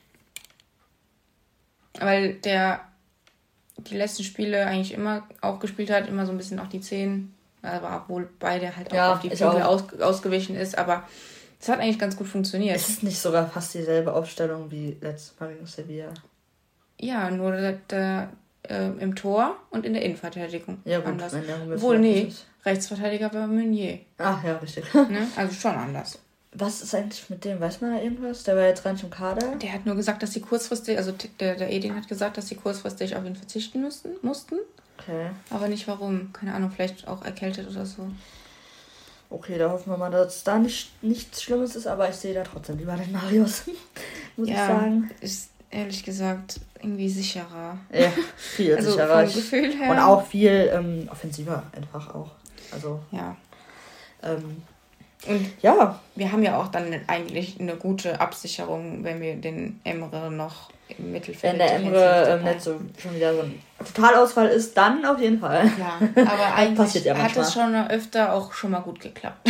Weil 1.98 2.34
der 2.34 2.82
die 3.78 3.96
letzten 3.96 4.26
Spiele 4.26 4.66
eigentlich 4.66 4.94
immer 4.94 5.26
auch 5.40 5.60
gespielt 5.60 5.90
hat, 5.90 6.10
immer 6.10 6.26
so 6.26 6.34
ein 6.34 6.38
bisschen 6.38 6.60
auch 6.60 6.68
die 6.68 6.82
Zehn, 6.82 7.34
aber 7.62 8.04
obwohl 8.04 8.30
beide 8.40 8.76
halt 8.76 8.92
auch 8.92 8.96
ja, 8.96 9.14
auf 9.14 9.22
die 9.22 9.30
Flügel 9.30 9.64
aus, 9.64 9.94
ausgewichen 10.02 10.58
ist, 10.58 10.78
aber 10.78 11.08
es 11.60 11.68
hat 11.68 11.80
eigentlich 11.80 12.00
ganz 12.00 12.16
gut 12.16 12.28
funktioniert. 12.28 12.76
Ist 12.76 12.90
es 12.90 13.04
nicht 13.04 13.20
sogar 13.20 13.50
fast 13.50 13.74
dieselbe 13.74 14.14
Aufstellung 14.14 14.72
wie 14.72 14.98
letztes 15.02 15.40
Mal 15.40 15.54
gegen 15.54 15.66
Sevilla? 15.66 16.14
Ja, 17.00 17.30
nur 17.30 17.52
der 17.52 18.30
äh, 18.64 18.88
im 19.00 19.16
Tor 19.16 19.56
und 19.70 19.86
in 19.86 19.94
der 19.94 20.04
Innenverteidigung. 20.04 20.80
Ja, 20.86 21.00
gut, 21.00 21.08
anders. 21.08 21.34
Obwohl, 21.74 22.00
nee, 22.00 22.32
Rechtsverteidiger 22.66 23.34
war 23.34 23.48
Meunier. 23.48 24.00
Ach 24.18 24.44
ja, 24.44 24.58
richtig. 24.58 24.94
Ne? 24.94 25.28
Also 25.36 25.54
schon 25.54 25.76
anders. 25.76 26.20
Was 26.52 26.82
ist 26.82 26.96
eigentlich 26.96 27.30
mit 27.30 27.46
dem? 27.46 27.60
Weiß 27.60 27.80
man 27.82 27.96
da 27.96 28.02
irgendwas? 28.02 28.44
Der 28.44 28.56
war 28.56 28.64
jetzt 28.64 28.84
rein 28.86 28.98
zum 28.98 29.10
Kader. 29.10 29.56
Der 29.58 29.72
hat 29.72 29.86
nur 29.86 29.96
gesagt, 29.96 30.24
dass 30.24 30.34
sie 30.34 30.42
kurzfristig, 30.42 30.98
also 30.98 31.14
der, 31.40 31.56
der 31.56 31.72
Edin 31.72 31.96
hat 31.96 32.08
gesagt, 32.08 32.38
dass 32.38 32.48
sie 32.48 32.56
kurzfristig 32.56 33.16
auf 33.16 33.24
ihn 33.24 33.36
verzichten 33.36 33.82
müssten, 33.82 34.10
mussten. 34.24 34.56
Okay. 34.98 35.30
Aber 35.52 35.68
nicht 35.68 35.88
warum. 35.88 36.34
Keine 36.34 36.54
Ahnung, 36.54 36.72
vielleicht 36.72 37.08
auch 37.08 37.24
erkältet 37.24 37.70
oder 37.70 37.86
so. 37.86 38.10
Okay, 39.32 39.60
da 39.60 39.70
hoffen 39.70 39.92
wir 39.92 39.98
mal, 39.98 40.10
dass 40.10 40.44
da 40.44 40.58
nicht, 40.58 40.92
nichts 41.04 41.44
Schlimmes 41.44 41.76
ist, 41.76 41.86
aber 41.86 42.10
ich 42.10 42.16
sehe 42.16 42.34
da 42.34 42.44
trotzdem 42.44 42.78
lieber 42.78 42.96
den 42.96 43.12
Marius. 43.12 43.64
Muss 44.38 44.50
ja, 44.50 44.56
ich 44.56 44.60
sagen. 44.60 45.12
Ist 45.22 45.50
ehrlich 45.70 46.04
gesagt 46.04 46.60
irgendwie 46.82 47.10
sicherer. 47.10 47.78
Ja, 47.94 48.12
viel 48.38 48.76
also 48.78 48.92
sicherer. 48.92 49.28
Vom 49.28 49.36
Gefühl 49.36 49.74
her. 49.76 49.92
Und 49.92 50.00
auch 50.00 50.26
viel 50.26 50.72
ähm, 50.74 51.08
offensiver 51.12 51.64
einfach 51.76 52.16
auch. 52.16 52.32
Also. 52.72 53.00
Ja. 53.12 53.36
Ähm, 54.24 54.64
und 55.28 55.52
ja, 55.62 56.00
wir 56.16 56.32
haben 56.32 56.44
ja 56.44 56.58
auch 56.58 56.68
dann 56.68 56.96
eigentlich 57.08 57.60
eine 57.60 57.76
gute 57.76 58.22
Absicherung, 58.22 59.04
wenn 59.04 59.20
wir 59.20 59.36
den 59.36 59.82
Emre 59.84 60.32
noch 60.32 60.70
im 60.88 61.12
Mittelfeld. 61.12 61.54
Wenn 61.54 61.60
der 61.60 61.76
Emre 61.76 62.40
ähm, 62.40 62.44
nicht 62.46 62.62
so 62.62 62.80
schon 62.98 63.16
wieder 63.16 63.34
so 63.34 63.42
ein 63.42 63.62
Totalausfall 63.80 64.48
ist, 64.48 64.78
dann 64.78 65.06
auf 65.06 65.20
jeden 65.20 65.40
Fall. 65.40 65.70
Ja, 65.78 66.00
aber 66.16 66.56
eigentlich 66.56 67.04
ja 67.04 67.18
hat 67.18 67.36
es 67.36 67.54
schon 67.54 67.76
öfter 67.76 68.34
auch 68.34 68.54
schon 68.54 68.72
mal 68.72 68.80
gut 68.80 69.02
geklappt. 69.02 69.50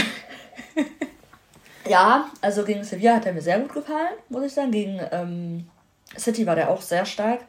ja, 1.87 2.25
also 2.41 2.63
gegen 2.63 2.83
Sevilla 2.83 3.15
hat 3.15 3.27
er 3.27 3.33
mir 3.33 3.41
sehr 3.41 3.59
gut 3.59 3.73
gefallen, 3.73 4.15
muss 4.29 4.45
ich 4.45 4.53
sagen. 4.53 4.71
Gegen 4.71 4.99
ähm, 5.11 5.69
City 6.17 6.47
war 6.47 6.55
der 6.55 6.69
auch 6.69 6.81
sehr 6.81 7.05
stark. 7.05 7.41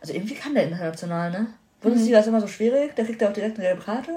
Also 0.00 0.14
irgendwie 0.14 0.34
kann 0.34 0.54
der 0.54 0.64
international, 0.64 1.30
ne? 1.30 1.46
Bundesliga 1.80 2.18
mhm. 2.18 2.20
ist 2.20 2.26
immer 2.26 2.40
so 2.40 2.48
schwierig, 2.48 2.94
da 2.96 3.04
kriegt 3.04 3.22
er 3.22 3.28
auch 3.28 3.32
direkt 3.32 3.58
eine 3.58 3.68
gelbe 3.68 3.82
Karte. 3.82 4.10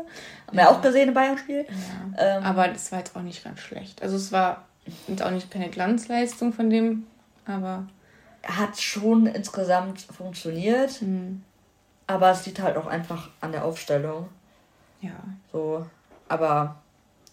Haben 0.48 0.58
wir 0.58 0.64
ja. 0.64 0.70
auch 0.70 0.82
gesehen 0.82 1.10
im 1.10 1.14
Bayern-Spiel. 1.14 1.66
Ja. 1.68 2.38
Ähm, 2.38 2.44
aber 2.44 2.68
das 2.68 2.92
war 2.92 3.00
jetzt 3.00 3.16
auch 3.16 3.22
nicht 3.22 3.44
ganz 3.44 3.60
schlecht. 3.60 4.02
Also 4.02 4.16
es 4.16 4.32
war 4.32 4.66
jetzt 5.08 5.22
auch 5.22 5.32
nicht 5.32 5.52
keine 5.52 5.70
Glanzleistung 5.70 6.54
von 6.54 6.70
dem, 6.70 7.08
aber. 7.46 7.88
Hat 8.44 8.80
schon 8.80 9.28
insgesamt 9.28 10.02
funktioniert. 10.02 11.02
Mhm. 11.02 11.44
Aber 12.08 12.32
es 12.32 12.46
liegt 12.46 12.60
halt 12.60 12.76
auch 12.76 12.88
einfach 12.88 13.30
an 13.40 13.52
der 13.52 13.64
Aufstellung. 13.64 14.30
Ja. 15.02 15.12
So. 15.52 15.86
Aber 16.28 16.82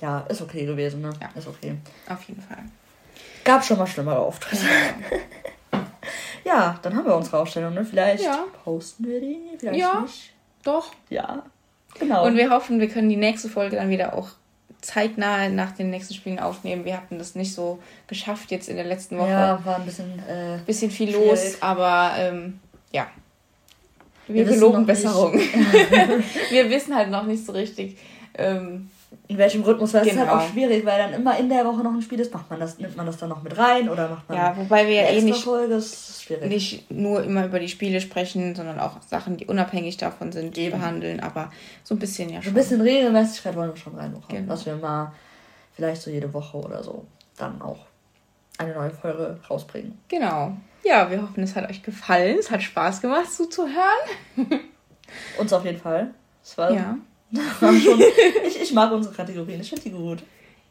ja, 0.01 0.21
ist 0.29 0.43
okay 0.43 0.67
gewesen, 0.67 1.01
ne? 1.01 1.11
Ja. 1.21 1.31
Ist 1.35 1.49
okay. 1.49 1.77
Auf 2.09 2.23
jeden 2.25 2.43
Fall. 2.43 2.65
Gab 3.45 3.65
schon 3.65 3.79
mal 3.79 3.87
schlimmere 3.87 4.19
Auftritte. 4.19 4.67
Ja. 4.67 5.19
Ja, 6.49 6.79
dann 6.83 6.97
haben 6.97 7.07
wir 7.07 7.15
unsere 7.15 7.39
Ausstellung, 7.39 7.75
ne? 7.75 7.85
Vielleicht 7.85 8.25
ja. 8.25 8.45
posten 8.65 9.07
wir 9.07 9.21
die, 9.21 9.39
vielleicht 9.59 9.79
ja, 9.79 10.01
nicht. 10.01 10.33
Doch. 10.65 10.93
Ja, 11.11 11.43
genau. 11.99 12.27
Und 12.27 12.37
wir 12.37 12.51
hoffen, 12.51 12.81
wir 12.81 12.89
können 12.89 13.09
die 13.09 13.17
nächste 13.17 13.49
Folge 13.49 13.77
dann 13.77 13.91
wieder 13.91 14.15
auch 14.15 14.31
zeitnah 14.81 15.49
nach 15.49 15.73
den 15.73 15.91
nächsten 15.91 16.15
Spielen 16.15 16.39
aufnehmen. 16.39 16.85
Wir 16.85 16.97
hatten 16.97 17.19
das 17.19 17.35
nicht 17.35 17.53
so 17.55 17.81
geschafft 18.07 18.51
jetzt 18.51 18.69
in 18.69 18.77
der 18.77 18.85
letzten 18.85 19.19
Woche. 19.19 19.31
Ja, 19.31 19.61
war 19.65 19.77
ein 19.77 19.85
bisschen, 19.85 20.19
äh, 20.29 20.59
bisschen 20.65 20.91
viel 20.91 21.11
schwierig. 21.11 21.29
los, 21.29 21.57
aber 21.61 22.13
ähm, 22.17 22.61
ja. 22.93 23.09
Wir, 24.27 24.47
wir 24.47 24.55
geloben 24.55 24.87
Besserung. 24.87 25.33
wir 26.51 26.71
wissen 26.71 26.95
halt 26.95 27.11
noch 27.11 27.25
nicht 27.25 27.45
so 27.45 27.53
richtig, 27.53 27.99
ähm, 28.35 28.91
in 29.29 29.39
welchem 29.39 29.63
Rhythmus, 29.63 29.95
weil 29.95 30.05
genau. 30.05 30.13
es 30.15 30.23
ist 30.23 30.29
halt 30.29 30.41
auch 30.41 30.53
schwierig, 30.53 30.85
weil 30.85 30.99
dann 30.99 31.13
immer 31.13 31.39
in 31.39 31.49
der 31.49 31.65
Woche 31.65 31.83
noch 31.83 31.93
ein 31.93 32.03
Spiel 32.03 32.21
ist, 32.21 32.33
macht 32.33 32.51
man 32.51 32.61
das, 32.61 32.79
nimmt 32.79 32.97
man 32.97 33.07
das 33.07 33.17
dann 33.19 33.29
noch 33.29 33.43
mit 33.43 33.57
rein 33.57 33.89
oder 33.89 34.09
macht 34.09 34.29
man 34.29 34.39
Ja, 34.39 34.57
wobei 34.57 34.87
wir 34.87 34.95
ja 34.95 35.03
eh 35.09 35.21
nicht, 35.21 35.47
nicht 36.45 36.91
nur 36.91 37.23
immer 37.23 37.47
über 37.47 37.59
die 37.59 37.69
Spiele 37.69 38.01
sprechen, 38.01 38.55
sondern 38.55 38.81
auch 38.81 39.01
Sachen, 39.03 39.37
die 39.37 39.47
unabhängig 39.47 39.97
davon 39.97 40.33
sind, 40.33 40.57
die 40.57 40.71
behandeln, 40.71 41.21
aber 41.21 41.51
so 41.85 41.95
ein 41.95 41.99
bisschen 41.99 42.31
ja 42.31 42.43
schon. 42.43 42.53
Ein 42.53 42.57
bisschen 42.57 42.81
Regelmäßigkeit 42.81 43.55
wollen 43.57 43.71
wir 43.71 43.77
schon 43.77 43.95
reinbekommen, 43.95 44.43
genau. 44.43 44.53
dass 44.53 44.67
wir 44.67 44.77
mal 44.77 45.13
vielleicht 45.75 46.03
so 46.03 46.11
jede 46.11 46.33
Woche 46.33 46.59
oder 46.59 46.83
so 46.83 47.05
dann 47.37 47.63
auch 47.63 47.87
eine 48.59 48.75
neue 48.75 48.91
Folge 48.91 49.39
rausbringen. 49.49 49.99
Genau. 50.09 50.57
Ja, 50.85 51.11
wir 51.11 51.23
hoffen, 51.23 51.43
es 51.43 51.55
hat 51.55 51.69
euch 51.69 51.83
gefallen. 51.83 52.39
Es 52.39 52.51
hat 52.51 52.63
Spaß 52.63 53.01
gemacht 53.01 53.31
zuzuhören. 53.31 53.75
Uns 55.39 55.53
auf 55.53 55.65
jeden 55.65 55.79
Fall. 55.79 56.13
Es 56.43 56.57
war 56.59 56.73
ja 56.73 56.99
schon, 57.61 58.03
ich, 58.47 58.61
ich 58.63 58.73
mag 58.73 58.93
unsere 58.93 59.15
Kategorien, 59.15 59.61
ich 59.61 59.69
finde 59.69 59.85
die 59.85 59.91
gut. 59.91 60.19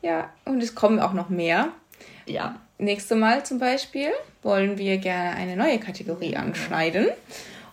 Ja, 0.01 0.31
und 0.45 0.61
es 0.61 0.75
kommen 0.75 0.99
auch 0.99 1.13
noch 1.13 1.29
mehr. 1.29 1.69
Ja. 2.25 2.59
Nächste 2.79 3.15
Mal 3.15 3.43
zum 3.45 3.57
Beispiel 3.57 4.09
wollen 4.43 4.77
wir 4.77 4.97
gerne 4.97 5.35
eine 5.35 5.55
neue 5.55 5.79
Kategorie 5.79 6.35
anschneiden. 6.35 7.07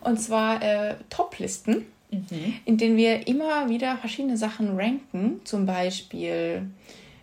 Und 0.01 0.21
zwar 0.21 0.63
äh, 0.63 0.95
Top-Listen, 1.11 1.87
mhm. 2.11 2.55
in 2.65 2.79
denen 2.79 2.97
wir 2.97 3.27
immer 3.27 3.69
wieder 3.69 3.97
verschiedene 3.97 4.37
Sachen 4.37 4.79
ranken. 4.79 5.41
Zum 5.45 5.67
Beispiel 5.67 6.63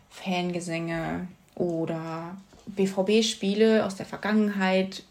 Fangesänge 0.09 1.27
oder 1.55 2.37
BVB-Spiele 2.67 3.85
aus 3.85 3.95
der 3.95 4.05
Vergangenheit, 4.05 5.03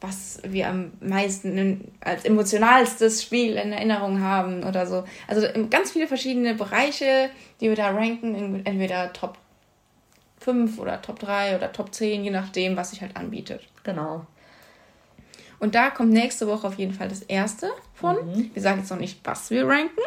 was 0.00 0.40
wir 0.46 0.68
am 0.68 0.92
meisten 1.00 1.92
als 2.00 2.24
emotionalstes 2.24 3.22
Spiel 3.22 3.56
in 3.56 3.72
Erinnerung 3.72 4.20
haben 4.20 4.62
oder 4.64 4.86
so. 4.86 5.04
Also 5.26 5.46
ganz 5.70 5.92
viele 5.92 6.06
verschiedene 6.06 6.54
Bereiche, 6.54 7.30
die 7.60 7.68
wir 7.68 7.76
da 7.76 7.90
ranken, 7.90 8.64
entweder 8.64 9.12
Top 9.12 9.38
5 10.40 10.78
oder 10.78 11.00
Top 11.00 11.18
3 11.18 11.56
oder 11.56 11.72
Top 11.72 11.94
10, 11.94 12.24
je 12.24 12.30
nachdem, 12.30 12.76
was 12.76 12.90
sich 12.90 13.00
halt 13.00 13.16
anbietet. 13.16 13.62
Genau. 13.84 14.26
Und 15.58 15.74
da 15.74 15.88
kommt 15.88 16.12
nächste 16.12 16.46
Woche 16.46 16.66
auf 16.66 16.78
jeden 16.78 16.92
Fall 16.92 17.08
das 17.08 17.22
erste 17.22 17.70
von. 17.94 18.16
Mhm. 18.16 18.50
Wir 18.52 18.62
sagen 18.62 18.80
jetzt 18.80 18.90
noch 18.90 18.98
nicht, 18.98 19.20
was 19.24 19.50
wir 19.50 19.66
ranken, 19.66 20.02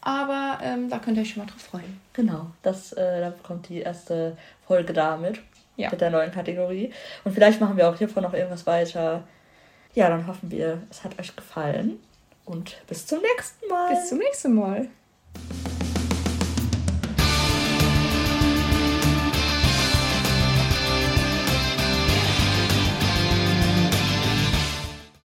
aber 0.00 0.58
ähm, 0.62 0.90
da 0.90 0.98
könnt 0.98 1.16
ihr 1.16 1.22
euch 1.22 1.30
schon 1.30 1.44
mal 1.44 1.50
drauf 1.50 1.62
freuen. 1.62 2.00
Genau, 2.12 2.46
das, 2.62 2.92
äh, 2.94 3.20
da 3.20 3.32
kommt 3.44 3.68
die 3.68 3.78
erste 3.78 4.36
Folge 4.66 4.92
damit 4.92 5.40
ja. 5.80 5.90
mit 5.90 6.00
der 6.00 6.10
neuen 6.10 6.30
Kategorie. 6.30 6.92
Und 7.24 7.32
vielleicht 7.32 7.60
machen 7.60 7.76
wir 7.76 7.88
auch 7.88 7.96
hiervon 7.96 8.22
noch 8.22 8.34
irgendwas 8.34 8.66
weiter. 8.66 9.24
Ja, 9.94 10.08
dann 10.08 10.26
hoffen 10.26 10.50
wir, 10.50 10.82
es 10.90 11.02
hat 11.02 11.18
euch 11.18 11.34
gefallen. 11.34 11.98
Und 12.44 12.76
bis 12.86 13.06
zum 13.06 13.20
nächsten 13.20 13.68
Mal. 13.68 13.94
Bis 13.94 14.08
zum 14.08 14.18
nächsten 14.18 14.54
Mal. 14.54 14.88